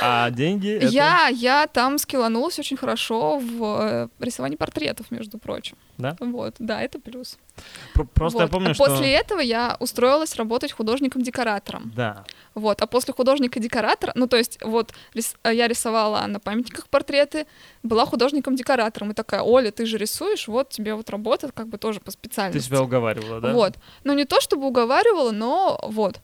А 0.00 0.30
деньги? 0.30 0.76
Это... 0.76 0.86
Я, 0.86 1.28
я 1.28 1.66
там 1.66 1.98
скилланулась 1.98 2.58
очень 2.58 2.76
хорошо 2.76 3.38
в 3.38 3.62
э, 3.80 4.08
рисовании 4.18 4.56
портретов, 4.56 5.10
между 5.10 5.38
прочим. 5.38 5.76
Да? 5.98 6.16
Вот, 6.20 6.54
да, 6.58 6.80
это 6.80 7.00
плюс. 7.00 7.38
Просто 8.14 8.38
вот. 8.38 8.44
я 8.44 8.48
помню, 8.48 8.70
а 8.70 8.74
что... 8.74 8.84
После 8.84 9.12
этого 9.12 9.40
я 9.40 9.76
устроилась 9.80 10.36
работать 10.36 10.72
художником-декоратором. 10.72 11.92
Да. 11.96 12.24
Вот, 12.54 12.80
а 12.82 12.86
после 12.86 13.12
художника-декоратора, 13.14 14.12
ну, 14.14 14.28
то 14.28 14.36
есть, 14.36 14.58
вот, 14.62 14.92
рис... 15.14 15.34
я 15.44 15.66
рисовала 15.66 16.24
на 16.26 16.38
памятниках 16.38 16.88
портреты, 16.88 17.46
была 17.82 18.06
художником-декоратором, 18.06 19.10
и 19.10 19.14
такая, 19.14 19.42
Оля, 19.42 19.70
ты 19.70 19.86
же 19.86 19.98
рисуешь, 19.98 20.46
вот 20.48 20.70
тебе 20.70 20.94
вот 20.94 21.10
работа 21.10 21.50
как 21.52 21.68
бы 21.68 21.78
тоже 21.78 22.00
по 22.00 22.10
специальности. 22.10 22.60
Ты 22.60 22.66
себя 22.66 22.82
уговаривала, 22.82 23.40
да? 23.40 23.52
Вот. 23.52 23.74
Ну, 24.04 24.12
не 24.14 24.24
то 24.24 24.40
чтобы 24.40 24.66
уговаривала, 24.66 25.32
но 25.32 25.80
вот. 25.82 26.20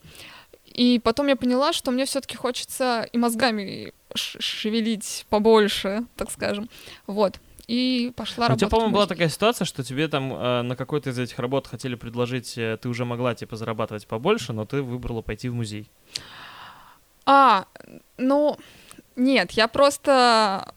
И 0.75 0.99
потом 0.99 1.27
я 1.27 1.37
поняла, 1.37 1.71
что 1.71 1.91
мне 1.91 2.03
все-таки 2.05 2.35
хочется 2.35 3.07
и 3.13 3.17
мозгами 3.17 3.93
шевелить 4.13 5.25
побольше, 5.29 6.03
так 6.17 6.29
скажем. 6.29 6.69
Вот. 7.07 7.39
И 7.67 8.11
пошла 8.17 8.49
работать. 8.49 8.63
У 8.63 8.67
тебя, 8.67 8.69
по-моему, 8.69 8.93
была 8.93 9.07
такая 9.07 9.29
ситуация, 9.29 9.63
что 9.63 9.85
тебе 9.85 10.09
там 10.09 10.33
э, 10.33 10.61
на 10.63 10.75
какой-то 10.75 11.11
из 11.11 11.17
этих 11.17 11.39
работ 11.39 11.67
хотели 11.67 11.95
предложить, 11.95 12.57
э, 12.57 12.77
ты 12.79 12.89
уже 12.89 13.05
могла, 13.05 13.33
типа, 13.35 13.55
зарабатывать 13.55 14.05
побольше, 14.05 14.51
но 14.51 14.65
ты 14.65 14.81
выбрала 14.81 15.21
пойти 15.21 15.47
в 15.47 15.55
музей. 15.55 15.89
А, 17.25 17.65
ну, 18.17 18.57
нет, 19.15 19.51
я 19.51 19.69
просто... 19.69 20.73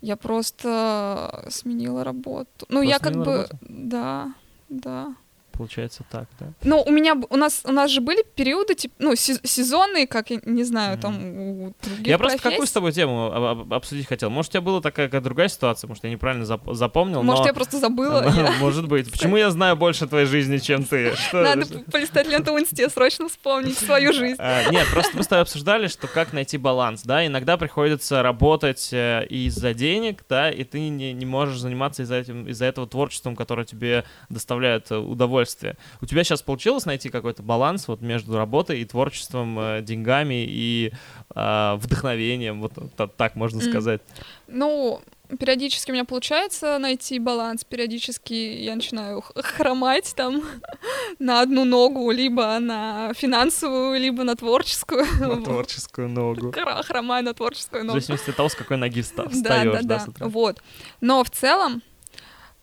Я 0.00 0.16
просто 0.16 1.46
сменила 1.50 2.04
работу. 2.04 2.66
Ну, 2.68 2.84
просто 2.84 2.88
я 2.88 2.98
как 3.00 3.16
бы... 3.16 3.24
Работу? 3.24 3.58
Да, 3.60 4.34
да 4.68 5.16
получается 5.56 6.04
так, 6.10 6.28
да? 6.38 6.46
Ну, 6.62 6.82
у 6.82 6.90
меня, 6.90 7.14
у 7.30 7.36
нас, 7.36 7.62
у 7.64 7.72
нас 7.72 7.90
же 7.90 8.00
были 8.00 8.24
периоды, 8.34 8.74
типа, 8.74 8.94
ну, 8.98 9.14
сезонные, 9.16 10.06
как, 10.06 10.30
я 10.30 10.40
не 10.44 10.64
знаю, 10.64 10.96
mm-hmm. 10.96 11.00
там, 11.00 11.38
у 11.38 11.74
других 11.82 12.06
Я 12.06 12.18
просто 12.18 12.38
какую 12.38 12.66
с 12.66 12.72
тобой 12.72 12.92
тему 12.92 13.64
обсудить 13.70 14.06
хотел? 14.06 14.30
Может, 14.30 14.50
у 14.50 14.52
тебя 14.52 14.60
была 14.60 14.80
такая 14.80 15.08
другая 15.20 15.48
ситуация, 15.48 15.88
может, 15.88 16.04
я 16.04 16.10
неправильно 16.10 16.44
зап- 16.44 16.74
запомнил, 16.74 17.22
Может, 17.22 17.42
но... 17.42 17.46
я 17.48 17.54
просто 17.54 17.78
забыла? 17.78 18.22
Может 18.60 18.88
быть. 18.88 19.10
Почему 19.10 19.36
я 19.36 19.50
знаю 19.50 19.76
больше 19.76 20.06
твоей 20.06 20.26
жизни, 20.26 20.58
чем 20.58 20.84
ты? 20.84 21.14
Надо 21.32 21.66
полистать 21.90 22.28
ленту 22.28 22.52
в 22.52 22.60
инсте, 22.60 22.88
срочно 22.88 23.28
вспомнить 23.28 23.78
свою 23.78 24.12
жизнь. 24.12 24.36
А, 24.38 24.70
нет, 24.70 24.86
просто 24.92 25.16
мы 25.16 25.22
с 25.22 25.26
тобой 25.26 25.42
обсуждали, 25.42 25.88
что 25.88 26.06
как 26.06 26.32
найти 26.32 26.58
баланс, 26.58 27.02
да, 27.02 27.26
иногда 27.26 27.56
приходится 27.56 28.22
работать 28.22 28.90
э, 28.92 29.26
из-за 29.28 29.74
денег, 29.74 30.24
да, 30.28 30.50
и 30.50 30.64
ты 30.64 30.88
не, 30.88 31.26
можешь 31.26 31.58
заниматься 31.58 32.02
из-за 32.02 32.64
этого 32.64 32.86
творчеством, 32.86 33.36
которое 33.36 33.64
тебе 33.64 34.04
доставляет 34.28 34.90
э, 34.90 34.96
удовольствие 34.96 35.45
удовольствие. 35.46 35.76
У 36.00 36.06
тебя 36.06 36.24
сейчас 36.24 36.42
получилось 36.42 36.86
найти 36.86 37.08
какой-то 37.08 37.42
баланс 37.42 37.88
вот 37.88 38.00
между 38.00 38.36
работой 38.36 38.80
и 38.80 38.84
творчеством, 38.84 39.58
э, 39.58 39.82
деньгами 39.82 40.44
и 40.48 40.92
э, 41.34 41.74
вдохновением, 41.76 42.60
вот 42.60 42.72
так 43.16 43.36
можно 43.36 43.60
сказать? 43.60 44.00
Ну, 44.48 45.00
периодически 45.38 45.90
у 45.90 45.94
меня 45.94 46.04
получается 46.04 46.78
найти 46.78 47.18
баланс, 47.18 47.64
периодически 47.64 48.34
я 48.34 48.74
начинаю 48.74 49.22
хромать 49.22 50.14
там 50.16 50.42
на 51.18 51.40
одну 51.40 51.64
ногу, 51.64 52.10
либо 52.10 52.58
на 52.58 53.12
финансовую, 53.14 54.00
либо 54.00 54.24
на 54.24 54.36
творческую. 54.36 55.04
На 55.20 55.42
творческую 55.42 56.08
ногу. 56.08 56.52
Хромаю 56.84 57.24
на 57.24 57.34
творческую 57.34 57.84
ногу. 57.84 57.98
В 57.98 58.02
зависимости 58.02 58.30
от 58.30 58.36
того, 58.36 58.48
с 58.48 58.54
какой 58.54 58.76
ноги 58.76 59.02
встаешь, 59.02 59.30
да, 59.42 59.64
да, 59.64 59.82
да, 59.82 60.06
да. 60.06 60.28
Вот. 60.28 60.62
Но 61.00 61.22
в 61.24 61.30
целом, 61.30 61.82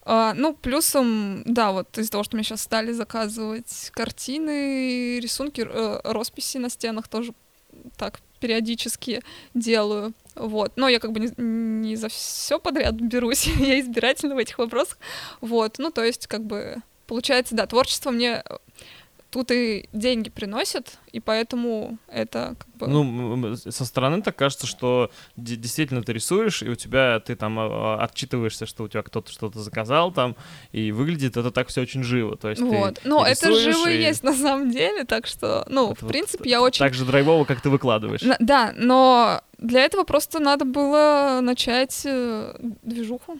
а, 0.05 0.33
ну, 0.33 0.53
плюсом, 0.53 1.43
да, 1.45 1.71
вот 1.71 1.97
из-за 1.97 2.11
того, 2.11 2.23
что 2.23 2.35
мне 2.35 2.43
сейчас 2.43 2.61
стали 2.61 2.91
заказывать 2.91 3.89
картины, 3.93 5.19
рисунки, 5.19 5.65
э, 5.67 6.01
росписи 6.03 6.57
на 6.57 6.69
стенах 6.69 7.07
тоже 7.07 7.33
так 7.97 8.19
периодически 8.39 9.23
делаю. 9.53 10.13
Вот. 10.35 10.73
Но 10.75 10.89
я 10.89 10.99
как 10.99 11.13
бы 11.13 11.21
не, 11.21 11.31
не 11.37 11.95
за 11.95 12.09
все 12.09 12.59
подряд 12.59 12.95
берусь, 12.95 13.45
я 13.59 13.79
избирательна 13.79 14.35
в 14.35 14.39
этих 14.39 14.57
вопросах. 14.57 14.97
Вот. 15.39 15.77
Ну, 15.77 15.89
то 15.91 16.03
есть, 16.03 16.27
как 16.27 16.43
бы, 16.43 16.77
получается, 17.07 17.55
да, 17.55 17.65
творчество 17.65 18.11
мне 18.11 18.43
тут 19.33 19.49
и 19.49 19.89
деньги 19.93 20.29
приносят, 20.29 20.99
и 21.11 21.19
поэтому 21.19 21.97
это 22.07 22.55
как 22.59 22.75
бы... 22.77 22.87
Ну, 22.87 23.55
со 23.55 23.83
стороны 23.83 24.21
так 24.21 24.35
кажется, 24.35 24.67
что 24.67 25.09
действительно 25.35 26.03
ты 26.03 26.13
рисуешь, 26.13 26.61
и 26.61 26.69
у 26.69 26.75
тебя, 26.75 27.19
ты 27.19 27.35
там 27.35 27.57
а, 27.59 27.97
а, 27.97 28.03
отчитываешься, 28.03 28.67
что 28.67 28.83
у 28.83 28.87
тебя 28.87 29.01
кто-то 29.01 29.31
что-то 29.31 29.59
заказал 29.59 30.11
там, 30.11 30.35
и 30.71 30.91
выглядит 30.91 31.35
это 31.35 31.49
так 31.49 31.69
все 31.69 31.81
очень 31.81 32.03
живо, 32.03 32.37
то 32.37 32.51
есть 32.51 32.61
Вот, 32.61 32.99
ты 32.99 33.09
ну, 33.09 33.23
это 33.23 33.51
живо 33.55 33.89
и 33.89 33.97
есть 33.97 34.21
на 34.21 34.33
самом 34.33 34.69
деле, 34.69 35.03
так 35.03 35.25
что, 35.25 35.65
ну, 35.67 35.93
это 35.93 36.05
в 36.05 36.07
принципе, 36.07 36.43
вот 36.43 36.47
я 36.47 36.61
очень... 36.61 36.79
Так 36.79 36.93
же 36.93 37.03
драйвово, 37.03 37.45
как 37.45 37.59
ты 37.59 37.71
выкладываешь. 37.71 38.21
На, 38.21 38.37
да, 38.39 38.71
но 38.77 39.41
для 39.57 39.81
этого 39.81 40.03
просто 40.03 40.39
надо 40.39 40.63
было 40.63 41.39
начать 41.41 42.03
э, 42.05 42.55
движуху. 42.83 43.39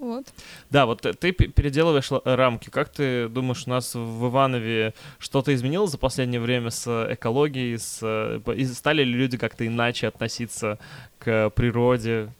Вот. 0.00 0.26
Да, 0.70 0.86
вот 0.86 1.00
ты 1.00 1.32
переделываешь 1.32 2.10
рамки. 2.24 2.70
Как 2.70 2.88
ты 2.88 3.28
думаешь, 3.28 3.64
у 3.66 3.70
нас 3.70 3.94
в 3.94 4.28
Иванове 4.28 4.94
что-то 5.18 5.52
изменилось 5.52 5.90
за 5.90 5.98
последнее 5.98 6.40
время 6.40 6.70
с 6.70 6.86
экологией? 7.12 7.78
С... 7.78 8.40
И 8.54 8.64
стали 8.66 9.02
ли 9.02 9.12
люди 9.12 9.36
как-то 9.36 9.66
иначе 9.66 10.06
относиться 10.06 10.78
к 11.18 11.50
природе? 11.50 12.32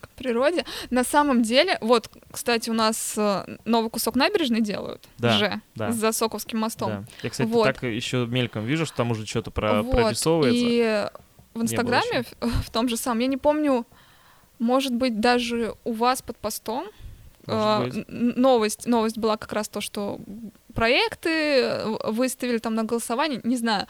К 0.00 0.08
природе? 0.16 0.64
На 0.88 1.04
самом 1.04 1.42
деле, 1.42 1.76
вот, 1.82 2.10
кстати, 2.30 2.70
у 2.70 2.74
нас 2.74 3.14
э, 3.18 3.58
новый 3.66 3.90
кусок 3.90 4.14
набережной 4.14 4.62
делают 4.62 5.06
да, 5.18 5.36
уже 5.36 5.60
да. 5.74 5.92
за 5.92 6.12
Соковским 6.12 6.60
мостом. 6.60 6.88
Да. 6.88 7.04
Я, 7.22 7.30
кстати, 7.30 7.48
вот. 7.48 7.64
так 7.64 7.82
еще 7.82 8.26
мельком 8.26 8.64
вижу, 8.64 8.86
что 8.86 8.96
там 8.96 9.10
уже 9.10 9.26
что-то 9.26 9.50
про... 9.50 9.82
вот. 9.82 9.92
прорисовывается. 9.92 10.58
И 10.58 11.08
в 11.52 11.62
Инстаграме, 11.62 12.24
в 12.40 12.70
том 12.70 12.88
же 12.88 12.96
самом, 12.96 13.20
я 13.20 13.26
не 13.26 13.36
помню, 13.36 13.86
может 14.58 14.94
быть, 14.94 15.20
даже 15.20 15.74
у 15.84 15.92
вас 15.92 16.22
под 16.22 16.36
постом 16.36 16.86
э, 17.46 18.04
новость, 18.08 18.86
новость 18.86 19.18
была 19.18 19.36
как 19.36 19.52
раз 19.52 19.68
то, 19.68 19.80
что 19.80 20.18
проекты 20.74 21.82
выставили 22.04 22.58
там 22.58 22.74
на 22.74 22.84
голосование, 22.84 23.40
не 23.44 23.56
знаю. 23.56 23.86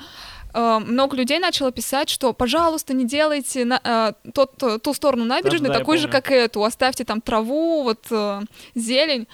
Э, 0.53 0.79
много 0.79 1.16
людей 1.16 1.38
начало 1.38 1.72
писать, 1.72 2.09
что, 2.09 2.33
пожалуйста, 2.33 2.94
не 2.94 3.05
делайте 3.05 3.64
на, 3.64 3.81
э, 3.83 4.31
тот, 4.33 4.83
ту 4.83 4.94
сторону 4.94 5.24
набережной 5.24 5.70
да, 5.70 5.79
такой 5.79 5.98
же, 5.98 6.09
как 6.09 6.31
эту, 6.31 6.62
оставьте 6.64 7.05
там 7.05 7.20
траву, 7.20 7.83
вот 7.83 8.07
э, 8.11 8.42
зелень. 8.74 9.27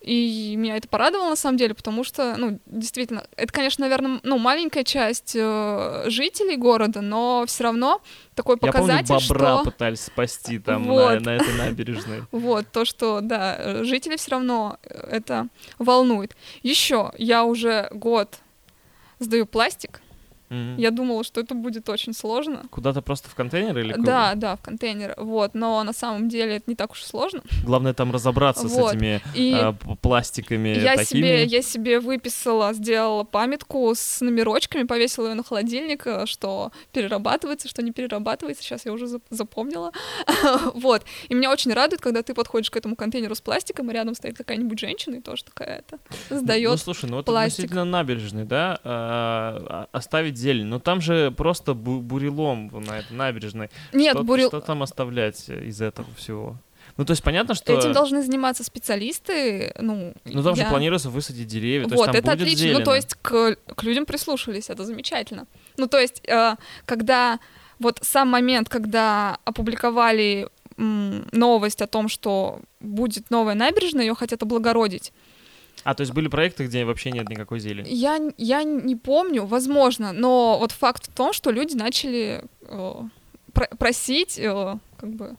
И 0.00 0.54
меня 0.56 0.76
это 0.76 0.88
порадовало 0.88 1.30
на 1.30 1.36
самом 1.36 1.56
деле, 1.56 1.74
потому 1.74 2.04
что, 2.04 2.36
ну, 2.36 2.60
действительно, 2.66 3.26
это, 3.36 3.52
конечно, 3.52 3.82
наверное, 3.82 4.20
ну, 4.22 4.38
маленькая 4.38 4.84
часть 4.84 5.34
э, 5.34 6.04
жителей 6.06 6.56
города, 6.56 7.00
но 7.00 7.44
все 7.46 7.64
равно 7.64 8.00
такой 8.36 8.58
показатель, 8.58 9.12
Я 9.12 9.18
помню, 9.18 9.28
бобра 9.28 9.54
что... 9.56 9.64
пытались 9.64 10.00
спасти 10.02 10.60
там 10.60 10.84
вот. 10.84 11.20
на, 11.20 11.20
на 11.20 11.36
этой 11.36 11.54
набережной. 11.54 12.22
Вот, 12.30 12.66
то, 12.70 12.84
что, 12.84 13.20
да, 13.20 13.82
жители 13.82 14.16
все 14.16 14.30
равно 14.32 14.78
э, 14.84 15.08
это 15.10 15.48
волнует. 15.78 16.36
Еще 16.62 17.12
я 17.18 17.44
уже 17.44 17.88
год 17.90 18.38
сдаю 19.18 19.46
пластик, 19.46 20.00
Mm-hmm. 20.50 20.80
Я 20.80 20.90
думала, 20.90 21.24
что 21.24 21.40
это 21.40 21.54
будет 21.54 21.88
очень 21.88 22.12
сложно. 22.12 22.62
Куда-то 22.70 23.02
просто 23.02 23.28
в 23.28 23.34
контейнер 23.34 23.78
или 23.78 23.94
Да, 23.98 24.34
да, 24.34 24.56
в 24.56 24.62
контейнер. 24.62 25.14
Вот, 25.16 25.54
но 25.54 25.82
на 25.84 25.92
самом 25.92 26.28
деле 26.28 26.56
это 26.56 26.64
не 26.66 26.74
так 26.74 26.92
уж 26.92 27.02
и 27.02 27.06
сложно. 27.06 27.42
Главное 27.64 27.94
там 27.94 28.12
разобраться 28.12 28.66
вот. 28.66 28.90
с 28.90 28.94
этими 28.94 29.20
и 29.34 29.54
э, 29.54 29.72
пластиками. 30.00 30.68
Я 30.68 30.96
такими. 30.96 31.20
себе, 31.20 31.44
я 31.44 31.62
себе 31.62 32.00
выписала, 32.00 32.72
сделала 32.72 33.24
памятку 33.24 33.92
с 33.94 34.20
номерочками, 34.20 34.84
повесила 34.84 35.28
ее 35.28 35.34
на 35.34 35.42
холодильник, 35.42 36.06
э, 36.06 36.26
что 36.26 36.72
перерабатывается, 36.92 37.68
что 37.68 37.82
не 37.82 37.92
перерабатывается. 37.92 38.62
Сейчас 38.62 38.86
я 38.86 38.92
уже 38.92 39.06
запомнила. 39.30 39.92
вот. 40.74 41.02
И 41.28 41.34
меня 41.34 41.50
очень 41.50 41.72
радует, 41.72 42.00
когда 42.00 42.22
ты 42.22 42.34
подходишь 42.34 42.70
к 42.70 42.76
этому 42.76 42.96
контейнеру 42.96 43.34
с 43.34 43.40
пластиком, 43.40 43.90
и 43.90 43.92
рядом 43.94 44.14
стоит 44.14 44.36
какая-нибудь 44.36 44.78
женщина 44.78 45.16
и 45.16 45.20
тоже 45.20 45.44
такая-то 45.44 45.98
сдает. 46.30 46.68
Ну, 46.68 46.72
ну 46.72 46.76
слушай, 46.78 47.10
ну 47.10 47.20
это 47.20 47.32
действительно 47.44 47.84
набережный, 47.84 48.44
да? 48.44 48.80
А, 48.84 49.88
а, 49.92 49.98
оставить 49.98 50.37
зелень. 50.38 50.66
Но 50.66 50.78
там 50.78 51.00
же 51.00 51.30
просто 51.30 51.72
бу- 51.72 52.00
бурелом 52.00 52.70
на 52.72 53.00
этой 53.00 53.12
набережной. 53.12 53.70
Нет, 53.92 54.14
что, 54.14 54.24
бурел... 54.24 54.48
что 54.48 54.60
там 54.60 54.82
оставлять 54.82 55.48
из 55.48 55.80
этого 55.80 56.08
всего? 56.16 56.56
Ну, 56.96 57.04
то 57.04 57.12
есть 57.12 57.22
понятно, 57.22 57.54
что... 57.54 57.72
Этим 57.72 57.92
должны 57.92 58.22
заниматься 58.22 58.64
специалисты, 58.64 59.74
ну... 59.78 60.14
Ну, 60.24 60.42
там 60.42 60.54
я... 60.54 60.64
же 60.64 60.70
планируется 60.70 61.10
высадить 61.10 61.46
деревья, 61.46 61.86
то 61.86 61.96
вот, 61.96 62.06
есть 62.06 62.06
там 62.06 62.14
это 62.16 62.30
будет 62.30 62.40
отлично, 62.42 62.58
зелено. 62.58 62.78
ну, 62.78 62.84
то 62.84 62.94
есть 62.94 63.14
к, 63.20 63.56
к 63.76 63.82
людям 63.82 64.06
прислушались, 64.06 64.70
это 64.70 64.84
замечательно. 64.84 65.46
Ну, 65.76 65.86
то 65.86 65.98
есть, 65.98 66.22
э, 66.26 66.56
когда... 66.86 67.38
Вот 67.80 68.00
сам 68.02 68.28
момент, 68.28 68.68
когда 68.68 69.38
опубликовали 69.44 70.48
новость 70.78 71.82
о 71.82 71.86
том, 71.86 72.08
что 72.08 72.60
будет 72.80 73.30
новая 73.30 73.54
набережная, 73.54 74.04
ее 74.04 74.14
хотят 74.14 74.42
облагородить, 74.42 75.12
а, 75.84 75.94
то 75.94 76.02
есть 76.02 76.12
были 76.12 76.28
проекты, 76.28 76.66
где 76.66 76.84
вообще 76.84 77.10
нет 77.10 77.28
никакой 77.28 77.60
зелени? 77.60 77.88
Я, 77.88 78.18
я 78.36 78.62
не 78.62 78.96
помню, 78.96 79.44
возможно, 79.46 80.12
но 80.12 80.58
вот 80.58 80.72
факт 80.72 81.10
в 81.10 81.14
том, 81.14 81.32
что 81.32 81.50
люди 81.50 81.74
начали 81.74 82.44
э, 82.62 82.94
про- 83.52 83.68
просить, 83.76 84.38
э, 84.38 84.78
как 84.98 85.10
бы, 85.10 85.36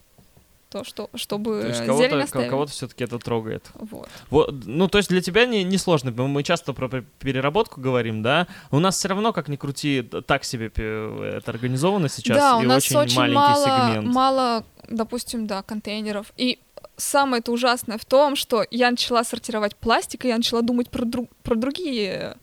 то, 0.70 0.84
что, 0.84 1.10
чтобы 1.16 1.62
то 1.62 1.68
есть 1.68 1.86
кого-то, 1.86 2.22
оставили. 2.22 2.50
кого-то 2.50 2.72
все-таки 2.72 3.04
это 3.04 3.18
трогает. 3.18 3.68
Вот. 3.74 4.08
вот. 4.30 4.54
Ну, 4.66 4.88
то 4.88 5.00
есть 5.00 5.10
для 5.10 5.22
тебя 5.22 5.46
не, 5.46 5.64
не 5.64 5.78
сложно. 5.78 6.12
Мы 6.12 6.44
часто 6.44 6.74
про 6.74 6.88
переработку 7.20 7.82
говорим, 7.82 8.22
да? 8.22 8.48
У 8.70 8.80
нас 8.80 8.98
все 8.98 9.08
равно, 9.08 9.34
как 9.34 9.48
ни 9.48 9.56
крути, 9.56 10.04
так 10.04 10.44
себе 10.44 10.68
это 10.68 11.44
организовано 11.48 12.08
сейчас. 12.08 12.38
Да, 12.38 12.62
и 12.62 12.66
у 12.66 12.68
нас 12.68 12.86
очень, 12.86 12.98
очень 12.98 13.18
маленький 13.18 13.36
мало, 13.36 13.66
сегмент. 13.66 14.14
мало, 14.14 14.64
допустим, 14.88 15.48
да, 15.48 15.64
контейнеров. 15.64 16.32
И 16.38 16.60
самое 17.00 17.40
это 17.40 17.52
ужасное 17.52 17.98
в 17.98 18.06
том, 18.06 18.36
что 18.36 18.66
я 18.70 18.92
начала 18.92 19.24
сортировать 19.24 19.76
пластик, 19.76 20.26
и 20.26 20.28
я 20.28 20.38
начала 20.38 20.62
думать 20.62 20.90
про, 20.90 21.06
друг, 21.06 21.30
про 21.44 21.56
другие 21.56 22.38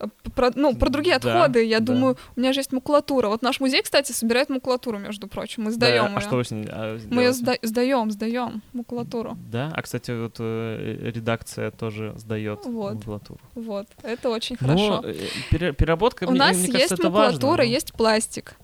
э, 0.00 0.06
про, 0.34 0.50
ну, 0.54 0.76
про 0.76 0.90
другие 0.90 1.16
отходы. 1.16 1.54
Да, 1.54 1.60
я 1.60 1.80
да. 1.80 1.92
думаю, 1.92 2.16
у 2.36 2.40
меня 2.40 2.52
же 2.52 2.60
есть 2.60 2.72
макулатура. 2.72 3.28
Вот 3.28 3.42
наш 3.42 3.60
музей, 3.60 3.82
кстати, 3.82 4.12
собирает 4.12 4.48
макулатуру, 4.48 4.98
между 4.98 5.28
прочим. 5.28 5.64
Мы 5.64 5.72
сдаем 5.72 6.04
да, 6.04 6.10
ее. 6.10 6.16
А 6.16 6.20
что 6.20 6.36
вы 6.36 6.44
с 6.44 6.50
ней 6.50 6.66
а, 6.70 6.98
Мы 7.10 7.22
ее 7.22 7.30
сда- 7.30 7.58
сдаем, 7.62 8.10
сдаем 8.10 8.62
макулатуру. 8.72 9.36
Да, 9.50 9.72
а 9.74 9.82
кстати, 9.82 10.10
вот 10.10 10.36
э, 10.38 11.10
редакция 11.14 11.70
тоже 11.70 12.14
сдает 12.16 12.64
вот. 12.64 12.94
макулатуру. 12.94 13.40
Вот, 13.54 13.86
это 14.02 14.30
очень 14.30 14.56
ну, 14.60 14.66
хорошо. 14.68 15.04
Ну, 15.04 15.12
переработка. 15.50 16.24
У 16.24 16.30
мне, 16.30 16.38
нас 16.38 16.56
мне 16.56 16.60
есть 16.62 16.72
кажется, 16.72 16.94
это 16.94 17.10
макулатура, 17.10 17.58
важно, 17.58 17.70
есть 17.70 17.92
пластик. 17.92 18.56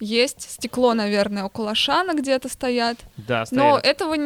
Есть 0.00 0.50
стекло, 0.50 0.94
наверное, 0.94 1.44
около 1.44 1.74
шана 1.74 2.14
где-то 2.14 2.48
стоят. 2.48 2.98
Да, 3.16 3.44
стоят. 3.44 3.52
Но 3.52 3.78
этого 3.78 4.16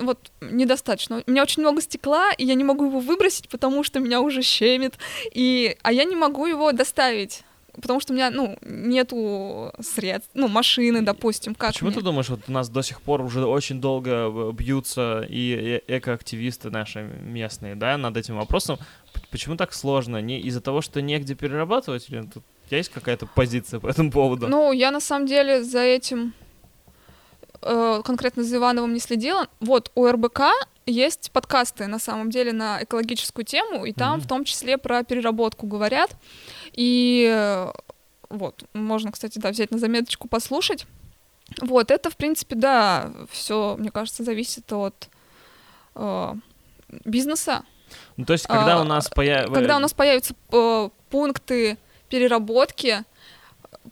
вот 0.00 0.30
недостаточно. 0.40 1.22
У 1.26 1.30
меня 1.30 1.42
очень 1.42 1.62
много 1.62 1.82
стекла, 1.82 2.32
и 2.38 2.44
я 2.44 2.54
не 2.54 2.64
могу 2.64 2.86
его 2.86 3.00
выбросить, 3.00 3.48
потому 3.48 3.82
что 3.82 4.00
меня 4.00 4.20
уже 4.20 4.42
щемит. 4.42 4.94
И... 5.32 5.76
А 5.82 5.92
я 5.92 6.04
не 6.04 6.16
могу 6.16 6.46
его 6.46 6.72
доставить 6.72 7.42
потому 7.80 8.00
что 8.00 8.12
у 8.12 8.16
меня, 8.16 8.30
ну, 8.30 8.56
нету 8.62 9.72
средств, 9.80 10.30
ну, 10.34 10.48
машины, 10.48 11.02
допустим, 11.02 11.54
как 11.54 11.72
Почему 11.72 11.90
мне? 11.90 11.98
ты 11.98 12.04
думаешь, 12.04 12.28
вот 12.28 12.40
у 12.46 12.52
нас 12.52 12.68
до 12.68 12.82
сих 12.82 13.00
пор 13.02 13.20
уже 13.20 13.44
очень 13.44 13.80
долго 13.80 14.10
э, 14.10 14.52
бьются 14.52 15.26
и 15.28 15.82
экоактивисты 15.88 16.70
наши 16.70 17.02
местные, 17.02 17.74
да, 17.74 17.96
над 17.98 18.16
этим 18.16 18.36
вопросом? 18.36 18.78
Почему 19.30 19.56
так 19.56 19.72
сложно? 19.72 20.20
Не 20.20 20.40
из-за 20.40 20.60
того, 20.60 20.80
что 20.80 21.02
негде 21.02 21.34
перерабатывать, 21.34 22.08
или 22.08 22.22
тут 22.22 22.44
тебя 22.74 22.78
есть 22.78 22.90
какая-то 22.90 23.26
позиция 23.26 23.80
по 23.80 23.86
этому 23.86 24.10
поводу? 24.10 24.48
Ну, 24.48 24.72
я 24.72 24.90
на 24.90 25.00
самом 25.00 25.26
деле 25.26 25.62
за 25.62 25.80
этим 25.80 26.34
э, 27.62 28.02
конкретно 28.04 28.42
за 28.42 28.56
Ивановым 28.56 28.92
не 28.92 29.00
следила. 29.00 29.46
Вот 29.60 29.92
у 29.94 30.06
РБК 30.06 30.40
есть 30.86 31.30
подкасты 31.30 31.86
на 31.86 31.98
самом 31.98 32.30
деле 32.30 32.52
на 32.52 32.82
экологическую 32.82 33.44
тему, 33.44 33.84
и 33.84 33.92
там 33.92 34.18
mm-hmm. 34.18 34.22
в 34.22 34.26
том 34.26 34.44
числе 34.44 34.76
про 34.76 35.04
переработку 35.04 35.66
говорят. 35.66 36.16
И 36.72 37.28
э, 37.32 37.70
вот, 38.28 38.64
можно, 38.72 39.12
кстати, 39.12 39.38
да, 39.38 39.50
взять 39.50 39.70
на 39.70 39.78
заметочку, 39.78 40.28
послушать. 40.28 40.86
Вот, 41.60 41.90
это, 41.90 42.10
в 42.10 42.16
принципе, 42.16 42.56
да, 42.56 43.12
все, 43.30 43.76
мне 43.78 43.90
кажется, 43.90 44.24
зависит 44.24 44.72
от 44.72 45.08
э, 45.94 46.34
бизнеса. 47.04 47.62
Ну, 48.16 48.24
то 48.24 48.32
есть, 48.32 48.46
когда 48.46 48.78
а, 48.78 48.80
у 48.80 48.84
нас 48.84 49.08
появится... 49.08 49.54
Когда 49.54 49.76
у 49.76 49.78
нас 49.80 49.92
появятся 49.92 50.34
э, 50.50 50.88
пункты 51.10 51.78
переработки, 52.14 53.02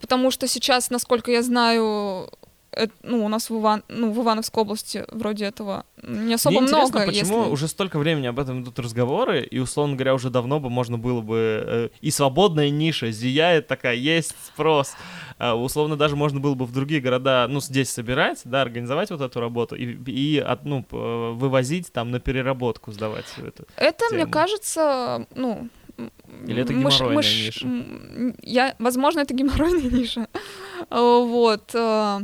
потому 0.01 0.31
что 0.31 0.47
сейчас, 0.47 0.91
насколько 0.91 1.33
я 1.33 1.43
знаю, 1.43 2.31
это, 2.71 2.93
ну, 3.03 3.25
у 3.25 3.29
нас 3.29 3.51
в, 3.51 3.59
Иван, 3.59 3.83
ну, 3.89 4.13
в 4.13 4.23
Ивановской 4.23 4.63
области 4.63 5.05
вроде 5.11 5.47
этого 5.47 5.85
не 6.03 6.35
особо 6.35 6.61
Мне 6.61 6.69
много. 6.69 7.05
почему 7.05 7.41
если... 7.41 7.53
уже 7.53 7.67
столько 7.67 7.99
времени 7.99 8.29
об 8.29 8.39
этом 8.39 8.63
идут 8.63 8.79
разговоры, 8.79 9.43
и, 9.43 9.59
условно 9.59 9.97
говоря, 9.97 10.15
уже 10.15 10.31
давно 10.31 10.61
бы 10.61 10.71
можно 10.71 10.99
было 10.99 11.21
бы... 11.21 11.65
Э, 11.67 11.89
и 12.01 12.13
свободная 12.13 12.71
ниша 12.71 13.11
зияет 13.11 13.67
такая, 13.67 13.97
есть 13.97 14.37
спрос. 14.47 14.95
А, 15.39 15.57
условно 15.57 15.97
даже 15.97 16.15
можно 16.15 16.39
было 16.39 16.55
бы 16.55 16.65
в 16.65 16.73
другие 16.73 17.01
города, 17.01 17.47
ну, 17.49 17.61
здесь 17.61 17.91
собирать, 17.91 18.43
да, 18.45 18.63
организовать 18.63 19.11
вот 19.11 19.21
эту 19.21 19.41
работу 19.41 19.75
и, 19.75 19.97
и 20.11 20.39
от, 20.39 20.65
ну, 20.65 20.87
вывозить 20.91 21.93
там 21.93 22.13
на 22.13 22.21
переработку, 22.21 22.93
сдавать 22.93 23.27
все 23.27 23.49
это. 23.49 23.65
Это, 23.75 24.09
тему. 24.09 24.23
мне 24.23 24.27
кажется, 24.31 25.27
ну, 25.35 25.69
или 26.47 26.63
это 26.63 26.73
геморройная 26.73 27.17
мыш, 27.17 27.47
ниша? 27.47 28.35
Я, 28.43 28.75
возможно, 28.79 29.21
это 29.21 29.35
геморройная 29.35 29.91
ниша. 29.91 30.29
Вот. 30.91 31.75
Э, 31.75 32.21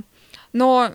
но 0.52 0.90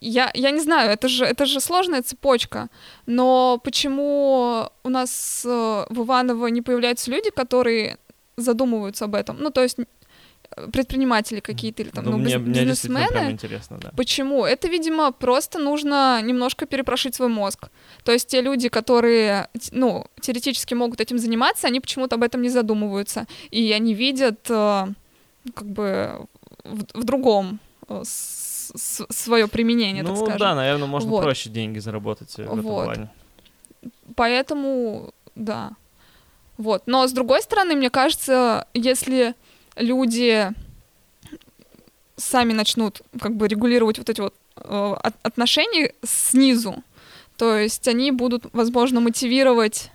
я, 0.00 0.30
я 0.34 0.50
не 0.50 0.60
знаю, 0.60 0.90
это 0.90 1.08
же, 1.08 1.24
это 1.24 1.46
же 1.46 1.60
сложная 1.60 2.02
цепочка. 2.02 2.68
Но 3.06 3.60
почему 3.62 4.68
у 4.84 4.88
нас 4.88 5.42
э, 5.44 5.48
в 5.90 6.02
Иваново 6.02 6.46
не 6.48 6.62
появляются 6.62 7.10
люди, 7.10 7.30
которые 7.30 7.98
задумываются 8.36 9.04
об 9.04 9.14
этом? 9.14 9.38
Ну, 9.40 9.50
то 9.50 9.62
есть 9.62 9.78
предприниматели 10.72 11.40
какие-то 11.40 11.82
или 11.82 11.90
там, 11.90 12.04
ну, 12.04 12.12
ну 12.12 12.18
мне, 12.18 12.38
бизнесмены. 12.38 13.20
Мне 13.20 13.60
да. 13.70 13.92
Почему? 13.96 14.44
Это, 14.44 14.68
видимо, 14.68 15.12
просто 15.12 15.58
нужно 15.58 16.20
немножко 16.22 16.66
перепрошить 16.66 17.14
свой 17.14 17.28
мозг. 17.28 17.68
То 18.04 18.12
есть 18.12 18.28
те 18.28 18.40
люди, 18.40 18.68
которые, 18.68 19.48
ну, 19.70 20.06
теоретически 20.20 20.74
могут 20.74 21.00
этим 21.00 21.18
заниматься, 21.18 21.66
они 21.66 21.80
почему-то 21.80 22.16
об 22.16 22.22
этом 22.22 22.42
не 22.42 22.48
задумываются. 22.48 23.26
И 23.50 23.72
они 23.72 23.94
видят 23.94 24.46
э, 24.48 24.86
как 25.54 25.68
бы 25.68 26.26
в, 26.64 27.00
в 27.00 27.04
другом 27.04 27.60
э, 27.88 28.02
свое 28.04 29.48
применение, 29.48 30.02
ну, 30.02 30.10
так 30.10 30.18
скажем. 30.18 30.32
Ну 30.34 30.38
да, 30.38 30.54
наверное, 30.54 30.88
можно 30.88 31.10
вот. 31.10 31.22
проще 31.22 31.50
деньги 31.50 31.78
заработать 31.78 32.30
в 32.30 32.38
этом 32.38 32.60
вот. 32.60 32.84
плане. 32.84 33.10
Поэтому, 34.16 35.12
да. 35.34 35.72
Вот. 36.56 36.82
Но 36.86 37.06
с 37.06 37.12
другой 37.12 37.42
стороны, 37.42 37.74
мне 37.74 37.90
кажется, 37.90 38.66
если 38.74 39.34
люди 39.76 40.50
сами 42.16 42.52
начнут 42.52 43.02
как 43.20 43.36
бы 43.36 43.48
регулировать 43.48 43.98
вот 43.98 44.10
эти 44.10 44.20
вот 44.20 44.34
э, 44.56 44.94
отношения 45.22 45.94
снизу, 46.02 46.82
то 47.36 47.56
есть 47.56 47.88
они 47.88 48.12
будут, 48.12 48.46
возможно, 48.52 49.00
мотивировать 49.00 49.90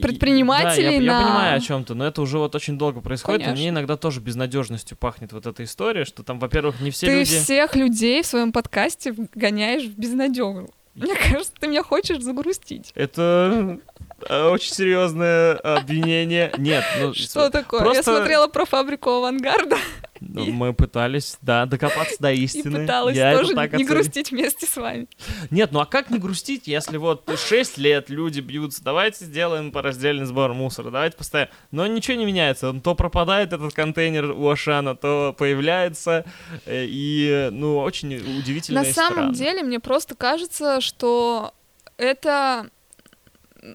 предпринимателей 0.00 0.84
да, 0.84 0.90
я, 0.90 1.00
на... 1.00 1.20
я 1.20 1.26
понимаю 1.26 1.56
о 1.56 1.60
чем-то, 1.60 1.94
но 1.94 2.06
это 2.06 2.22
уже 2.22 2.38
вот 2.38 2.54
очень 2.54 2.78
долго 2.78 3.00
происходит, 3.00 3.42
Конечно. 3.42 3.58
и 3.58 3.60
мне 3.60 3.68
иногда 3.70 3.96
тоже 3.96 4.20
безнадежностью 4.20 4.96
пахнет 4.96 5.32
вот 5.32 5.46
эта 5.46 5.64
история, 5.64 6.04
что 6.04 6.22
там, 6.22 6.38
во-первых, 6.38 6.80
не 6.80 6.90
все 6.90 7.06
ты 7.06 7.12
люди... 7.18 7.30
Ты 7.30 7.42
всех 7.42 7.76
людей 7.76 8.22
в 8.22 8.26
своем 8.26 8.52
подкасте 8.52 9.14
гоняешь 9.34 9.84
в 9.84 9.98
безнадегу. 9.98 10.70
Мне 10.94 11.14
кажется, 11.14 11.52
ты 11.58 11.68
меня 11.68 11.82
хочешь 11.82 12.20
загрустить. 12.20 12.92
Это 12.94 13.78
очень 14.28 14.74
серьезное 14.74 15.54
обвинение. 15.54 16.52
Нет, 16.58 16.84
ну... 17.00 17.14
Что 17.14 17.50
такое? 17.50 17.80
Просто... 17.80 18.10
Я 18.10 18.18
смотрела 18.18 18.48
про 18.48 18.64
фабрику 18.64 19.10
авангарда. 19.10 19.76
Ну, 20.20 20.46
мы 20.46 20.74
пытались, 20.74 21.38
да, 21.42 21.66
докопаться 21.66 22.16
до 22.18 22.32
истины. 22.32 22.78
И 22.78 22.80
пыталась 22.80 23.16
Я 23.16 23.36
тоже 23.38 23.54
не 23.54 23.64
оценил. 23.64 23.86
грустить 23.86 24.30
вместе 24.30 24.66
с 24.66 24.76
вами. 24.76 25.06
Нет, 25.50 25.70
ну 25.72 25.80
а 25.80 25.86
как 25.86 26.10
не 26.10 26.18
грустить, 26.18 26.66
если 26.66 26.96
вот 26.96 27.28
6 27.38 27.78
лет 27.78 28.10
люди 28.10 28.40
бьются, 28.40 28.82
давайте 28.82 29.24
сделаем 29.24 29.70
по 29.70 29.80
раздельный 29.80 30.26
сбор 30.26 30.54
мусора, 30.54 30.90
давайте 30.90 31.16
постоянно. 31.16 31.50
Но 31.70 31.86
ничего 31.86 32.16
не 32.16 32.26
меняется, 32.26 32.72
то 32.72 32.94
пропадает 32.94 33.52
этот 33.52 33.72
контейнер 33.74 34.32
у 34.32 34.48
Ашана, 34.48 34.96
то 34.96 35.34
появляется, 35.38 36.24
э, 36.66 36.84
и, 36.88 37.48
ну, 37.52 37.78
очень 37.78 38.16
удивительно 38.16 38.82
На 38.82 38.92
самом 38.92 39.32
деле, 39.32 39.62
мне 39.62 39.78
просто 39.78 40.14
кажется, 40.16 40.80
что 40.80 41.54
это 41.96 42.70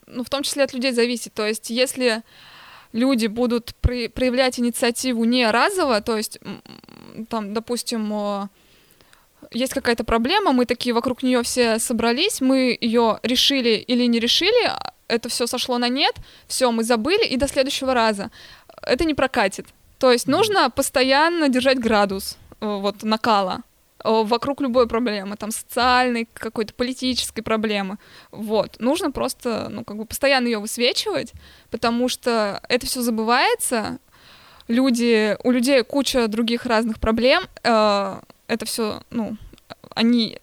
ну, 0.07 0.23
в 0.23 0.29
том 0.29 0.43
числе 0.43 0.63
от 0.63 0.73
людей 0.73 0.91
зависит. 0.91 1.33
То 1.33 1.45
есть, 1.45 1.69
если 1.69 2.23
люди 2.91 3.27
будут 3.27 3.75
при, 3.81 4.07
проявлять 4.07 4.59
инициативу 4.59 5.23
не 5.25 5.49
разово, 5.49 6.01
то 6.01 6.17
есть, 6.17 6.39
там, 7.29 7.53
допустим, 7.53 8.49
есть 9.51 9.73
какая-то 9.73 10.03
проблема, 10.03 10.51
мы 10.53 10.65
такие 10.65 10.93
вокруг 10.93 11.23
нее 11.23 11.43
все 11.43 11.79
собрались, 11.79 12.41
мы 12.41 12.77
ее 12.79 13.19
решили 13.23 13.75
или 13.75 14.05
не 14.05 14.19
решили, 14.19 14.71
это 15.07 15.29
все 15.29 15.47
сошло 15.47 15.77
на 15.77 15.89
нет, 15.89 16.15
все, 16.47 16.71
мы 16.71 16.83
забыли, 16.83 17.25
и 17.25 17.37
до 17.37 17.47
следующего 17.47 17.93
раза. 17.93 18.31
Это 18.81 19.05
не 19.05 19.13
прокатит. 19.13 19.67
То 19.99 20.11
есть 20.11 20.27
нужно 20.27 20.69
постоянно 20.69 21.49
держать 21.49 21.79
градус 21.79 22.37
э, 22.59 22.65
вот 22.65 23.03
накала. 23.03 23.61
Э, 24.03 24.23
вокруг 24.23 24.61
любой 24.61 24.87
проблемы, 24.87 25.35
там, 25.37 25.51
социальной, 25.51 26.27
какой-то 26.33 26.73
политической 26.73 27.41
проблемы. 27.41 27.97
Вот. 28.31 28.79
Нужно 28.79 29.11
просто, 29.11 29.67
ну, 29.69 29.83
как 29.83 29.97
бы 29.97 30.05
постоянно 30.05 30.47
ее 30.47 30.59
высвечивать, 30.59 31.33
потому 31.71 32.09
что 32.09 32.61
это 32.69 32.85
все 32.85 33.01
забывается, 33.01 33.99
люди, 34.67 35.37
у 35.43 35.51
людей 35.51 35.83
куча 35.83 36.27
других 36.27 36.65
разных 36.65 36.99
проблем, 36.99 37.43
э, 37.63 38.19
это 38.47 38.65
все, 38.65 39.01
ну, 39.09 39.37
они 39.95 40.39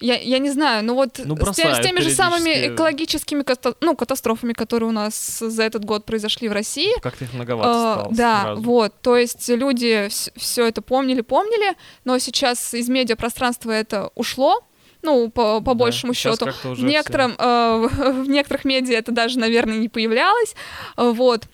я, 0.00 0.18
я 0.18 0.38
не 0.38 0.50
знаю, 0.50 0.84
но 0.84 0.94
вот 0.94 1.20
ну, 1.24 1.36
с, 1.36 1.56
тем, 1.56 1.74
с 1.74 1.80
теми 1.80 2.00
же 2.00 2.10
самыми 2.10 2.68
экологическими 2.74 3.42
ката- 3.42 3.76
ну, 3.80 3.94
катастрофами, 3.94 4.52
которые 4.52 4.88
у 4.88 4.92
нас 4.92 5.38
за 5.38 5.62
этот 5.62 5.84
год 5.84 6.04
произошли 6.04 6.48
в 6.48 6.52
России. 6.52 6.98
Как-то 7.00 7.24
их 7.24 7.32
многовато 7.34 7.68
э, 7.68 7.72
стало 7.72 8.14
Да, 8.14 8.42
сразу. 8.42 8.62
вот, 8.62 8.94
то 9.02 9.16
есть 9.16 9.48
люди 9.48 10.08
все 10.36 10.66
это 10.66 10.82
помнили, 10.82 11.20
помнили, 11.20 11.76
но 12.04 12.18
сейчас 12.18 12.74
из 12.74 12.88
медиапространства 12.88 13.70
это 13.70 14.10
ушло, 14.14 14.64
ну, 15.02 15.30
по, 15.30 15.60
по 15.60 15.74
да, 15.74 15.78
большему 15.78 16.14
счету. 16.14 16.46
В, 16.62 16.82
некотором, 16.82 17.34
э, 17.38 17.88
в 18.22 18.28
некоторых 18.28 18.64
медиа 18.64 18.98
это 18.98 19.12
даже, 19.12 19.38
наверное, 19.38 19.78
не 19.78 19.88
появлялось, 19.88 20.54
вот. 20.96 21.44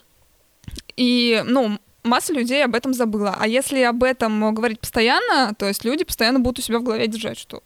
И, 0.97 1.43
ну, 1.45 1.79
масса 2.07 2.33
людей 2.33 2.65
об 2.65 2.75
этом 2.75 2.95
забыла. 2.95 3.37
А 3.39 3.47
если 3.47 3.83
об 3.83 4.03
этом 4.03 4.55
говорить 4.55 4.81
постоянно, 4.81 5.55
то 5.55 5.67
есть 5.67 5.85
люди 5.85 6.05
постоянно 6.05 6.41
будут 6.41 6.61
у 6.61 6.63
себя 6.63 6.79
в 6.79 6.83
голове 6.83 7.07
держать, 7.07 7.39
что 7.39 7.63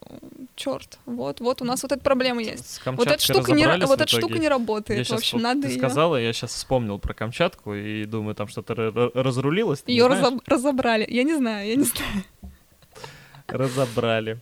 черт, 0.60 0.98
вот, 1.06 1.40
вот 1.40 1.62
у 1.62 1.64
нас 1.64 1.82
вот 1.82 1.92
эта 1.92 2.02
проблема 2.02 2.42
есть. 2.42 2.82
вот 2.84 3.06
эта 3.06 3.22
штука 3.22 3.52
не, 3.52 3.66
вот 3.86 4.00
эта 4.00 4.06
штука 4.06 4.38
не 4.38 4.48
работает. 4.48 5.08
Я 5.08 5.16
в 5.16 5.18
общем, 5.18 5.40
надо 5.40 5.62
ты 5.62 5.68
ее... 5.68 5.78
сказала, 5.78 6.16
я 6.16 6.32
сейчас 6.32 6.52
вспомнил 6.52 6.98
про 6.98 7.14
Камчатку 7.14 7.74
и 7.74 8.04
думаю, 8.04 8.34
там 8.34 8.48
что-то 8.48 8.74
разрулилось. 9.14 9.82
Ее 9.86 10.06
разоб... 10.06 10.42
разобрали. 10.46 11.06
Я 11.08 11.22
не 11.22 11.34
знаю, 11.34 11.66
я 11.66 11.76
не 11.76 11.84
знаю. 11.84 12.24
Разобрали. 13.48 14.40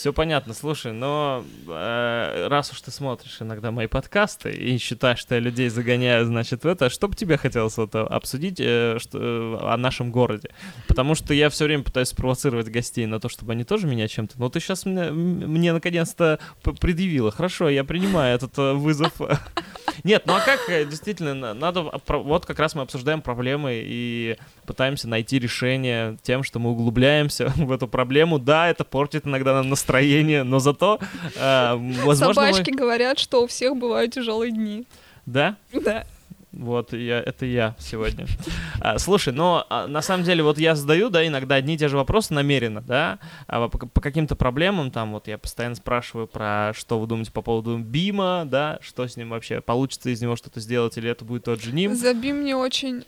Все 0.00 0.14
понятно, 0.14 0.54
слушай, 0.54 0.92
но 0.92 1.44
э, 1.68 2.46
раз 2.48 2.72
уж 2.72 2.80
ты 2.80 2.90
смотришь 2.90 3.36
иногда 3.40 3.70
мои 3.70 3.86
подкасты 3.86 4.50
и 4.50 4.78
считаешь, 4.78 5.18
что 5.18 5.34
я 5.34 5.42
людей 5.42 5.68
загоняю, 5.68 6.24
значит, 6.24 6.64
в 6.64 6.66
это, 6.66 6.88
что 6.88 7.06
бы 7.06 7.14
тебе 7.14 7.36
хотелось 7.36 7.76
вот, 7.76 7.94
обсудить 7.94 8.58
э, 8.60 8.96
что, 8.98 9.18
э, 9.18 9.58
о 9.60 9.76
нашем 9.76 10.10
городе? 10.10 10.52
Потому 10.88 11.14
что 11.14 11.34
я 11.34 11.50
все 11.50 11.66
время 11.66 11.82
пытаюсь 11.82 12.08
спровоцировать 12.08 12.70
гостей 12.70 13.04
на 13.04 13.20
то, 13.20 13.28
чтобы 13.28 13.52
они 13.52 13.64
тоже 13.64 13.86
меня 13.86 14.08
чем-то... 14.08 14.40
Но 14.40 14.48
ты 14.48 14.58
сейчас 14.58 14.86
мне, 14.86 15.10
мне 15.10 15.74
наконец-то 15.74 16.38
предъявила. 16.62 17.30
Хорошо, 17.30 17.68
я 17.68 17.84
принимаю 17.84 18.34
этот 18.34 18.56
э, 18.56 18.72
вызов. 18.72 19.12
Нет, 20.02 20.22
ну 20.24 20.34
а 20.34 20.40
как 20.40 20.60
э, 20.70 20.86
действительно, 20.86 21.52
надо... 21.52 21.90
Вот 22.08 22.46
как 22.46 22.58
раз 22.58 22.74
мы 22.74 22.80
обсуждаем 22.80 23.20
проблемы 23.20 23.82
и 23.84 24.38
пытаемся 24.64 25.08
найти 25.08 25.38
решение 25.38 26.16
тем, 26.22 26.42
что 26.42 26.58
мы 26.58 26.70
углубляемся 26.70 27.48
в 27.56 27.70
эту 27.70 27.86
проблему. 27.86 28.38
Да, 28.38 28.68
это 28.68 28.84
портит 28.84 29.26
иногда 29.26 29.52
нам 29.52 29.68
настроение, 29.68 29.89
но 30.44 30.58
зато, 30.58 30.98
э, 31.36 31.76
возможно... 32.04 32.34
Собачки 32.34 32.70
мы... 32.70 32.76
говорят, 32.76 33.18
что 33.18 33.42
у 33.42 33.46
всех 33.46 33.76
бывают 33.76 34.14
тяжелые 34.14 34.52
дни. 34.52 34.86
Да? 35.26 35.56
Да. 35.72 36.04
Вот, 36.52 36.92
я, 36.92 37.20
это 37.20 37.46
я 37.46 37.76
сегодня. 37.78 38.26
А, 38.80 38.98
слушай, 38.98 39.32
но 39.32 39.66
а, 39.70 39.86
на 39.86 40.02
самом 40.02 40.24
деле 40.24 40.42
вот 40.42 40.58
я 40.58 40.74
задаю, 40.74 41.08
да, 41.08 41.24
иногда 41.24 41.54
одни 41.54 41.74
и 41.74 41.78
те 41.78 41.86
же 41.86 41.96
вопросы 41.96 42.34
намеренно, 42.34 42.80
да, 42.80 43.20
а, 43.46 43.68
по, 43.68 43.78
по 43.86 44.00
каким-то 44.00 44.34
проблемам, 44.34 44.90
там 44.90 45.12
вот 45.12 45.28
я 45.28 45.38
постоянно 45.38 45.76
спрашиваю 45.76 46.26
про, 46.26 46.72
что 46.74 46.98
вы 46.98 47.06
думаете 47.06 47.30
по 47.30 47.42
поводу 47.42 47.78
Бима, 47.78 48.42
да, 48.46 48.78
что 48.82 49.06
с 49.06 49.16
ним 49.16 49.30
вообще, 49.30 49.60
получится 49.60 50.10
из 50.10 50.20
него 50.20 50.34
что-то 50.34 50.58
сделать, 50.58 50.98
или 50.98 51.08
это 51.08 51.24
будет 51.24 51.44
тот 51.44 51.62
же 51.62 51.72
Ним. 51.72 51.94
За 51.94 52.14
Бим 52.14 52.38
мне 52.38 52.56
очень 52.56 53.04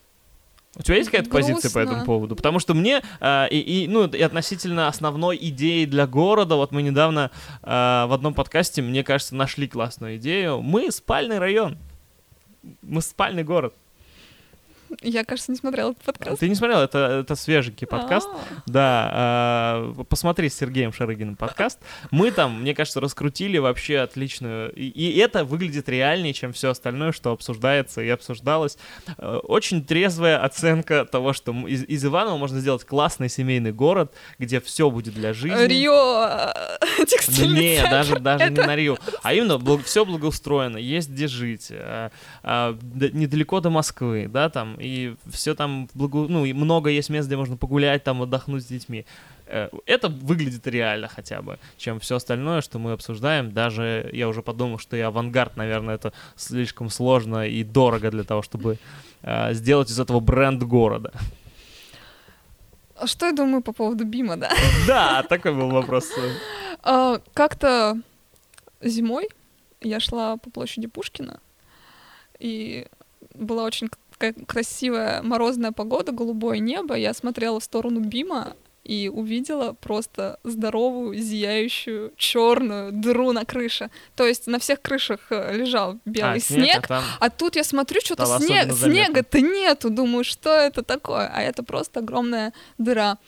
у 0.74 0.82
тебя 0.82 0.96
есть 0.96 1.10
какая-то 1.10 1.30
позиция 1.30 1.70
по 1.70 1.78
этому 1.78 2.04
поводу? 2.04 2.34
Потому 2.34 2.58
что 2.58 2.72
мне 2.72 3.02
э, 3.20 3.48
и, 3.50 3.84
и, 3.84 3.88
ну, 3.88 4.06
и 4.06 4.22
относительно 4.22 4.88
основной 4.88 5.36
идеи 5.40 5.84
для 5.84 6.06
города, 6.06 6.56
вот 6.56 6.72
мы 6.72 6.82
недавно 6.82 7.30
э, 7.62 7.66
в 7.66 8.12
одном 8.12 8.32
подкасте, 8.32 8.80
мне 8.80 9.04
кажется, 9.04 9.34
нашли 9.34 9.68
классную 9.68 10.16
идею. 10.16 10.62
Мы 10.62 10.90
спальный 10.90 11.38
район. 11.38 11.76
Мы 12.80 13.02
спальный 13.02 13.44
город. 13.44 13.74
Я, 15.00 15.24
кажется, 15.24 15.50
не 15.50 15.56
смотрела 15.56 15.92
этот 15.92 16.02
подкаст. 16.04 16.40
Ты 16.40 16.48
не 16.48 16.54
смотрел, 16.54 16.80
это, 16.80 17.20
это 17.22 17.34
свеженький 17.34 17.86
подкаст. 17.86 18.28
А-а-а. 18.28 18.62
Да, 18.66 19.84
э, 19.96 20.04
посмотри 20.08 20.48
с 20.48 20.56
Сергеем 20.56 20.92
Шарыгиным 20.92 21.36
подкаст. 21.36 21.78
Мы 22.10 22.30
там, 22.30 22.60
мне 22.60 22.74
кажется, 22.74 23.00
раскрутили 23.00 23.58
вообще 23.58 23.98
отличную... 23.98 24.72
И, 24.72 24.88
и 24.88 25.18
это 25.18 25.44
выглядит 25.44 25.88
реальнее, 25.88 26.32
чем 26.32 26.52
все 26.52 26.70
остальное, 26.70 27.12
что 27.12 27.32
обсуждается 27.32 28.02
и 28.02 28.08
обсуждалось. 28.08 28.78
Э, 29.18 29.40
очень 29.42 29.84
трезвая 29.84 30.42
оценка 30.42 31.04
того, 31.04 31.32
что 31.32 31.52
из, 31.66 31.84
из 31.84 32.04
Иванова 32.04 32.36
можно 32.36 32.60
сделать 32.60 32.84
классный 32.84 33.28
семейный 33.28 33.72
город, 33.72 34.12
где 34.38 34.60
все 34.60 34.90
будет 34.90 35.14
для 35.14 35.32
жизни. 35.32 35.66
Рио 35.66 36.26
э, 36.26 37.04
текстильный 37.06 37.76
Не, 37.76 37.82
даже, 37.82 38.18
даже 38.18 38.44
это... 38.44 38.52
не 38.52 38.66
на 38.66 38.76
Рио. 38.76 38.96
А 39.22 39.34
именно 39.34 39.58
благ, 39.58 39.84
все 39.84 40.04
благоустроено, 40.04 40.76
есть 40.76 41.10
где 41.10 41.28
жить, 41.28 41.68
а, 41.70 42.10
а, 42.42 42.78
недалеко 42.92 43.60
до 43.60 43.70
Москвы, 43.70 44.28
да, 44.28 44.48
там, 44.48 44.78
и 44.82 45.14
все 45.30 45.54
там, 45.54 45.88
благо... 45.94 46.26
ну, 46.28 46.44
и 46.44 46.52
много 46.52 46.90
есть 46.90 47.10
мест, 47.10 47.26
где 47.26 47.36
можно 47.36 47.56
погулять, 47.56 48.04
там, 48.04 48.22
отдохнуть 48.22 48.62
с 48.62 48.66
детьми. 48.66 49.06
Э, 49.46 49.68
это 49.86 50.08
выглядит 50.08 50.66
реально 50.66 51.08
хотя 51.08 51.42
бы, 51.42 51.58
чем 51.76 52.00
все 52.00 52.16
остальное, 52.16 52.60
что 52.60 52.78
мы 52.78 52.92
обсуждаем. 52.92 53.52
Даже 53.52 54.10
я 54.12 54.28
уже 54.28 54.42
подумал, 54.42 54.78
что 54.78 54.96
и 54.96 55.00
авангард, 55.00 55.56
наверное, 55.56 55.94
это 55.94 56.12
слишком 56.36 56.90
сложно 56.90 57.46
и 57.46 57.64
дорого 57.64 58.10
для 58.10 58.24
того, 58.24 58.42
чтобы 58.42 58.78
э, 59.22 59.54
сделать 59.54 59.90
из 59.90 60.00
этого 60.00 60.20
бренд 60.20 60.62
города. 60.62 61.12
Что 63.04 63.26
я 63.26 63.32
думаю 63.32 63.62
по 63.62 63.72
поводу 63.72 64.04
Бима, 64.04 64.36
да? 64.36 64.50
Да, 64.86 65.22
такой 65.22 65.52
был 65.54 65.70
вопрос. 65.70 66.10
А, 66.82 67.20
как-то 67.34 68.00
зимой 68.80 69.28
я 69.80 70.00
шла 70.00 70.36
по 70.36 70.50
площади 70.50 70.86
Пушкина, 70.86 71.40
и 72.38 72.86
была 73.34 73.64
очень 73.64 73.88
красивая 74.46 75.22
морозная 75.22 75.72
погода, 75.72 76.12
голубое 76.12 76.58
небо. 76.58 76.94
Я 76.94 77.14
смотрела 77.14 77.58
в 77.58 77.64
сторону 77.64 78.00
Бима 78.00 78.54
и 78.84 79.08
увидела 79.12 79.74
просто 79.74 80.38
здоровую, 80.42 81.16
зияющую, 81.16 82.12
черную 82.16 82.92
дыру 82.92 83.32
на 83.32 83.44
крыше. 83.44 83.90
То 84.16 84.26
есть 84.26 84.46
на 84.46 84.58
всех 84.58 84.82
крышах 84.82 85.20
э, 85.30 85.56
лежал 85.56 85.98
белый 86.04 86.38
а, 86.38 86.40
снег, 86.40 86.72
снег 86.72 86.86
а, 86.90 87.02
а 87.20 87.30
тут 87.30 87.56
я 87.56 87.64
смотрю, 87.64 88.00
что-то 88.00 88.26
снег, 88.40 88.72
снега-то 88.72 89.40
нету. 89.40 89.90
Думаю, 89.90 90.24
что 90.24 90.50
это 90.50 90.82
такое? 90.82 91.30
А 91.32 91.42
это 91.42 91.62
просто 91.62 92.00
огромная 92.00 92.52
дыра. 92.78 93.18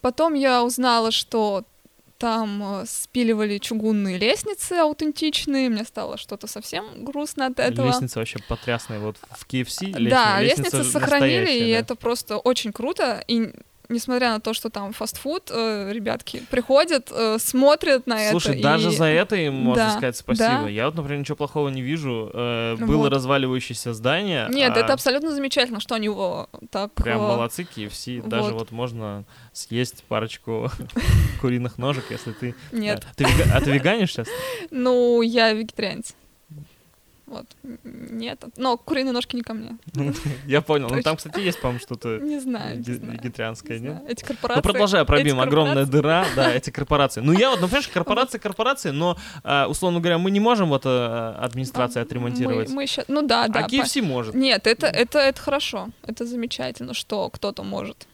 Потом 0.00 0.34
я 0.34 0.62
узнала, 0.62 1.10
что 1.10 1.64
там 2.18 2.80
э, 2.82 2.86
спиливали 2.86 3.58
чугунные 3.58 4.18
лестницы 4.18 4.72
аутентичные, 4.74 5.68
мне 5.70 5.84
стало 5.84 6.18
что-то 6.18 6.46
совсем 6.46 7.04
грустно 7.04 7.46
от 7.46 7.60
этого. 7.60 7.86
Лестница 7.86 8.18
вообще 8.18 8.38
потрясная, 8.48 8.98
вот 8.98 9.16
в 9.30 9.46
KFC 9.46 9.86
лестница, 9.86 10.10
Да, 10.10 10.42
лестницы 10.42 10.84
сохранили, 10.84 11.52
и 11.68 11.72
да. 11.72 11.78
это 11.78 11.94
просто 11.94 12.38
очень 12.38 12.72
круто, 12.72 13.22
и 13.28 13.52
несмотря 13.88 14.32
на 14.32 14.40
то, 14.40 14.52
что 14.52 14.70
там 14.70 14.92
фастфуд, 14.92 15.50
э, 15.50 15.90
ребятки 15.92 16.42
приходят, 16.50 17.10
э, 17.10 17.38
смотрят 17.38 18.06
на 18.06 18.16
Слушай, 18.16 18.28
это. 18.28 18.40
Слушай, 18.40 18.62
даже 18.62 18.88
и... 18.90 18.96
за 18.96 19.04
это 19.04 19.36
им 19.36 19.54
можно 19.54 19.84
да, 19.84 19.90
сказать 19.92 20.16
спасибо. 20.16 20.62
Да. 20.62 20.68
Я 20.68 20.86
вот, 20.86 20.94
например, 20.94 21.20
ничего 21.20 21.36
плохого 21.36 21.68
не 21.68 21.82
вижу. 21.82 22.30
Э, 22.32 22.76
было 22.76 23.04
вот. 23.04 23.12
разваливающееся 23.12 23.94
здание. 23.94 24.48
Нет, 24.50 24.76
а... 24.76 24.80
это 24.80 24.92
абсолютно 24.92 25.30
замечательно, 25.32 25.80
что 25.80 25.94
они 25.94 26.06
его 26.06 26.48
так... 26.70 26.92
Прям 26.94 27.20
э... 27.20 27.26
молодцы, 27.28 27.62
KFC. 27.62 28.20
Вот. 28.20 28.28
Даже 28.28 28.52
вот 28.52 28.70
можно 28.70 29.24
съесть 29.52 30.04
парочку 30.04 30.70
куриных 31.40 31.78
ножек, 31.78 32.04
если 32.10 32.32
ты... 32.32 32.54
Нет. 32.72 33.06
А 33.52 33.60
ты 33.60 33.70
веганишь 33.70 34.12
сейчас? 34.12 34.28
Ну, 34.70 35.22
я 35.22 35.52
вегетарианец. 35.52 36.14
Вот. 37.28 37.46
Нет. 37.84 38.42
Но 38.56 38.78
куриные 38.78 39.12
ножки 39.12 39.36
не 39.36 39.42
ко 39.42 39.52
мне. 39.52 39.76
Я 40.46 40.62
понял. 40.62 40.88
Ну 40.90 41.02
там, 41.02 41.16
кстати, 41.16 41.40
есть, 41.40 41.60
по-моему, 41.60 41.80
что-то 41.80 42.18
не 42.18 42.40
знаю, 42.40 42.82
вегетарианское, 42.82 43.78
нет? 43.78 44.02
Эти 44.08 44.24
корпорации. 44.24 44.58
Ну 44.58 44.62
продолжая 44.62 45.04
пробим, 45.04 45.40
огромная 45.40 45.84
дыра, 45.84 46.24
да, 46.36 46.52
эти 46.52 46.70
корпорации. 46.70 47.20
Ну 47.20 47.32
я 47.32 47.50
вот, 47.50 47.60
ну 47.60 47.66
понимаешь, 47.66 47.88
корпорации, 47.88 48.38
корпорации, 48.38 48.90
но, 48.90 49.16
а, 49.44 49.66
условно 49.68 50.00
говоря, 50.00 50.18
мы 50.18 50.30
не 50.30 50.40
можем 50.40 50.70
вот 50.70 50.82
э, 50.86 51.34
администрация 51.38 52.02
отремонтировать. 52.02 52.70
Мы 52.70 52.86
сейчас, 52.86 53.04
ну 53.08 53.22
да, 53.22 53.48
да. 53.48 53.60
А 53.60 53.68
KFC 53.68 54.02
может. 54.02 54.34
Нет, 54.34 54.66
это, 54.66 54.86
это 54.86 55.40
хорошо. 55.40 55.90
Это 56.06 56.24
замечательно, 56.24 56.94
что 56.94 57.28
кто-то 57.28 57.62
может. 57.62 58.06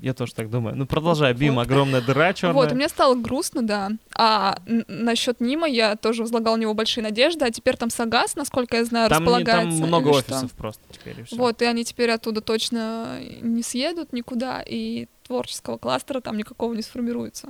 Я 0.00 0.14
тоже 0.14 0.34
так 0.34 0.50
думаю. 0.50 0.76
Ну, 0.76 0.86
продолжай, 0.86 1.32
Бим, 1.34 1.56
вот. 1.56 1.62
огромная 1.62 2.00
дыра 2.00 2.32
черная. 2.32 2.54
Вот, 2.54 2.72
мне 2.72 2.88
стало 2.88 3.14
грустно, 3.14 3.62
да. 3.62 3.90
А 4.14 4.58
насчет 4.66 5.40
Нима 5.40 5.68
я 5.68 5.96
тоже 5.96 6.22
возлагал 6.22 6.56
на 6.56 6.62
него 6.62 6.74
большие 6.74 7.02
надежды, 7.02 7.44
а 7.44 7.50
теперь 7.50 7.76
там 7.76 7.90
Сагас, 7.90 8.36
насколько 8.36 8.76
я 8.76 8.84
знаю, 8.84 9.08
там 9.08 9.22
располагается. 9.22 9.70
Не, 9.70 9.80
там 9.80 9.88
много 9.88 10.08
офисов 10.08 10.50
что. 10.50 10.56
просто 10.56 10.82
теперь, 10.92 11.20
и 11.20 11.34
Вот, 11.34 11.62
и 11.62 11.64
они 11.64 11.84
теперь 11.84 12.10
оттуда 12.10 12.40
точно 12.40 13.18
не 13.40 13.62
съедут 13.62 14.12
никуда, 14.12 14.62
и 14.64 15.08
творческого 15.26 15.78
кластера 15.78 16.20
там 16.20 16.36
никакого 16.36 16.74
не 16.74 16.82
сформируется. 16.82 17.48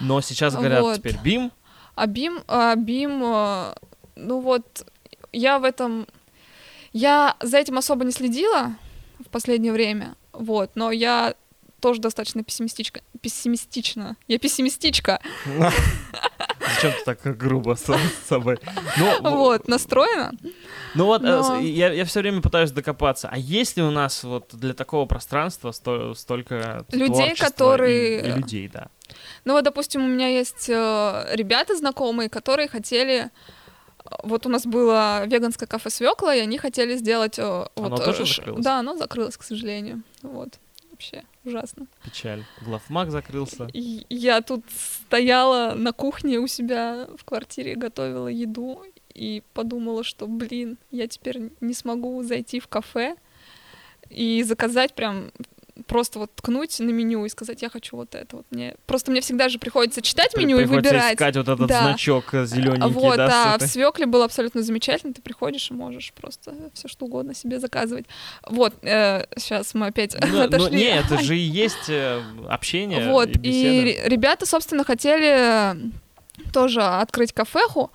Но 0.00 0.20
сейчас 0.20 0.54
говорят 0.54 0.82
вот. 0.82 0.96
теперь 0.96 1.16
Бим. 1.22 1.52
А 1.94 2.06
Бим, 2.06 2.40
а 2.48 2.74
Бим, 2.74 3.22
а, 3.22 3.74
ну 4.16 4.40
вот, 4.40 4.86
я 5.32 5.58
в 5.58 5.64
этом... 5.64 6.06
Я 6.92 7.36
за 7.40 7.58
этим 7.58 7.78
особо 7.78 8.04
не 8.04 8.12
следила 8.12 8.74
в 9.18 9.28
последнее 9.28 9.72
время, 9.72 10.14
вот, 10.32 10.72
но 10.74 10.90
я 10.90 11.34
тоже 11.82 12.00
достаточно 12.00 12.44
пессимистичка. 12.44 13.02
Пессимистично. 13.20 14.16
Я 14.28 14.38
пессимистичка. 14.38 15.20
Зачем 16.74 16.92
ты 16.92 17.04
так 17.04 17.36
грубо 17.36 17.74
с 17.74 17.84
собой? 18.28 18.58
Ну, 18.96 19.36
вот, 19.36 19.66
настроена. 19.66 20.32
Ну 20.94 21.06
вот, 21.06 21.22
э, 21.22 21.24
Но... 21.24 21.58
я, 21.58 21.92
я 21.92 22.04
все 22.04 22.20
время 22.20 22.40
пытаюсь 22.40 22.70
докопаться. 22.70 23.28
А 23.30 23.36
есть 23.36 23.76
ли 23.76 23.82
у 23.82 23.90
нас 23.90 24.22
вот 24.22 24.50
для 24.52 24.74
такого 24.74 25.06
пространства 25.06 25.72
сто, 25.72 26.14
столько 26.14 26.86
людей, 26.92 27.34
которые... 27.34 28.20
И, 28.20 28.28
и 28.28 28.32
людей, 28.32 28.68
да. 28.72 28.86
Ну 29.44 29.54
вот, 29.54 29.64
допустим, 29.64 30.04
у 30.04 30.08
меня 30.08 30.28
есть 30.28 30.68
э, 30.68 31.26
ребята 31.32 31.76
знакомые, 31.76 32.28
которые 32.28 32.68
хотели 32.68 33.30
вот 34.22 34.46
у 34.46 34.48
нас 34.48 34.66
было 34.66 35.26
веганское 35.26 35.66
кафе 35.66 35.90
свекла, 35.90 36.34
и 36.34 36.40
они 36.40 36.58
хотели 36.58 36.96
сделать... 36.96 37.38
Оно 37.38 37.68
вот, 37.74 38.04
тоже 38.04 38.26
закрылось? 38.26 38.64
Да, 38.64 38.78
оно 38.78 38.96
закрылось, 38.96 39.36
к 39.36 39.42
сожалению. 39.42 40.02
Вот 40.22 40.58
вообще 40.90 41.24
ужасно. 41.44 41.86
Печаль. 42.04 42.44
Главмаг 42.60 43.10
закрылся. 43.10 43.68
И 43.72 44.06
я 44.08 44.40
тут 44.42 44.64
стояла 44.70 45.74
на 45.74 45.92
кухне 45.92 46.38
у 46.38 46.46
себя 46.46 47.08
в 47.16 47.24
квартире, 47.24 47.74
готовила 47.74 48.28
еду 48.28 48.84
и 49.14 49.42
подумала, 49.52 50.04
что, 50.04 50.26
блин, 50.26 50.78
я 50.90 51.06
теперь 51.06 51.50
не 51.60 51.74
смогу 51.74 52.22
зайти 52.22 52.60
в 52.60 52.68
кафе 52.68 53.16
и 54.08 54.42
заказать 54.42 54.94
прям 54.94 55.30
просто 55.86 56.18
вот 56.18 56.34
ткнуть 56.34 56.78
на 56.80 56.90
меню 56.90 57.24
и 57.24 57.28
сказать, 57.28 57.62
я 57.62 57.70
хочу 57.70 57.96
вот 57.96 58.14
это. 58.14 58.36
Вот 58.36 58.46
мне 58.50 58.74
просто 58.86 59.10
мне 59.10 59.20
всегда 59.20 59.48
же 59.48 59.58
приходится 59.58 60.02
читать 60.02 60.36
меню 60.36 60.56
приходится 60.56 60.74
и 60.74 60.76
выбирать. 60.76 61.14
искать 61.14 61.36
вот 61.36 61.48
этот 61.48 61.66
да. 61.66 61.82
значок 61.82 62.34
э, 62.34 62.46
зелененький, 62.46 62.92
вот, 62.92 63.16
да. 63.16 63.54
А 63.54 63.58
в 63.58 63.62
свекле 63.62 64.06
было 64.06 64.24
абсолютно 64.24 64.62
замечательно. 64.62 65.14
Ты 65.14 65.22
приходишь 65.22 65.70
и 65.70 65.74
можешь 65.74 66.12
просто 66.12 66.54
все 66.74 66.88
что 66.88 67.06
угодно 67.06 67.34
себе 67.34 67.58
заказывать. 67.58 68.06
Вот, 68.46 68.74
э, 68.82 69.24
сейчас 69.36 69.74
мы 69.74 69.86
опять 69.86 70.14
но, 70.20 70.26
ну, 70.32 70.40
отошли. 70.42 70.70
Но, 70.70 70.76
не, 70.76 70.84
это 70.84 71.22
же 71.22 71.36
и 71.36 71.40
есть 71.40 71.88
э, 71.88 72.22
общение. 72.48 73.08
Вот, 73.08 73.28
и, 73.28 73.40
и 73.42 74.08
ребята, 74.08 74.46
собственно, 74.46 74.84
хотели 74.84 75.76
тоже 76.52 76.82
открыть 76.82 77.32
кафеху. 77.32 77.90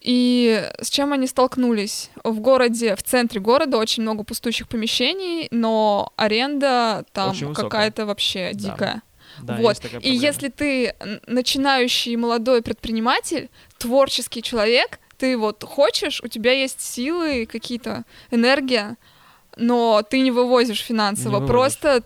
И 0.00 0.70
с 0.80 0.88
чем 0.88 1.12
они 1.12 1.26
столкнулись? 1.26 2.10
В 2.24 2.40
городе, 2.40 2.96
в 2.96 3.02
центре 3.02 3.40
города 3.40 3.76
очень 3.76 4.02
много 4.02 4.24
пустующих 4.24 4.66
помещений, 4.68 5.48
но 5.50 6.12
аренда 6.16 7.04
там 7.12 7.34
какая-то 7.54 8.06
вообще 8.06 8.52
дикая. 8.54 9.02
Да, 9.40 9.56
вот. 9.56 9.80
И 10.00 10.10
если 10.10 10.48
ты 10.48 10.94
начинающий 11.26 12.16
молодой 12.16 12.62
предприниматель, 12.62 13.48
творческий 13.78 14.42
человек, 14.42 14.98
ты 15.18 15.36
вот 15.36 15.62
хочешь, 15.64 16.20
у 16.22 16.28
тебя 16.28 16.52
есть 16.52 16.80
силы, 16.80 17.46
какие-то 17.46 18.04
энергия, 18.30 18.96
но 19.56 20.02
ты 20.02 20.20
не 20.20 20.30
вывозишь 20.30 20.82
финансово, 20.82 21.40
не 21.40 21.40
вывозишь. 21.40 21.50
просто 21.50 22.02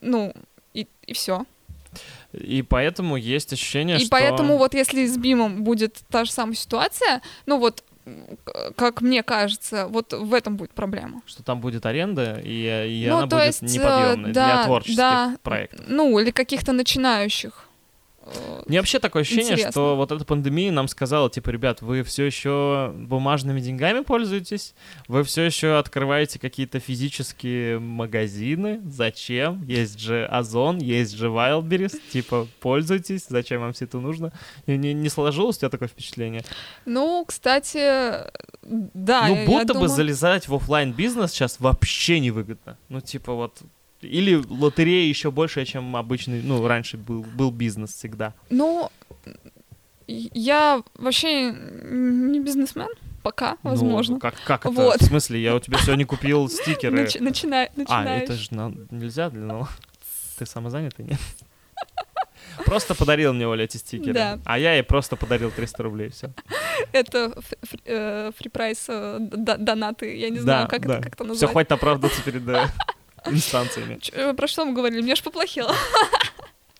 ну 0.00 0.32
и, 0.74 0.86
и 1.06 1.12
все. 1.12 1.44
И 2.40 2.62
поэтому 2.62 3.16
есть 3.16 3.52
ощущение, 3.52 3.96
и 3.96 4.00
что... 4.00 4.06
И 4.06 4.10
поэтому 4.10 4.58
вот 4.58 4.74
если 4.74 5.06
с 5.06 5.16
Бимом 5.16 5.64
будет 5.64 6.00
та 6.10 6.24
же 6.24 6.32
самая 6.32 6.54
ситуация, 6.54 7.22
ну 7.46 7.58
вот 7.58 7.84
как 8.76 9.02
мне 9.02 9.22
кажется, 9.22 9.86
вот 9.86 10.14
в 10.14 10.32
этом 10.32 10.56
будет 10.56 10.70
проблема. 10.72 11.20
Что 11.26 11.42
там 11.42 11.60
будет 11.60 11.84
аренда, 11.84 12.40
и, 12.42 13.04
и 13.04 13.06
ну, 13.06 13.18
она 13.18 13.26
будет 13.26 13.44
есть, 13.44 13.62
неподъемной 13.62 14.32
да, 14.32 14.46
для 14.46 14.64
творческих 14.64 14.96
да, 14.96 15.36
проектов. 15.42 15.84
Ну, 15.88 16.18
или 16.18 16.30
каких-то 16.30 16.72
начинающих 16.72 17.67
Мне 18.66 18.78
вообще 18.78 18.98
такое 18.98 19.22
ощущение, 19.22 19.52
интересно. 19.52 19.70
что 19.70 19.96
вот 19.96 20.12
эта 20.12 20.24
пандемия 20.24 20.70
нам 20.70 20.88
сказала, 20.88 21.30
типа, 21.30 21.48
ребят, 21.48 21.80
вы 21.80 22.02
все 22.02 22.24
еще 22.24 22.92
бумажными 22.94 23.60
деньгами 23.60 24.00
пользуетесь, 24.00 24.74
вы 25.08 25.24
все 25.24 25.44
еще 25.44 25.78
открываете 25.78 26.38
какие-то 26.38 26.78
физические 26.78 27.78
магазины, 27.78 28.80
зачем? 28.84 29.62
Есть 29.64 29.98
же 29.98 30.26
Озон, 30.26 30.78
есть 30.78 31.16
же 31.16 31.28
Wildberries, 31.28 31.98
типа, 32.12 32.46
пользуйтесь, 32.60 33.26
зачем 33.28 33.62
вам 33.62 33.72
все 33.72 33.86
это 33.86 33.98
нужно? 33.98 34.32
Не, 34.66 34.92
не 34.92 35.08
сложилось 35.08 35.56
у 35.56 35.60
тебя 35.60 35.70
такое 35.70 35.88
впечатление? 35.88 36.44
Ну, 36.84 37.24
кстати, 37.26 38.24
да. 38.62 39.28
Ну, 39.28 39.46
будто 39.46 39.68
бы 39.68 39.74
думаю... 39.74 39.88
залезать 39.88 40.46
в 40.46 40.54
офлайн 40.54 40.92
бизнес 40.92 41.30
сейчас 41.30 41.58
вообще 41.58 42.20
невыгодно. 42.20 42.76
Ну, 42.90 43.00
типа, 43.00 43.32
вот 43.32 43.62
или 44.00 44.34
лотерея 44.34 45.08
еще 45.08 45.30
больше, 45.30 45.64
чем 45.64 45.96
обычный, 45.96 46.42
ну, 46.42 46.66
раньше 46.66 46.96
был, 46.96 47.22
был 47.22 47.50
бизнес 47.50 47.92
всегда? 47.94 48.34
Ну, 48.50 48.90
я 50.06 50.82
вообще 50.94 51.52
не 51.52 52.40
бизнесмен, 52.40 52.88
пока, 53.22 53.56
ну, 53.62 53.70
возможно. 53.70 54.14
Ну, 54.14 54.20
как, 54.20 54.34
как 54.44 54.60
это? 54.66 54.70
Вот. 54.70 55.00
В 55.00 55.04
смысле, 55.04 55.42
я 55.42 55.54
у 55.54 55.60
тебя 55.60 55.78
сегодня 55.78 56.06
купил 56.06 56.48
стикеры. 56.48 57.04
Начи- 57.04 57.20
начинай, 57.20 57.70
А, 57.86 58.04
это 58.04 58.34
же 58.34 58.54
на... 58.54 58.72
нельзя 58.90 59.30
для... 59.30 59.42
Ну, 59.42 59.66
ты 60.38 60.46
самозанятый, 60.46 61.04
нет? 61.04 61.20
Просто 62.64 62.94
подарил 62.94 63.32
мне 63.32 63.46
Оля 63.46 63.64
эти 63.64 63.76
стикеры. 63.76 64.14
Да. 64.14 64.38
А 64.44 64.58
я 64.58 64.74
ей 64.74 64.82
просто 64.82 65.16
подарил 65.16 65.50
300 65.50 65.82
рублей, 65.82 66.08
все. 66.10 66.32
Это 66.92 67.34
фри-прайс 68.36 68.86
э, 68.88 69.18
донаты, 69.20 70.16
я 70.16 70.30
не 70.30 70.38
знаю, 70.38 70.68
как 70.68 70.84
это 70.84 71.00
как-то 71.00 71.24
назвать. 71.24 71.38
Все, 71.38 71.48
хватит 71.48 71.72
оправдываться 71.72 72.22
перед 72.22 72.44
инстанциями. 73.26 73.98
Э, 74.12 74.34
про 74.34 74.46
что 74.46 74.64
мы 74.64 74.72
говорили? 74.72 75.02
Мне 75.02 75.12
аж 75.12 75.22
поплохело. 75.22 75.74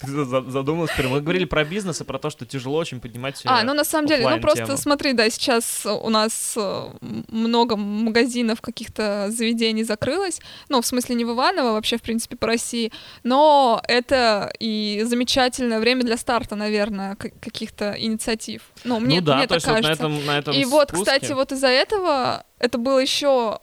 Ты 0.01 0.25
задумалась 0.25 0.93
прям. 0.97 1.11
Мы 1.11 1.21
говорили 1.21 1.45
про 1.45 1.65
бизнес 1.65 2.01
и 2.01 2.05
про 2.05 2.21
то, 2.21 2.31
что 2.31 2.47
тяжело 2.47 2.79
очень 2.79 3.01
поднимать 3.01 3.43
А, 3.45 3.65
ну 3.65 3.75
на 3.75 3.83
самом 3.83 4.07
деле, 4.07 4.29
ну 4.29 4.41
просто 4.41 4.77
смотри, 4.77 5.13
да, 5.13 5.29
сейчас 5.29 5.85
у 5.85 6.09
нас 6.09 6.55
э, 6.57 6.91
много 7.01 7.77
магазинов, 7.77 8.61
каких-то 8.61 9.27
заведений 9.31 9.83
закрылось. 9.83 10.41
Ну, 10.69 10.81
в 10.81 10.87
смысле, 10.87 11.17
не 11.17 11.25
в 11.25 11.33
Иваново, 11.33 11.73
вообще, 11.73 11.97
в 11.97 12.03
принципе, 12.03 12.37
по 12.37 12.47
России. 12.47 12.93
Но 13.25 13.83
это 13.89 14.53
и 14.61 15.03
замечательное 15.05 15.81
время 15.81 16.05
для 16.05 16.17
старта, 16.17 16.55
наверное, 16.55 17.17
каких-то 17.17 17.97
инициатив. 17.99 18.63
Ну, 18.85 19.01
мне, 19.01 19.19
ну, 19.19 19.27
да, 19.27 19.39
мне 19.39 19.47
так 19.49 19.63
кажется. 19.63 19.73
Вот 19.73 19.83
на 19.83 19.93
этом, 19.93 20.27
на 20.27 20.39
этом 20.39 20.55
и 20.55 20.65
спуске... 20.65 20.71
вот, 20.71 20.93
кстати, 20.93 21.33
вот 21.33 21.51
из-за 21.51 21.69
этого 21.69 22.45
это 22.61 22.79
было 22.79 23.01
еще 23.01 23.59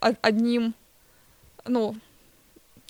одним, 0.00 0.74
ну, 1.64 1.96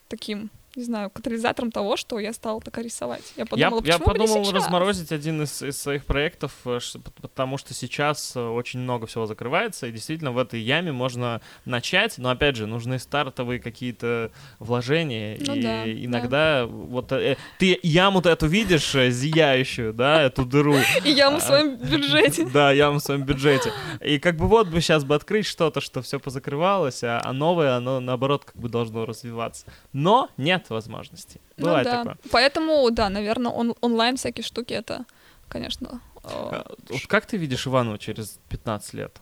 таким 0.09 0.51
не 0.75 0.85
знаю, 0.85 1.11
катализатором 1.11 1.71
того, 1.71 1.97
что 1.97 2.19
я 2.19 2.33
стала 2.33 2.61
так 2.61 2.79
рисовать. 2.79 3.23
Я 3.37 3.45
подумала, 3.45 3.83
я, 3.85 3.93
я 3.93 3.99
подумал 3.99 4.51
разморозить 4.51 5.13
один 5.13 5.43
из, 5.43 5.63
из 5.63 5.79
своих 5.79 6.07
проектов, 6.07 6.53
э, 6.65 6.79
потому 7.21 7.59
что 7.59 7.75
сейчас 7.75 8.35
э, 8.35 8.41
очень 8.41 8.81
много 8.81 9.07
всего 9.07 9.27
закрывается, 9.27 9.87
и 9.87 9.93
действительно 9.93 10.33
в 10.33 10.39
этой 10.39 10.61
яме 10.61 10.91
можно 10.91 11.43
начать, 11.67 12.17
но 12.17 12.31
опять 12.31 12.57
же 12.57 12.67
нужны 12.67 12.99
стартовые 12.99 13.61
какие-то 13.61 14.31
вложения, 14.61 15.39
ну, 15.47 15.55
и 15.55 15.63
да, 15.63 15.93
иногда 15.93 16.61
да. 16.63 16.67
вот 16.67 17.13
э, 17.13 17.37
ты 17.59 17.79
яму-то 17.83 18.31
эту 18.31 18.47
видишь 18.47 18.93
зияющую, 18.93 19.93
да, 19.93 20.23
эту 20.23 20.47
дыру. 20.47 20.77
И 21.05 21.11
яму 21.11 21.39
в 21.39 21.43
своем 21.43 21.77
бюджете. 21.77 22.47
Да, 22.47 22.73
яму 22.73 22.99
в 22.99 23.03
своем 23.03 23.25
бюджете. 23.25 23.73
И 24.01 24.19
как 24.19 24.37
бы 24.37 24.47
вот 24.47 24.69
бы 24.69 24.81
сейчас 24.81 25.05
бы 25.05 25.15
открыть 25.15 25.45
что-то, 25.45 25.83
что 25.83 26.01
все 26.01 26.19
позакрывалось, 26.19 27.05
а, 27.05 27.21
а 27.23 27.33
новое, 27.35 27.77
оно 27.77 28.01
наоборот 28.01 28.47
как 28.47 28.57
бы 28.57 28.71
должно 28.71 29.05
развиваться. 29.05 29.67
Но 29.93 30.31
нет 30.39 30.62
нет 30.63 30.71
возможностей. 30.71 31.41
Ну 31.57 31.67
Бывает 31.67 31.85
да. 31.85 31.99
такое. 31.99 32.17
Поэтому, 32.31 32.91
да, 32.91 33.09
наверное, 33.09 33.53
он, 33.53 33.75
онлайн 33.81 34.17
всякие 34.17 34.45
штуки 34.45 34.73
это, 34.73 35.05
конечно. 35.49 36.01
Вот 36.23 37.07
как 37.09 37.27
ты 37.27 37.37
видишь 37.37 37.67
Иванова 37.67 37.99
через 37.99 38.39
15 38.49 38.95
лет? 38.95 39.21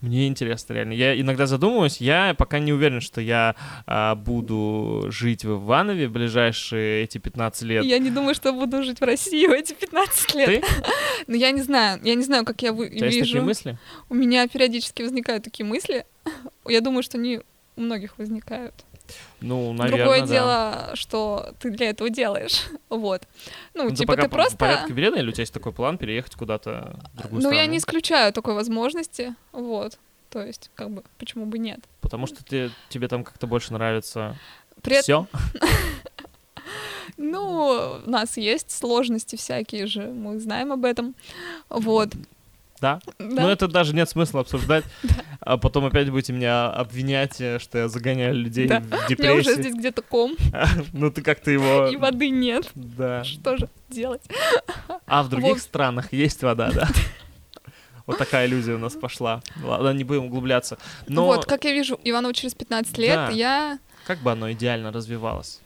Мне 0.00 0.28
интересно, 0.28 0.72
реально. 0.72 0.94
Я 0.94 1.20
иногда 1.20 1.46
задумываюсь, 1.46 1.98
я 1.98 2.34
пока 2.34 2.58
не 2.58 2.72
уверен, 2.72 3.02
что 3.02 3.20
я 3.20 3.54
а, 3.86 4.14
буду 4.14 5.04
жить 5.10 5.44
в 5.44 5.62
Иванове 5.62 6.08
в 6.08 6.12
ближайшие 6.12 7.04
эти 7.04 7.18
15 7.18 7.62
лет. 7.64 7.84
Я 7.84 7.98
не 7.98 8.10
думаю, 8.10 8.34
что 8.34 8.54
буду 8.54 8.82
жить 8.82 8.98
в 9.00 9.04
России 9.04 9.46
в 9.46 9.50
эти 9.50 9.74
15 9.74 10.34
лет. 10.34 10.46
Ты? 10.46 10.62
Ну, 11.26 11.36
я 11.36 11.50
не 11.50 11.60
знаю. 11.60 12.00
Я 12.02 12.14
не 12.14 12.24
знаю, 12.24 12.46
как 12.46 12.62
я 12.62 12.72
вы- 12.72 12.86
У 12.86 12.96
тебя 12.96 13.08
вижу. 13.08 13.18
Есть 13.18 13.28
такие 13.28 13.42
мысли? 13.42 13.78
У 14.08 14.14
меня 14.14 14.48
периодически 14.48 15.02
возникают 15.02 15.44
такие 15.44 15.66
мысли. 15.66 16.06
Я 16.66 16.80
думаю, 16.80 17.02
что 17.02 17.18
они 17.18 17.42
у 17.76 17.80
многих 17.82 18.16
возникают. 18.16 18.86
Ну, 19.40 19.72
наверное, 19.72 20.04
Другое 20.04 20.20
да. 20.20 20.26
дело, 20.26 20.90
что 20.94 21.54
ты 21.60 21.70
для 21.70 21.90
этого 21.90 22.10
делаешь. 22.10 22.64
Вот. 22.88 23.22
Ну, 23.74 23.84
ну 23.84 23.94
типа 23.94 24.16
ты 24.16 24.28
просто... 24.28 24.56
В 24.56 24.58
порядке 24.58 24.92
вредно, 24.92 25.18
или 25.18 25.28
у 25.28 25.32
тебя 25.32 25.42
есть 25.42 25.54
такой 25.54 25.72
план 25.72 25.96
переехать 25.96 26.34
куда-то 26.34 26.98
в 27.14 27.16
другую 27.16 27.36
Ну, 27.36 27.48
страну? 27.48 27.56
я 27.56 27.66
не 27.66 27.78
исключаю 27.78 28.32
такой 28.32 28.54
возможности. 28.54 29.34
Вот. 29.52 29.98
То 30.28 30.42
есть, 30.42 30.70
как 30.74 30.90
бы, 30.90 31.04
почему 31.18 31.46
бы 31.46 31.58
нет? 31.58 31.80
Потому 32.00 32.26
что 32.26 32.44
ты, 32.44 32.70
тебе 32.88 33.08
там 33.08 33.24
как-то 33.24 33.46
больше 33.46 33.72
нравится 33.72 34.36
При... 34.82 35.00
все. 35.00 35.26
Ну, 37.16 38.00
у 38.06 38.10
нас 38.10 38.36
есть 38.36 38.70
сложности 38.70 39.36
всякие 39.36 39.86
же, 39.86 40.06
мы 40.06 40.38
знаем 40.38 40.72
об 40.72 40.84
этом. 40.84 41.14
Вот. 41.68 42.10
Да? 42.80 43.00
да? 43.18 43.42
Ну, 43.42 43.48
это 43.48 43.68
даже 43.68 43.94
нет 43.94 44.08
смысла 44.08 44.40
обсуждать. 44.40 44.84
А 45.42 45.56
потом 45.56 45.86
опять 45.86 46.10
будете 46.10 46.34
меня 46.34 46.70
обвинять, 46.70 47.40
э, 47.40 47.58
что 47.58 47.78
я 47.78 47.88
загоняю 47.88 48.34
людей 48.34 48.68
да. 48.68 48.80
в 48.80 49.08
депрессию. 49.08 49.16
У 49.18 49.22
меня 49.22 49.34
уже 49.36 49.54
здесь 49.54 49.74
где-то 49.74 50.02
ком. 50.02 50.36
ну, 50.92 51.10
ты 51.10 51.22
как-то 51.22 51.50
его... 51.50 51.86
И 51.86 51.96
воды 51.96 52.28
нет. 52.28 52.70
Да. 52.74 53.24
Что 53.24 53.56
же 53.56 53.70
делать? 53.88 54.20
А 55.06 55.22
в 55.22 55.30
других 55.30 55.54
вот. 55.54 55.60
странах 55.60 56.12
есть 56.12 56.42
вода, 56.42 56.70
да? 56.70 56.88
Вот 58.06 58.18
такая 58.18 58.46
иллюзия 58.46 58.74
у 58.74 58.78
нас 58.78 58.92
пошла. 58.92 59.40
Ладно, 59.62 59.94
не 59.94 60.04
будем 60.04 60.26
углубляться. 60.26 60.76
Но... 61.06 61.24
Вот, 61.24 61.46
как 61.46 61.64
я 61.64 61.72
вижу, 61.72 61.98
Иванову 62.04 62.34
через 62.34 62.54
15 62.54 62.98
лет 62.98 63.14
да. 63.14 63.30
я... 63.30 63.78
Как 64.06 64.18
бы 64.18 64.32
оно 64.32 64.52
идеально 64.52 64.92
развивалось? 64.92 65.60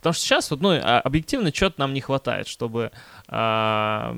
Потому 0.00 0.14
что 0.14 0.22
сейчас 0.22 0.50
вот, 0.50 0.62
ну, 0.62 0.70
а, 0.72 1.00
объективно 1.00 1.52
чего-то 1.52 1.78
нам 1.78 1.92
не 1.92 2.00
хватает, 2.00 2.48
чтобы 2.48 2.90
э, 3.28 4.14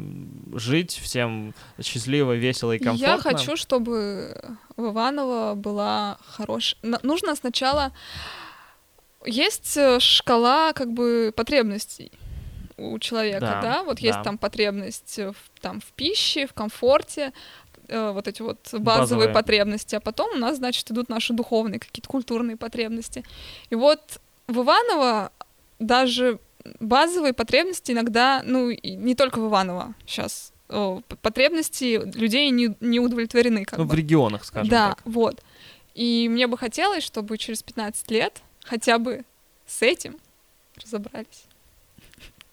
жить 0.55 0.93
всем 0.93 1.55
счастливо, 1.83 2.35
весело 2.35 2.71
и 2.71 2.79
комфортно. 2.79 3.05
Я 3.05 3.19
хочу, 3.19 3.57
чтобы 3.57 4.41
в 4.77 4.93
Иваново 4.93 5.55
была 5.57 6.19
хорошая... 6.25 6.79
Нужно 7.03 7.35
сначала... 7.35 7.91
Есть 9.27 9.77
э, 9.77 9.99
шкала 9.99 10.73
как 10.73 10.93
бы 10.93 11.33
потребностей 11.35 12.13
у 12.77 12.99
человека, 13.01 13.41
да, 13.41 13.61
да? 13.61 13.83
Вот 13.83 14.01
да. 14.01 14.07
есть 14.07 14.23
там 14.23 14.39
потребность 14.39 15.19
в, 15.19 15.35
там, 15.61 15.81
в 15.81 15.87
пище, 15.93 16.47
в 16.47 16.53
комфорте, 16.53 17.33
э, 17.89 18.11
вот 18.13 18.29
эти 18.29 18.43
вот 18.43 18.59
базовые, 18.73 18.85
базовые 18.85 19.29
потребности, 19.31 19.97
а 19.97 20.01
потом 20.01 20.37
у 20.37 20.39
нас, 20.39 20.59
значит, 20.59 20.89
идут 20.93 21.09
наши 21.09 21.33
духовные 21.33 21.81
какие-то 21.81 22.09
культурные 22.09 22.57
потребности. 22.57 23.25
И 23.71 23.75
вот 23.75 24.21
в 24.47 24.61
Иваново 24.61 25.33
даже 25.83 26.39
базовые 26.81 27.33
потребности 27.33 27.93
иногда, 27.93 28.43
ну, 28.45 28.71
не 28.71 29.15
только 29.15 29.41
в 29.41 29.49
Иваново 29.49 29.95
сейчас, 30.07 30.53
потребности 31.21 32.01
людей 32.17 32.51
не, 32.51 32.75
не 32.81 33.01
удовлетворены. 33.01 33.65
Как 33.65 33.79
ну, 33.79 33.85
бы. 33.85 33.91
в 33.91 33.95
регионах, 33.95 34.45
скажем 34.45 34.71
да, 34.71 34.91
так. 34.91 35.03
Да, 35.05 35.11
вот. 35.11 35.43
И 35.95 36.29
мне 36.31 36.47
бы 36.47 36.57
хотелось, 36.57 37.05
чтобы 37.05 37.37
через 37.37 37.63
15 37.63 38.11
лет 38.11 38.43
хотя 38.65 38.99
бы 38.99 39.25
с 39.67 39.83
этим 39.83 40.17
разобрались. 40.83 41.45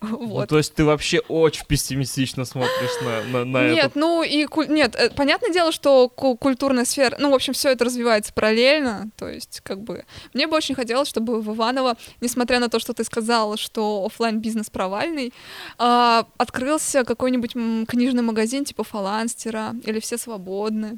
Вот. 0.02 0.39
Ну, 0.39 0.47
то 0.47 0.58
есть 0.58 0.74
ты 0.74 0.86
вообще 0.86 1.20
очень 1.28 1.66
пессимистично 1.66 2.45
смотришь 2.45 3.02
на, 3.02 3.24
на, 3.24 3.45
на 3.45 3.70
нет, 3.70 3.86
это. 3.88 4.00
ну 4.00 4.24
и 4.24 4.47
нет, 4.70 4.95
э, 4.95 5.10
понятное 5.10 5.52
дело, 5.52 5.74
что 5.74 6.08
культурная 6.08 6.86
сфера, 6.86 7.18
ну, 7.20 7.32
в 7.32 7.34
общем, 7.34 7.52
все 7.52 7.70
это 7.72 7.84
развивается 7.84 8.32
параллельно, 8.32 9.10
то 9.18 9.28
есть, 9.28 9.60
как 9.62 9.82
бы, 9.82 10.06
мне 10.34 10.47
бы 10.47 10.56
очень 10.56 10.74
хотелось, 10.74 11.10
чтобы 11.10 11.41
в 11.41 11.54
Иваново, 11.54 11.97
несмотря 12.22 12.60
на 12.60 12.70
то, 12.70 12.80
что 12.80 12.93
ты 12.93 13.04
сказала, 13.04 13.58
что 13.58 14.06
офлайн 14.06 14.39
бизнес 14.39 14.70
провальный, 14.70 15.34
э, 15.78 16.24
открылся 16.38 17.04
какой-нибудь 17.04 17.54
книжный 17.88 18.24
магазин 18.24 18.64
типа 18.64 18.86
Фаланстера 18.86 19.76
или 19.84 20.00
Все 20.00 20.18
свободны. 20.18 20.97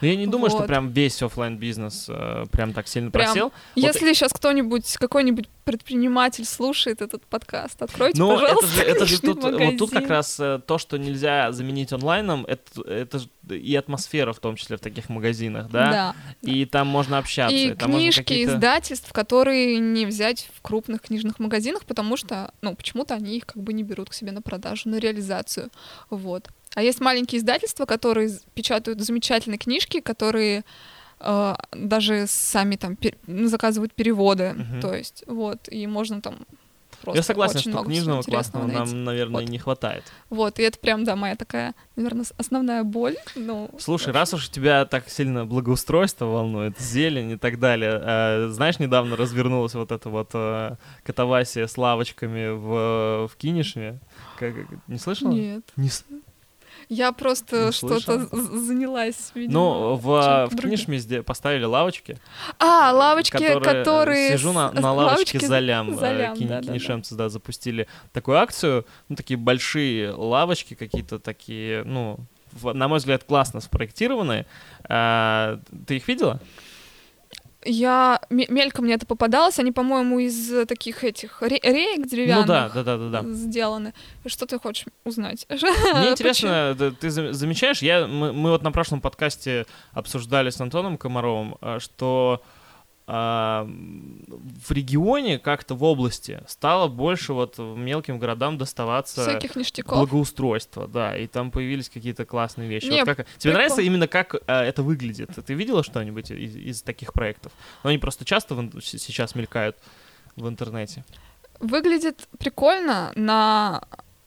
Но 0.00 0.08
я 0.08 0.16
не 0.16 0.26
думаю, 0.26 0.50
вот. 0.50 0.58
что 0.58 0.66
прям 0.66 0.90
весь 0.90 1.22
офлайн 1.22 1.56
бизнес 1.56 2.06
э, 2.08 2.44
прям 2.50 2.72
так 2.72 2.88
сильно 2.88 3.10
прям. 3.10 3.26
просел. 3.26 3.52
Если 3.76 4.06
вот... 4.06 4.16
сейчас 4.16 4.32
кто-нибудь, 4.32 4.96
какой-нибудь 4.96 5.48
предприниматель 5.64 6.44
слушает 6.44 7.02
этот 7.02 7.24
подкаст, 7.24 7.80
откройте, 7.80 8.18
Но 8.18 8.34
пожалуйста, 8.34 8.82
это 8.82 8.84
же, 8.84 8.90
это 8.90 9.06
же 9.06 9.20
тут, 9.20 9.42
вот 9.44 9.78
тут 9.78 9.90
как 9.90 10.08
раз 10.08 10.38
э, 10.40 10.60
то, 10.66 10.78
что 10.78 10.96
нельзя 10.96 11.52
заменить 11.52 11.92
онлайном, 11.92 12.44
это, 12.46 12.82
это 12.82 13.20
и 13.48 13.74
атмосфера 13.76 14.32
в 14.32 14.40
том 14.40 14.56
числе 14.56 14.76
в 14.76 14.80
таких 14.80 15.08
магазинах, 15.08 15.70
да? 15.70 15.90
Да. 15.90 16.14
И 16.50 16.64
там 16.64 16.88
можно 16.88 17.18
общаться. 17.18 17.54
И, 17.54 17.70
и 17.70 17.74
книжки 17.74 18.44
издательств, 18.44 19.12
которые 19.12 19.78
не 19.78 20.06
взять 20.06 20.48
в 20.56 20.62
крупных 20.62 21.02
книжных 21.02 21.38
магазинах, 21.38 21.84
потому 21.84 22.16
что, 22.16 22.52
ну, 22.60 22.74
почему-то 22.74 23.14
они 23.14 23.36
их 23.36 23.46
как 23.46 23.62
бы 23.62 23.72
не 23.72 23.84
берут 23.84 24.10
к 24.10 24.14
себе 24.14 24.32
на 24.32 24.42
продажу, 24.42 24.88
на 24.88 24.98
реализацию, 24.98 25.70
вот. 26.10 26.48
А 26.74 26.82
есть 26.82 27.00
маленькие 27.00 27.40
издательства, 27.40 27.84
которые 27.84 28.30
печатают 28.54 29.00
замечательные 29.00 29.58
книжки, 29.58 30.00
которые 30.00 30.64
э, 31.20 31.54
даже 31.72 32.26
сами 32.26 32.76
там 32.76 32.94
пер- 32.94 33.46
заказывают 33.46 33.92
переводы, 33.92 34.54
uh-huh. 34.56 34.80
то 34.80 34.94
есть 34.94 35.24
вот 35.26 35.68
и 35.68 35.86
можно 35.86 36.20
там 36.22 36.46
просто 37.02 37.18
Я 37.18 37.22
согласен, 37.22 37.56
очень 37.56 37.62
что 37.62 37.70
много 37.70 37.88
книжного 37.88 38.22
классного 38.22 38.66
нам, 38.66 39.04
наверное, 39.04 39.40
вот. 39.42 39.50
не 39.50 39.58
хватает. 39.58 40.04
Вот, 40.30 40.58
и 40.58 40.62
это 40.62 40.78
прям, 40.78 41.04
да, 41.04 41.16
моя 41.16 41.36
такая, 41.36 41.74
наверное, 41.96 42.24
основная 42.38 42.84
боль. 42.84 43.16
Ну, 43.34 43.70
Слушай, 43.78 44.12
раз 44.12 44.32
уж 44.34 44.48
тебя 44.48 44.86
так 44.86 45.08
сильно 45.08 45.44
благоустройство 45.44 46.26
волнует, 46.26 46.78
зелень 46.78 47.32
и 47.32 47.36
так 47.36 47.58
далее, 47.58 48.00
э, 48.02 48.48
знаешь, 48.48 48.78
недавно 48.78 49.16
развернулась 49.16 49.74
вот 49.74 49.92
эта 49.92 50.08
вот 50.08 50.30
э, 50.34 50.76
катавасия 51.02 51.66
с 51.66 51.76
лавочками 51.76 52.48
в, 52.48 53.28
в 53.28 53.36
Кинешме. 53.36 53.98
Как, 54.38 54.54
не 54.86 54.98
слышала? 54.98 55.32
Нет. 55.32 55.64
Не, 55.76 55.90
я 56.88 57.12
просто 57.12 57.72
что-то 57.72 58.28
занялась, 58.30 59.32
видимо. 59.34 59.52
Ну, 59.52 59.94
в, 59.96 60.48
в 60.50 60.56
Книжме 60.56 61.22
поставили 61.22 61.64
лавочки. 61.64 62.18
А, 62.58 62.92
лавочки, 62.92 63.32
которые... 63.32 63.60
которые... 63.60 64.30
Сижу 64.32 64.52
на, 64.52 64.72
на 64.72 64.92
лавочке 64.92 65.38
лавочки... 65.38 65.46
Залям. 65.46 65.98
Залям 65.98 66.36
Кини, 66.36 66.48
да, 66.48 66.60
Кинешемцы, 66.60 67.14
да, 67.14 67.18
да. 67.18 67.24
да, 67.24 67.28
запустили 67.30 67.88
такую 68.12 68.38
акцию. 68.38 68.86
Ну, 69.08 69.16
такие 69.16 69.36
большие 69.36 70.10
лавочки 70.10 70.74
какие-то 70.74 71.18
такие, 71.18 71.84
ну, 71.84 72.18
на 72.62 72.88
мой 72.88 72.98
взгляд, 72.98 73.24
классно 73.24 73.60
спроектированные. 73.60 74.46
А, 74.84 75.58
ты 75.86 75.96
их 75.96 76.08
видела? 76.08 76.40
Я 77.64 78.20
мельком 78.30 78.84
мне 78.84 78.94
это 78.94 79.06
попадалось, 79.06 79.58
они, 79.58 79.72
по-моему, 79.72 80.18
из 80.18 80.66
таких 80.66 81.04
этих 81.04 81.42
ре- 81.42 81.60
реек 81.62 82.06
деревянных 82.06 82.46
ну, 82.46 82.52
да, 82.52 82.68
да, 82.74 82.82
да, 82.82 82.96
да, 82.96 83.22
да. 83.22 83.28
сделаны. 83.32 83.94
Что 84.26 84.46
ты 84.46 84.58
хочешь 84.58 84.86
узнать? 85.04 85.46
Мне 85.48 86.10
интересно, 86.10 86.76
ты 87.00 87.10
замечаешь, 87.10 87.82
я 87.82 88.06
мы, 88.06 88.32
мы 88.32 88.50
вот 88.50 88.62
на 88.62 88.72
прошлом 88.72 89.00
подкасте 89.00 89.66
обсуждали 89.92 90.50
с 90.50 90.60
Антоном 90.60 90.98
Комаровым, 90.98 91.56
э, 91.60 91.78
что 91.80 92.42
а, 92.42 92.61
в 93.06 94.70
регионе 94.70 95.38
как-то 95.38 95.74
в 95.74 95.82
области 95.82 96.40
стало 96.46 96.86
больше 96.86 97.32
вот 97.32 97.58
мелким 97.58 98.18
городам 98.18 98.58
доставаться 98.58 99.22
всяких 99.22 99.56
ништяков. 99.56 99.98
благоустройства, 99.98 100.86
да, 100.86 101.16
и 101.16 101.26
там 101.26 101.50
появились 101.50 101.88
какие-то 101.88 102.24
классные 102.24 102.68
вещи. 102.68 102.86
Не, 102.86 103.04
вот 103.04 103.16
как... 103.16 103.26
Тебе 103.26 103.26
прикол. 103.38 103.52
нравится 103.54 103.82
именно 103.82 104.06
как 104.06 104.36
а, 104.46 104.62
это 104.62 104.82
выглядит? 104.84 105.30
Ты 105.44 105.54
видела 105.54 105.82
что-нибудь 105.82 106.30
из, 106.30 106.56
из 106.56 106.82
таких 106.82 107.12
проектов? 107.12 107.52
Но 107.82 107.90
они 107.90 107.98
просто 107.98 108.24
часто 108.24 108.54
в, 108.54 108.80
сейчас 108.80 109.34
мелькают 109.34 109.76
в 110.36 110.48
интернете. 110.48 111.04
Выглядит 111.58 112.28
прикольно, 112.38 113.12
на 113.16 113.82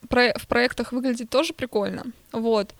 про... 0.08 0.34
в 0.38 0.46
проектах 0.46 0.92
выглядит 0.92 1.30
тоже 1.30 1.54
прикольно, 1.54 2.04
вот. 2.32 2.74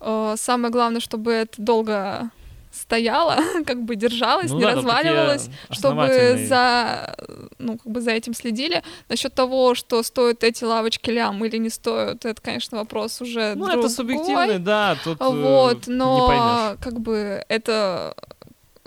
Э, 0.00 0.34
самое 0.38 0.72
главное, 0.72 1.00
чтобы 1.00 1.32
это 1.32 1.60
долго 1.60 2.30
стояла, 2.76 3.38
как 3.66 3.82
бы 3.82 3.96
держалась, 3.96 4.50
ну, 4.50 4.58
не 4.58 4.64
да, 4.64 4.74
разваливалась, 4.74 5.48
чтобы 5.70 6.46
за, 6.46 7.16
ну, 7.58 7.78
как 7.78 7.92
бы 7.92 8.00
за 8.00 8.12
этим 8.12 8.34
следили. 8.34 8.82
Насчет 9.08 9.34
того, 9.34 9.74
что 9.74 10.02
стоят 10.02 10.44
эти 10.44 10.64
лавочки 10.64 11.10
лям 11.10 11.44
или 11.44 11.56
не 11.56 11.70
стоят, 11.70 12.24
это, 12.24 12.40
конечно, 12.40 12.78
вопрос 12.78 13.20
уже 13.20 13.54
Ну, 13.54 13.66
другой. 13.66 13.84
это 13.84 13.88
субъективный, 13.88 14.58
да, 14.58 14.96
тут 15.02 15.20
э, 15.20 15.24
Вот, 15.24 15.86
но 15.86 16.76
как 16.80 17.00
бы 17.00 17.44
это 17.48 18.14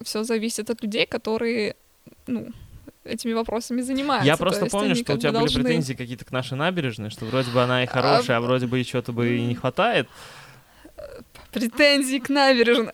все 0.04 0.24
зависит 0.24 0.70
от 0.70 0.82
людей, 0.82 1.06
которые, 1.06 1.76
ну, 2.28 2.48
этими 3.04 3.34
вопросами 3.34 3.82
занимаются. 3.82 4.28
Я 4.28 4.38
просто 4.38 4.68
помню, 4.68 4.96
что 4.96 5.14
у 5.14 5.18
тебя 5.18 5.32
были 5.32 5.42
должны... 5.42 5.64
претензии 5.64 5.94
какие-то 5.94 6.26
к 6.26 6.32
нашей 6.32 6.58
набережной, 6.58 7.10
что 7.10 7.26
вроде 7.26 7.52
бы 7.52 7.62
она 7.62 7.84
и 7.84 7.88
хорошая, 7.88 8.38
а, 8.38 8.40
а 8.40 8.42
вроде 8.42 8.68
бы 8.68 8.80
и 8.80 8.86
чего-то 8.86 9.12
бы 9.12 9.36
и 9.36 9.46
не 9.46 9.56
хватает. 9.56 10.08
Претензии 11.52 12.20
к 12.20 12.30
набережной. 12.30 12.94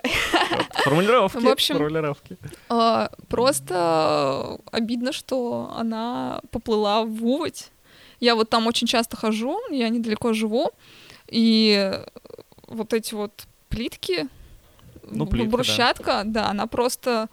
Формулировки. 0.83 1.37
В 1.37 1.47
общем, 1.47 1.75
формулировки. 1.75 2.37
А, 2.69 3.09
просто 3.27 4.57
обидно, 4.71 5.11
что 5.11 5.73
она 5.75 6.41
поплыла 6.51 7.03
в 7.03 7.25
Уводь. 7.25 7.71
Я 8.19 8.35
вот 8.35 8.49
там 8.49 8.67
очень 8.67 8.87
часто 8.87 9.17
хожу, 9.17 9.59
я 9.71 9.89
недалеко 9.89 10.33
живу, 10.33 10.71
и 11.27 11.99
вот 12.67 12.93
эти 12.93 13.13
вот 13.13 13.45
плитки, 13.69 14.27
ну, 15.03 15.27
плитка, 15.27 15.49
брусчатка, 15.49 16.21
да. 16.23 16.43
да, 16.43 16.49
она 16.49 16.67
просто 16.67 17.29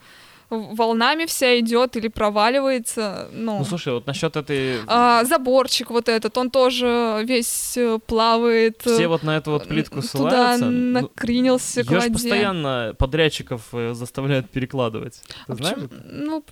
волнами 0.53 1.25
вся 1.25 1.59
идет 1.59 1.95
или 1.95 2.07
проваливается. 2.07 3.29
Ну, 3.31 3.59
ну 3.59 3.65
слушай, 3.65 3.93
вот 3.93 4.07
насчет 4.07 4.35
этой... 4.35 4.79
А, 4.87 5.23
заборчик 5.23 5.89
вот 5.91 6.09
этот, 6.09 6.37
он 6.37 6.49
тоже 6.49 7.23
весь 7.25 7.77
э, 7.77 7.99
плавает. 8.05 8.81
Все 8.81 9.07
вот 9.07 9.23
на 9.23 9.37
эту 9.37 9.51
вот 9.51 9.67
плитку 9.67 10.01
ссылаются. 10.01 10.65
Туда 10.65 10.71
ну, 10.71 11.01
накренился 11.01 11.81
ну, 11.81 11.85
к 11.85 11.91
воде. 11.91 12.13
постоянно 12.13 12.95
подрядчиков 12.97 13.61
э, 13.73 13.93
заставляют 13.93 14.49
перекладывать. 14.49 15.21
Ты 15.47 15.53
а 15.53 15.55
знаешь? 15.55 15.77
Ну, 16.05 16.43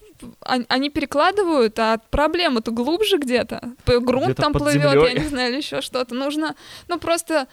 они 0.67 0.89
перекладывают, 0.89 1.77
а 1.79 1.99
проблема-то 2.09 2.71
глубже 2.71 3.17
где-то. 3.17 3.73
Грунт 3.85 4.25
где 4.25 4.33
там 4.33 4.53
плывет, 4.53 4.93
я 4.93 5.13
не 5.13 5.27
знаю, 5.27 5.51
или 5.51 5.57
еще 5.57 5.81
что-то. 5.81 6.15
Нужно, 6.15 6.55
ну 6.87 6.99
просто 6.99 7.47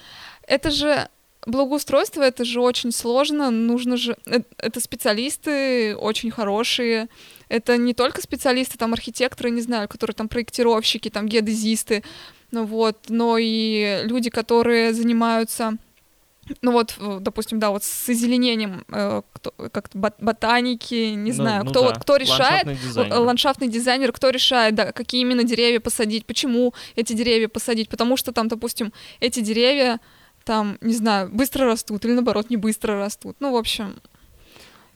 это 0.47 0.71
же 0.71 1.09
благоустройство 1.49 2.23
это 2.23 2.45
же 2.45 2.61
очень 2.61 2.93
сложно, 2.93 3.51
нужно 3.51 3.97
же, 3.97 4.17
э, 4.27 4.41
это 4.59 4.81
специалисты 4.81 5.97
очень 5.97 6.31
хорошие, 6.31 7.09
это 7.49 7.77
не 7.77 7.95
только 7.95 8.23
специалисты, 8.23 8.79
там 8.79 8.93
архитекторы, 8.93 9.51
не 9.51 9.63
знаю, 9.63 9.89
которые 9.89 10.15
там 10.15 10.29
проектировщики, 10.29 11.09
там 11.09 11.27
геодезисты, 11.27 12.05
ну 12.51 12.65
вот, 12.65 12.97
но 13.09 13.37
и 13.39 14.03
люди, 14.05 14.31
которые 14.31 14.93
занимаются 14.93 15.77
ну 16.63 16.73
вот, 16.73 16.95
допустим, 17.21 17.59
да, 17.59 17.71
вот 17.71 17.85
с 17.85 18.09
озеленением, 18.09 18.83
э, 18.89 19.21
кто, 19.35 19.53
как 19.71 19.91
ботаники, 19.93 21.11
не 21.11 21.31
ну, 21.31 21.37
знаю, 21.37 21.65
ну, 21.65 21.71
кто 21.71 21.83
да. 21.83 21.89
вот 21.89 21.99
кто 21.99 22.17
решает, 22.17 22.65
ландшафтный 22.65 22.89
дизайнер. 22.89 23.19
ландшафтный 23.19 23.69
дизайнер, 23.69 24.13
кто 24.13 24.31
решает, 24.31 24.75
да, 24.75 24.93
какие 24.93 25.21
именно 25.21 25.45
деревья 25.45 25.81
посадить, 25.81 26.25
почему 26.25 26.73
эти 26.97 27.13
деревья 27.13 27.49
посадить, 27.49 27.91
потому 27.91 28.17
что 28.17 28.33
там, 28.33 28.49
допустим, 28.49 28.95
эти 29.21 29.41
деревья 29.41 30.01
там, 30.49 30.79
не 30.81 30.95
знаю, 30.95 31.29
быстро 31.29 31.67
растут 31.67 32.07
или 32.07 32.13
наоборот 32.13 32.49
не 32.49 32.57
быстро 32.57 32.99
растут. 32.99 33.37
Ну, 33.39 33.53
в 33.53 33.57
общем. 33.57 33.97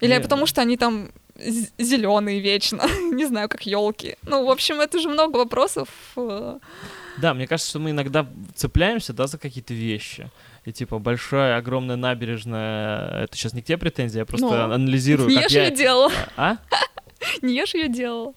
Или 0.01 0.13
Нет. 0.13 0.23
потому 0.23 0.47
что 0.47 0.63
они 0.63 0.79
там 0.79 1.11
зеленые 1.37 2.41
вечно, 2.41 2.83
не 3.13 3.27
знаю, 3.27 3.51
как 3.51 3.67
елки. 3.67 4.17
Ну, 4.23 4.47
в 4.47 4.51
общем, 4.51 4.81
это 4.81 4.99
же 4.99 5.11
много 5.11 5.37
вопросов. 5.37 5.89
Э. 6.17 6.59
Да, 7.19 7.35
мне 7.35 7.47
кажется, 7.47 7.69
что 7.69 7.81
мы 7.81 7.91
иногда 7.91 8.27
цепляемся, 8.55 9.13
да, 9.13 9.27
за 9.27 9.37
какие-то 9.37 9.75
вещи. 9.75 10.31
И 10.65 10.73
типа 10.73 10.99
большая, 10.99 11.59
огромная 11.59 11.97
набережная. 11.97 13.25
Это 13.25 13.37
сейчас 13.37 13.53
не 13.53 13.61
к 13.61 13.67
тебе 13.67 13.77
претензии, 13.77 14.21
я 14.21 14.25
просто 14.25 14.47
ну, 14.47 14.75
анализирую, 14.75 15.29
как 15.35 15.51
я... 15.51 15.71
делала. 15.71 16.11
А? 16.39 16.57
Не 17.43 17.55
ешь 17.55 17.75
ее 17.75 17.89
делала. 17.89 18.35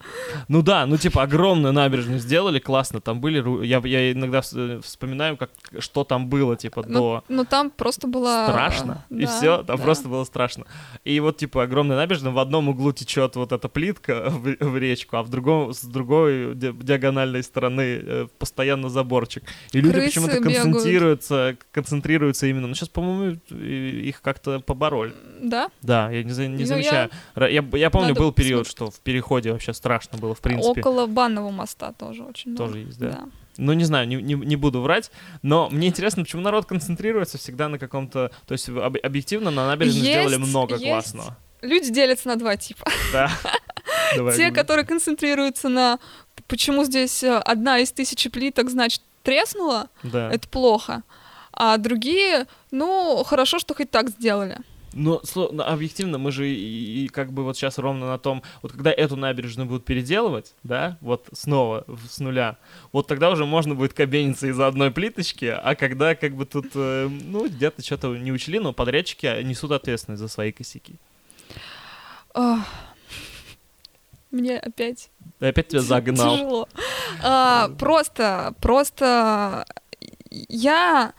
Ну 0.47 0.61
да, 0.61 0.85
ну 0.85 0.97
типа 0.97 1.23
огромную 1.23 1.73
набережную 1.73 2.19
сделали, 2.19 2.59
классно, 2.59 3.01
там 3.01 3.21
были, 3.21 3.65
я, 3.65 3.81
я 3.83 4.11
иногда 4.11 4.41
вспоминаю, 4.41 5.37
как, 5.37 5.51
что 5.79 6.03
там 6.03 6.27
было, 6.27 6.55
типа, 6.55 6.83
ну, 6.87 6.99
до... 6.99 7.23
Ну 7.29 7.45
там 7.45 7.69
просто 7.69 8.07
было... 8.07 8.45
Страшно, 8.49 9.05
да, 9.09 9.23
и 9.23 9.25
все, 9.25 9.63
там 9.63 9.77
да. 9.77 9.83
просто 9.83 10.07
было 10.07 10.23
страшно. 10.23 10.65
И 11.03 11.19
вот 11.19 11.37
типа 11.37 11.63
огромная 11.63 11.97
набережная, 11.97 12.31
в 12.31 12.39
одном 12.39 12.69
углу 12.69 12.91
течет 12.91 13.35
вот 13.35 13.51
эта 13.51 13.69
плитка 13.69 14.25
в, 14.29 14.55
в 14.59 14.77
речку, 14.77 15.17
а 15.17 15.23
в 15.23 15.29
другом, 15.29 15.73
с 15.73 15.83
другой 15.83 16.55
диагональной 16.55 17.43
стороны 17.43 17.81
э, 17.81 18.27
постоянно 18.37 18.89
заборчик. 18.89 19.43
И 19.71 19.81
люди 19.81 20.01
почему-то 20.01 20.41
концентрируются, 20.41 21.57
концентрируются 21.71 22.47
именно, 22.47 22.67
ну 22.67 22.75
сейчас, 22.75 22.89
по-моему, 22.89 23.39
их 23.49 24.21
как-то 24.21 24.59
побороли. 24.59 25.13
Да? 25.41 25.69
Да, 25.81 26.09
я 26.11 26.23
не, 26.23 26.47
не 26.47 26.59
ну, 26.59 26.65
замечаю. 26.65 27.09
Я, 27.35 27.47
я, 27.47 27.65
я 27.73 27.89
помню, 27.89 28.09
Надо 28.09 28.19
был 28.19 28.31
период, 28.31 28.67
что 28.75 28.91
в 28.91 28.99
переходе 28.99 29.51
вообще 29.51 29.73
страшно 29.73 30.17
было, 30.17 30.35
в 30.35 30.41
принципе. 30.41 30.81
Около 30.81 31.05
банного 31.07 31.49
моста 31.49 31.93
тоже 31.93 32.23
очень 32.23 32.51
много. 32.51 32.67
Тоже 32.67 32.79
есть, 32.79 32.99
да. 32.99 33.11
да. 33.11 33.23
Ну, 33.57 33.71
не 33.71 33.85
знаю, 33.85 34.05
не, 34.05 34.17
не, 34.17 34.33
не 34.33 34.57
буду 34.57 34.81
врать, 34.81 35.11
но 35.41 35.69
мне 35.69 35.87
интересно, 35.87 36.23
почему 36.23 36.41
народ 36.41 36.65
концентрируется 36.65 37.37
всегда 37.37 37.69
на 37.69 37.79
каком-то... 37.79 38.31
То 38.47 38.51
есть 38.51 38.67
об, 38.67 38.97
объективно 39.01 39.49
на 39.49 39.65
набережной 39.65 40.01
есть, 40.01 40.11
сделали 40.11 40.35
много 40.35 40.73
есть. 40.75 40.85
классного. 40.85 41.37
Люди 41.61 41.89
делятся 41.89 42.27
на 42.27 42.35
два 42.35 42.57
типа. 42.57 42.85
Да. 43.13 43.31
Те, 44.35 44.51
которые 44.51 44.85
концентрируются 44.85 45.69
на 45.69 45.99
почему 46.47 46.83
здесь 46.83 47.23
э, 47.23 47.37
одна 47.37 47.79
из 47.79 47.93
тысячи 47.93 48.29
плиток, 48.29 48.69
значит, 48.69 49.01
треснула, 49.23 49.89
да. 50.03 50.29
это 50.31 50.49
плохо. 50.49 51.03
А 51.53 51.77
другие, 51.77 52.47
ну, 52.71 53.23
хорошо, 53.25 53.57
что 53.57 53.73
хоть 53.73 53.89
так 53.89 54.09
сделали. 54.09 54.57
Но 54.95 55.21
объективно 55.59 56.17
мы 56.17 56.31
же 56.31 56.49
и, 56.49 57.05
и 57.05 57.07
как 57.09 57.33
бы 57.33 57.43
вот 57.43 57.57
сейчас 57.57 57.77
ровно 57.77 58.07
на 58.07 58.17
том, 58.17 58.43
вот 58.61 58.71
когда 58.71 58.91
эту 58.91 59.17
набережную 59.17 59.67
будут 59.67 59.83
переделывать, 59.83 60.55
да, 60.63 60.97
вот 61.01 61.27
снова 61.33 61.85
с 62.09 62.19
нуля, 62.19 62.57
вот 62.93 63.05
тогда 63.05 63.29
уже 63.29 63.45
можно 63.45 63.75
будет 63.75 63.93
кабениться 63.93 64.47
из-за 64.47 64.67
одной 64.67 64.91
плиточки, 64.91 65.45
а 65.45 65.75
когда 65.75 66.15
как 66.15 66.35
бы 66.35 66.45
тут, 66.45 66.67
э, 66.75 67.09
ну, 67.09 67.47
где-то 67.47 67.83
что-то 67.83 68.15
не 68.15 68.31
учли, 68.31 68.57
но 68.59 68.71
подрядчики 68.71 69.43
несут 69.43 69.71
ответственность 69.71 70.21
за 70.21 70.29
свои 70.29 70.53
косяки. 70.53 70.95
Мне 74.31 74.59
опять... 74.59 75.09
Опять 75.41 75.67
тебя 75.69 75.81
загнал. 75.81 76.35
Тяжело. 76.35 76.69
А, 77.21 77.69
просто, 77.77 78.53
просто 78.61 79.65
я 80.29 81.13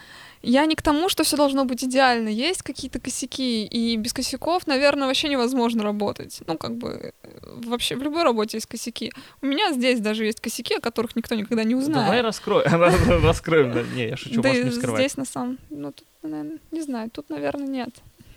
Я 0.47 0.65
не 0.67 0.77
к 0.77 0.83
тому, 0.83 1.09
что 1.09 1.25
все 1.25 1.37
должно 1.37 1.65
быть 1.65 1.83
идеально. 1.83 2.29
Есть 2.29 2.63
какие-то 2.63 3.01
косяки, 3.01 3.67
и 3.67 3.97
без 3.97 4.13
косяков, 4.13 4.69
наверное, 4.69 5.09
вообще 5.09 5.29
невозможно 5.29 5.83
работать. 5.83 6.41
Ну, 6.47 6.57
как 6.57 6.77
бы, 6.77 7.13
вообще 7.45 7.97
в 7.97 8.03
любой 8.03 8.23
работе 8.23 8.59
есть 8.59 8.67
косяки. 8.67 9.13
У 9.43 9.47
меня 9.47 9.73
здесь 9.73 9.99
даже 9.99 10.25
есть 10.25 10.41
косяки, 10.41 10.75
о 10.75 10.81
которых 10.81 11.17
никто 11.17 11.35
никогда 11.35 11.65
не 11.65 11.75
узнает. 11.75 12.07
Давай 12.07 12.21
раскроем. 12.23 13.25
Раскроем. 13.25 13.95
Не, 13.97 14.11
я 14.11 14.17
шучу, 14.17 14.41
можешь 14.41 14.65
не 14.65 14.71
скрывать. 14.71 15.01
здесь 15.01 15.17
на 15.17 15.25
самом... 15.25 15.59
Ну, 15.69 15.91
тут, 15.91 16.07
наверное, 16.23 16.59
не 16.71 16.81
знаю, 16.81 17.11
тут, 17.11 17.29
наверное, 17.29 17.67
нет. 17.67 17.91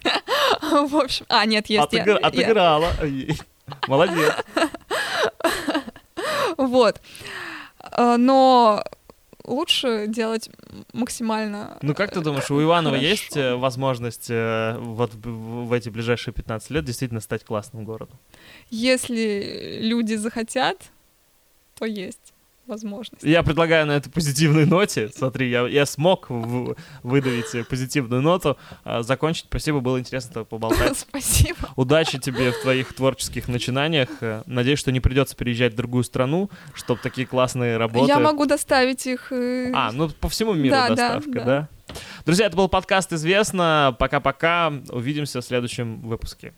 В 0.61 0.95
общем... 0.95 1.27
А, 1.29 1.45
нет, 1.45 1.67
есть. 1.67 1.93
Отыграла. 1.93 2.89
Молодец. 3.87 4.33
Вот. 6.57 6.99
А, 7.79 8.17
но 8.17 8.83
лучше 9.49 10.05
делать 10.07 10.49
максимально. 10.93 11.77
Ну 11.81 11.93
как 11.93 12.11
ты 12.11 12.21
думаешь, 12.21 12.49
у 12.51 12.61
Иванова 12.61 12.95
хорошо. 12.95 13.09
есть 13.09 13.37
э, 13.37 13.55
возможность 13.55 14.29
э, 14.29 14.77
вот 14.79 15.11
в 15.13 15.73
эти 15.73 15.89
ближайшие 15.89 16.33
15 16.33 16.69
лет 16.69 16.85
действительно 16.85 17.19
стать 17.19 17.43
классным 17.43 17.83
городом? 17.83 18.17
Если 18.69 19.79
люди 19.81 20.15
захотят, 20.15 20.77
то 21.77 21.85
есть 21.85 22.33
возможность. 22.69 23.23
Я 23.23 23.43
предлагаю 23.43 23.85
на 23.85 23.97
этой 23.97 24.09
позитивной 24.09 24.65
ноте, 24.65 25.09
смотри, 25.13 25.49
я, 25.49 25.67
я 25.67 25.85
смог 25.85 26.29
в, 26.29 26.75
выдавить 27.03 27.67
позитивную 27.67 28.21
ноту, 28.21 28.57
а, 28.83 29.03
закончить. 29.03 29.45
Спасибо, 29.45 29.81
было 29.81 29.99
интересно 29.99 30.45
поболтать. 30.45 30.97
Спасибо. 31.09 31.69
Удачи 31.75 32.19
тебе 32.19 32.51
в 32.51 32.61
твоих 32.61 32.93
творческих 32.93 33.47
начинаниях. 33.47 34.09
Надеюсь, 34.45 34.79
что 34.79 34.91
не 34.91 34.99
придется 34.99 35.35
переезжать 35.35 35.73
в 35.73 35.75
другую 35.75 36.03
страну, 36.03 36.49
чтобы 36.73 37.01
такие 37.01 37.27
классные 37.27 37.77
работы... 37.77 38.07
Я 38.07 38.19
могу 38.19 38.45
доставить 38.45 39.05
их... 39.05 39.31
Э, 39.31 39.71
а, 39.73 39.91
ну 39.91 40.09
по 40.09 40.29
всему 40.29 40.53
миру 40.53 40.75
да, 40.75 40.87
доставка, 40.89 41.31
да? 41.31 41.45
да? 41.45 41.69
Друзья, 42.25 42.45
это 42.45 42.55
был 42.55 42.69
подкаст 42.69 43.11
«Известно». 43.13 43.95
Пока-пока. 43.97 44.71
Увидимся 44.89 45.41
в 45.41 45.45
следующем 45.45 46.01
выпуске. 46.01 46.53